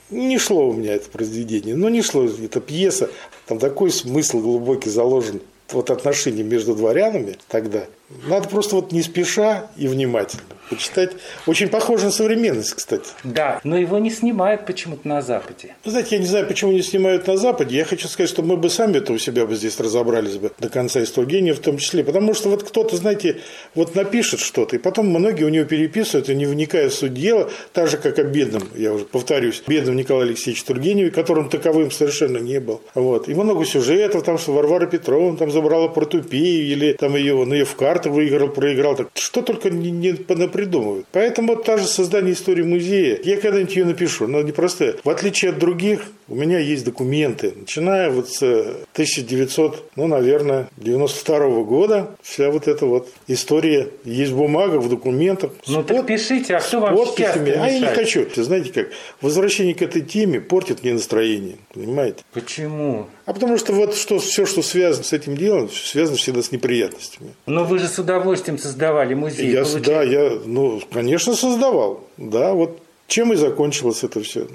не 0.09 0.39
шло 0.39 0.67
у 0.67 0.73
меня 0.73 0.95
это 0.95 1.07
произведение. 1.11 1.75
Но 1.75 1.89
не 1.89 2.01
шло, 2.01 2.25
это 2.25 2.59
пьеса, 2.59 3.11
там 3.45 3.59
такой 3.59 3.91
смысл 3.91 4.39
глубокий 4.39 4.89
заложен 4.89 5.41
вот 5.69 5.91
отношения 5.91 6.41
между 6.41 6.73
дворянами 6.73 7.37
тогда, 7.47 7.85
надо 8.27 8.47
просто 8.49 8.75
вот 8.75 8.91
не 8.91 9.01
спеша 9.01 9.67
и 9.77 9.87
внимательно 9.87 10.43
почитать. 10.69 11.11
Очень 11.47 11.67
похоже 11.67 12.05
на 12.05 12.11
современность, 12.11 12.73
кстати. 12.73 13.09
Да, 13.23 13.59
но 13.63 13.77
его 13.77 13.97
не 13.97 14.09
снимают 14.09 14.65
почему-то 14.65 15.07
на 15.07 15.21
Западе. 15.21 15.75
Вы 15.83 15.91
знаете, 15.91 16.15
я 16.15 16.21
не 16.21 16.27
знаю, 16.27 16.47
почему 16.47 16.71
не 16.71 16.81
снимают 16.81 17.27
на 17.27 17.37
Западе. 17.37 17.75
Я 17.75 17.85
хочу 17.85 18.07
сказать, 18.07 18.29
что 18.29 18.43
мы 18.43 18.55
бы 18.55 18.69
сами 18.69 18.97
это 18.97 19.11
у 19.13 19.17
себя 19.17 19.45
бы 19.45 19.55
здесь 19.55 19.79
разобрались 19.79 20.37
бы 20.37 20.51
до 20.59 20.69
конца, 20.69 21.01
и 21.01 21.05
с 21.05 21.11
Тургенев 21.11 21.57
в 21.57 21.61
том 21.61 21.77
числе. 21.77 22.03
Потому 22.03 22.33
что 22.33 22.49
вот 22.49 22.63
кто-то, 22.63 22.95
знаете, 22.95 23.37
вот 23.75 23.95
напишет 23.95 24.39
что-то, 24.39 24.75
и 24.75 24.79
потом 24.79 25.07
многие 25.07 25.43
у 25.43 25.49
него 25.49 25.65
переписывают, 25.65 26.29
и 26.29 26.35
не 26.35 26.45
вникая 26.45 26.89
в 26.89 26.93
суть 26.93 27.13
дела, 27.13 27.49
так 27.73 27.87
же, 27.87 27.97
как 27.97 28.19
о 28.19 28.23
бедном, 28.23 28.63
я 28.75 28.93
уже 28.93 29.05
повторюсь, 29.05 29.63
бедном 29.65 29.95
Николае 29.95 30.29
Алексеевиче 30.29 30.65
Тургеневе, 30.65 31.11
которым 31.11 31.49
таковым 31.49 31.91
совершенно 31.91 32.37
не 32.37 32.59
был. 32.59 32.81
Вот. 32.93 33.27
И 33.27 33.33
много 33.33 33.65
сюжетов, 33.65 34.23
там, 34.23 34.37
что 34.37 34.53
Варвара 34.53 34.85
Петровна 34.85 35.37
там 35.37 35.51
забрала 35.51 35.87
портупею, 35.87 36.67
или 36.67 36.93
там 36.93 37.15
ее, 37.15 37.35
он 37.35 37.51
ее 37.53 37.65
в 37.65 37.75
карты 37.75 37.98
выиграл, 38.05 38.49
проиграл. 38.49 38.95
Так, 38.95 39.09
что 39.15 39.41
только 39.41 39.69
не, 39.69 39.91
не 39.91 40.13
придумывают. 40.13 41.07
Поэтому 41.11 41.55
вот 41.55 41.65
та 41.65 41.77
же 41.77 41.85
создание 41.85 42.33
истории 42.33 42.63
музея, 42.63 43.19
я 43.23 43.37
когда-нибудь 43.37 43.75
ее 43.75 43.85
напишу, 43.85 44.27
но 44.27 44.41
не 44.41 44.51
простая. 44.51 44.95
В 45.03 45.09
отличие 45.09 45.51
от 45.51 45.59
других, 45.59 46.01
у 46.27 46.35
меня 46.35 46.59
есть 46.59 46.85
документы, 46.85 47.53
начиная 47.55 48.09
вот 48.09 48.29
с 48.29 48.41
1900, 48.41 49.91
ну, 49.95 50.07
наверное, 50.07 50.69
92 50.77 51.63
года, 51.63 52.15
вся 52.21 52.51
вот 52.51 52.67
эта 52.67 52.85
вот 52.85 53.09
история 53.27 53.89
есть 54.03 54.31
в 54.31 54.37
бумагах, 54.37 54.83
в 54.83 54.89
документах. 54.89 55.51
Ну, 55.67 55.83
под, 55.83 56.05
пишите, 56.05 56.55
а 56.55 56.59
кто 56.59 56.79
вам 56.79 56.95
подписями. 56.95 57.51
А 57.51 57.67
я 57.67 57.79
не 57.79 57.85
хочу. 57.87 58.25
Знаете 58.35 58.71
как, 58.71 58.89
возвращение 59.21 59.75
к 59.75 59.81
этой 59.81 60.01
теме 60.01 60.39
портит 60.39 60.83
мне 60.83 60.93
настроение, 60.93 61.57
понимаете? 61.73 62.23
Почему? 62.33 63.07
А 63.29 63.33
потому 63.33 63.59
что 63.59 63.73
вот 63.73 63.95
что, 63.95 64.17
все, 64.17 64.47
что 64.47 64.63
связано 64.63 65.03
с 65.03 65.13
этим 65.13 65.37
делом, 65.37 65.69
связано 65.69 66.17
всегда 66.17 66.41
с 66.41 66.51
неприятностями. 66.51 67.35
Но 67.45 67.63
вы 67.63 67.77
же 67.77 67.87
с 67.87 67.99
удовольствием 67.99 68.57
создавали 68.57 69.13
музей. 69.13 69.51
Я, 69.51 69.65
да, 69.85 70.01
я, 70.01 70.31
ну, 70.45 70.81
конечно, 70.91 71.35
создавал. 71.35 72.07
Да, 72.17 72.53
вот 72.53 72.81
чем 73.05 73.31
и 73.31 73.35
закончилось 73.35 74.03
это 74.03 74.19
все. 74.21 74.47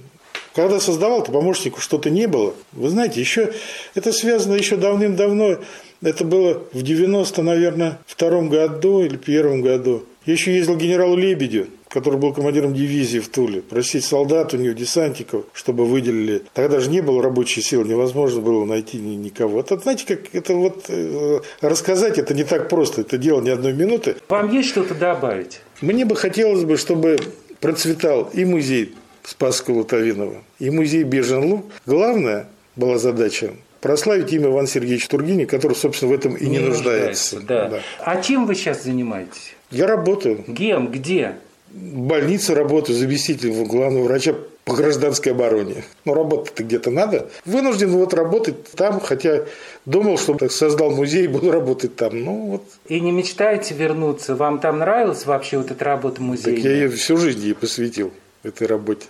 Когда 0.57 0.81
создавал, 0.81 1.22
то 1.22 1.31
помощнику 1.31 1.81
что-то 1.81 2.11
не 2.11 2.27
было. 2.27 2.53
Вы 2.72 2.91
знаете, 2.91 3.20
еще 3.20 3.53
это 3.95 4.12
связано 4.12 4.55
еще 4.55 4.75
давным-давно. 4.75 5.59
Это 6.03 6.25
было 6.25 6.64
в 6.72 6.83
90, 6.83 7.43
наверное, 7.45 8.01
втором 8.07 8.49
году 8.49 9.05
или 9.05 9.16
первом 9.16 9.62
году. 9.62 10.05
Я 10.27 10.33
еще 10.33 10.53
ездил 10.53 10.75
к 10.75 10.81
генералу 10.81 11.14
Лебедю, 11.14 11.68
который 11.95 12.18
был 12.18 12.34
командиром 12.34 12.74
дивизии 12.74 13.20
в 13.20 13.28
Туле, 13.28 13.62
просить 13.62 14.05
солдат 14.05 14.53
у 14.53 14.57
него, 14.57 14.74
десантников, 14.74 15.45
чтобы 15.53 15.86
выделили. 15.86 16.42
Тогда 16.53 16.80
же 16.80 16.90
не 16.90 17.01
было 17.01 17.22
рабочей 17.22 17.62
силы, 17.62 17.86
невозможно 17.86 18.40
было 18.40 18.64
найти 18.64 18.99
никого. 18.99 19.61
Это, 19.61 19.78
знаете, 19.78 20.05
как 20.05 20.34
это 20.34 20.55
вот 20.55 20.86
э, 20.88 21.40
рассказать, 21.61 22.18
это 22.18 22.34
не 22.34 22.42
так 22.42 22.68
просто, 22.68 23.03
это 23.03 23.16
дело 23.16 23.40
не 23.40 23.51
одной 23.51 23.72
минуты. 23.74 24.16
Вам 24.28 24.51
есть 24.51 24.70
что-то 24.70 24.95
добавить? 24.97 25.61
Мне 25.80 26.05
бы 26.05 26.16
хотелось 26.16 26.64
бы, 26.64 26.76
чтобы 26.76 27.16
процветал 27.61 28.28
и 28.32 28.45
музей 28.45 28.97
Спасского 29.22 29.76
Лутовинова 29.76 30.42
и 30.59 30.70
музей 30.70 31.05
Бежен 31.05 31.45
Луг. 31.45 31.64
Главная 31.86 32.49
была 32.74 32.99
задача 32.99 33.53
прославить 33.80 34.32
имя 34.32 34.47
Ивана 34.47 34.66
Сергеевича 34.66 35.09
Тургенева, 35.11 35.47
который, 35.49 35.74
собственно, 35.74 36.11
в 36.11 36.14
этом 36.14 36.34
и 36.34 36.47
не, 36.47 36.53
не 36.53 36.59
нуждается. 36.59 37.36
нуждается 37.36 37.40
да. 37.40 37.68
Да. 37.68 37.80
А 38.01 38.20
чем 38.20 38.47
вы 38.47 38.57
сейчас 38.57 38.82
занимаетесь? 38.82 39.55
Я 39.70 39.86
работаю. 39.86 40.42
Кем? 40.57 40.90
Где? 40.90 41.36
В 41.75 42.07
больнице 42.07 42.55
работаю 42.55 42.97
заместителем 42.97 43.64
главного 43.64 44.05
врача 44.05 44.37
по 44.64 44.77
гражданской 44.77 45.33
обороне. 45.33 45.83
Но 46.05 46.14
работать-то 46.14 46.62
где-то 46.62 46.91
надо. 46.93 47.29
Вынужден 47.45 47.91
вот 47.91 48.14
работать 48.14 48.70
там, 48.72 49.01
хотя 49.01 49.43
думал, 49.85 50.16
что 50.16 50.35
так 50.35 50.53
создал 50.53 50.93
музей, 50.93 51.27
буду 51.27 51.51
работать 51.51 51.97
там. 51.97 52.25
Ну, 52.25 52.47
вот. 52.47 52.62
И 52.87 53.01
не 53.01 53.11
мечтаете 53.11 53.75
вернуться? 53.75 54.37
Вам 54.37 54.61
там 54.61 54.79
нравилась 54.79 55.27
вообще 55.27 55.59
вот 55.59 55.72
эта 55.72 55.85
работа 55.85 56.22
музея? 56.22 56.55
Так 56.55 56.64
я 56.64 56.70
ее 56.70 56.89
всю 56.89 57.16
жизнь 57.16 57.41
ей 57.41 57.55
посвятил, 57.55 58.12
этой 58.45 58.68
работе. 58.68 59.07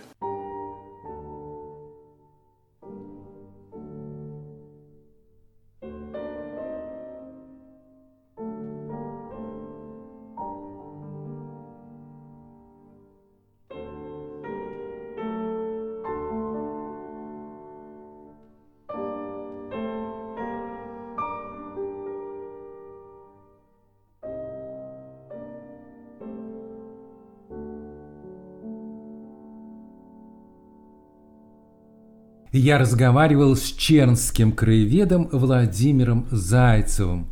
Я 32.64 32.78
разговаривал 32.78 33.56
с 33.56 33.72
чернским 33.72 34.50
краеведом 34.50 35.28
Владимиром 35.30 36.26
Зайцевым. 36.30 37.26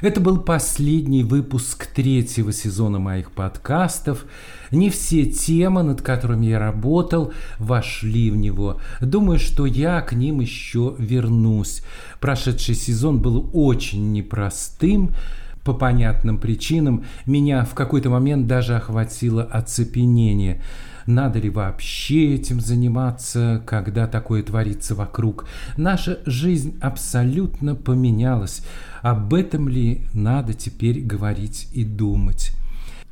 Это 0.00 0.18
был 0.18 0.38
последний 0.38 1.24
выпуск 1.24 1.88
третьего 1.88 2.54
сезона 2.54 2.98
моих 2.98 3.32
подкастов. 3.32 4.24
Не 4.70 4.88
все 4.88 5.26
темы, 5.26 5.82
над 5.82 6.00
которыми 6.00 6.46
я 6.46 6.58
работал, 6.58 7.34
вошли 7.58 8.30
в 8.30 8.36
него. 8.36 8.80
Думаю, 9.02 9.38
что 9.38 9.66
я 9.66 10.00
к 10.00 10.14
ним 10.14 10.40
еще 10.40 10.94
вернусь. 10.98 11.82
Прошедший 12.18 12.74
сезон 12.74 13.20
был 13.20 13.50
очень 13.52 14.12
непростым. 14.12 15.10
По 15.68 15.74
понятным 15.74 16.38
причинам 16.38 17.04
меня 17.26 17.62
в 17.62 17.74
какой-то 17.74 18.08
момент 18.08 18.46
даже 18.46 18.74
охватило 18.74 19.42
оцепенение– 19.42 20.62
надо 21.04 21.38
ли 21.38 21.48
вообще 21.48 22.34
этим 22.34 22.60
заниматься, 22.60 23.62
когда 23.66 24.06
такое 24.06 24.42
творится 24.42 24.94
вокруг? 24.94 25.46
Наша 25.78 26.20
жизнь 26.26 26.78
абсолютно 26.82 27.74
поменялась. 27.74 28.62
Об 29.00 29.32
этом 29.32 29.68
ли 29.70 30.02
надо 30.12 30.52
теперь 30.52 31.00
говорить 31.00 31.68
и 31.72 31.82
думать? 31.82 32.52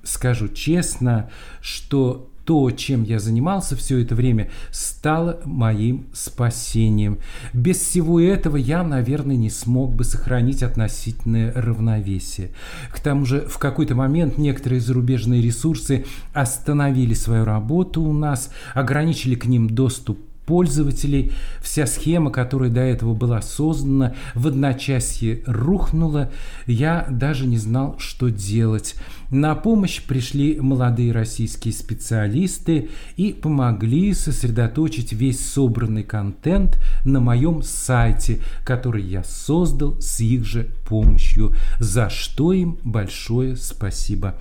Скажу 0.02 0.48
честно, 0.48 1.30
что 1.62 2.28
то, 2.46 2.70
чем 2.70 3.02
я 3.02 3.18
занимался 3.18 3.74
все 3.74 3.98
это 3.98 4.14
время, 4.14 4.50
стало 4.70 5.40
моим 5.44 6.06
спасением. 6.12 7.18
Без 7.52 7.78
всего 7.78 8.20
этого 8.20 8.56
я, 8.56 8.84
наверное, 8.84 9.36
не 9.36 9.50
смог 9.50 9.94
бы 9.94 10.04
сохранить 10.04 10.62
относительное 10.62 11.52
равновесие. 11.52 12.52
К 12.92 13.00
тому 13.00 13.26
же 13.26 13.40
в 13.40 13.58
какой-то 13.58 13.96
момент 13.96 14.38
некоторые 14.38 14.80
зарубежные 14.80 15.42
ресурсы 15.42 16.06
остановили 16.32 17.14
свою 17.14 17.44
работу 17.44 18.00
у 18.00 18.12
нас, 18.12 18.50
ограничили 18.74 19.34
к 19.34 19.46
ним 19.46 19.68
доступ 19.68 20.20
пользователей, 20.46 21.32
вся 21.60 21.86
схема, 21.86 22.30
которая 22.30 22.70
до 22.70 22.80
этого 22.80 23.14
была 23.14 23.42
создана, 23.42 24.14
в 24.34 24.46
одночасье 24.46 25.42
рухнула. 25.46 26.30
Я 26.66 27.06
даже 27.10 27.46
не 27.46 27.58
знал, 27.58 27.96
что 27.98 28.30
делать. 28.30 28.94
На 29.30 29.56
помощь 29.56 30.00
пришли 30.02 30.58
молодые 30.60 31.12
российские 31.12 31.74
специалисты 31.74 32.88
и 33.16 33.32
помогли 33.32 34.14
сосредоточить 34.14 35.12
весь 35.12 35.44
собранный 35.44 36.04
контент 36.04 36.78
на 37.04 37.18
моем 37.20 37.62
сайте, 37.62 38.40
который 38.64 39.02
я 39.02 39.24
создал 39.24 40.00
с 40.00 40.20
их 40.20 40.44
же 40.44 40.70
помощью, 40.88 41.54
за 41.80 42.08
что 42.08 42.52
им 42.52 42.78
большое 42.84 43.56
спасибо. 43.56 44.36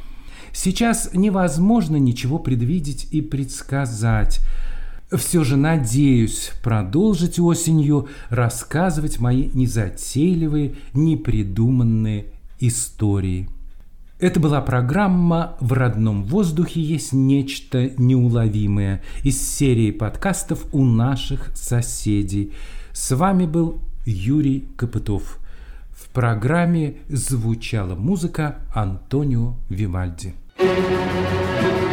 Сейчас 0.54 1.10
невозможно 1.14 1.98
ничего 1.98 2.40
предвидеть 2.40 3.08
и 3.12 3.22
предсказать 3.22 4.40
все 5.18 5.44
же 5.44 5.58
надеюсь 5.58 6.52
продолжить 6.64 7.40
осенью 7.40 8.08
рассказывать 8.30 9.20
мои 9.20 9.50
незатейливые, 9.54 10.76
непридуманные 10.94 12.28
истории. 12.60 13.50
Это 14.18 14.40
была 14.40 14.62
программа 14.62 15.58
«В 15.60 15.74
родном 15.74 16.24
воздухе 16.24 16.82
есть 16.82 17.12
нечто 17.12 17.92
неуловимое» 17.98 19.04
из 19.24 19.42
серии 19.42 19.92
подкастов 19.92 20.66
«У 20.72 20.86
наших 20.86 21.52
соседей». 21.56 22.54
С 22.94 23.14
вами 23.14 23.46
был 23.46 23.82
Юрий 24.06 24.70
Копытов. 24.78 25.40
В 25.90 26.10
программе 26.10 26.98
звучала 27.10 27.96
музыка 27.96 28.60
Антонио 28.74 29.56
Вивальди. 29.70 30.34
thank 30.58 31.80
you 31.80 31.85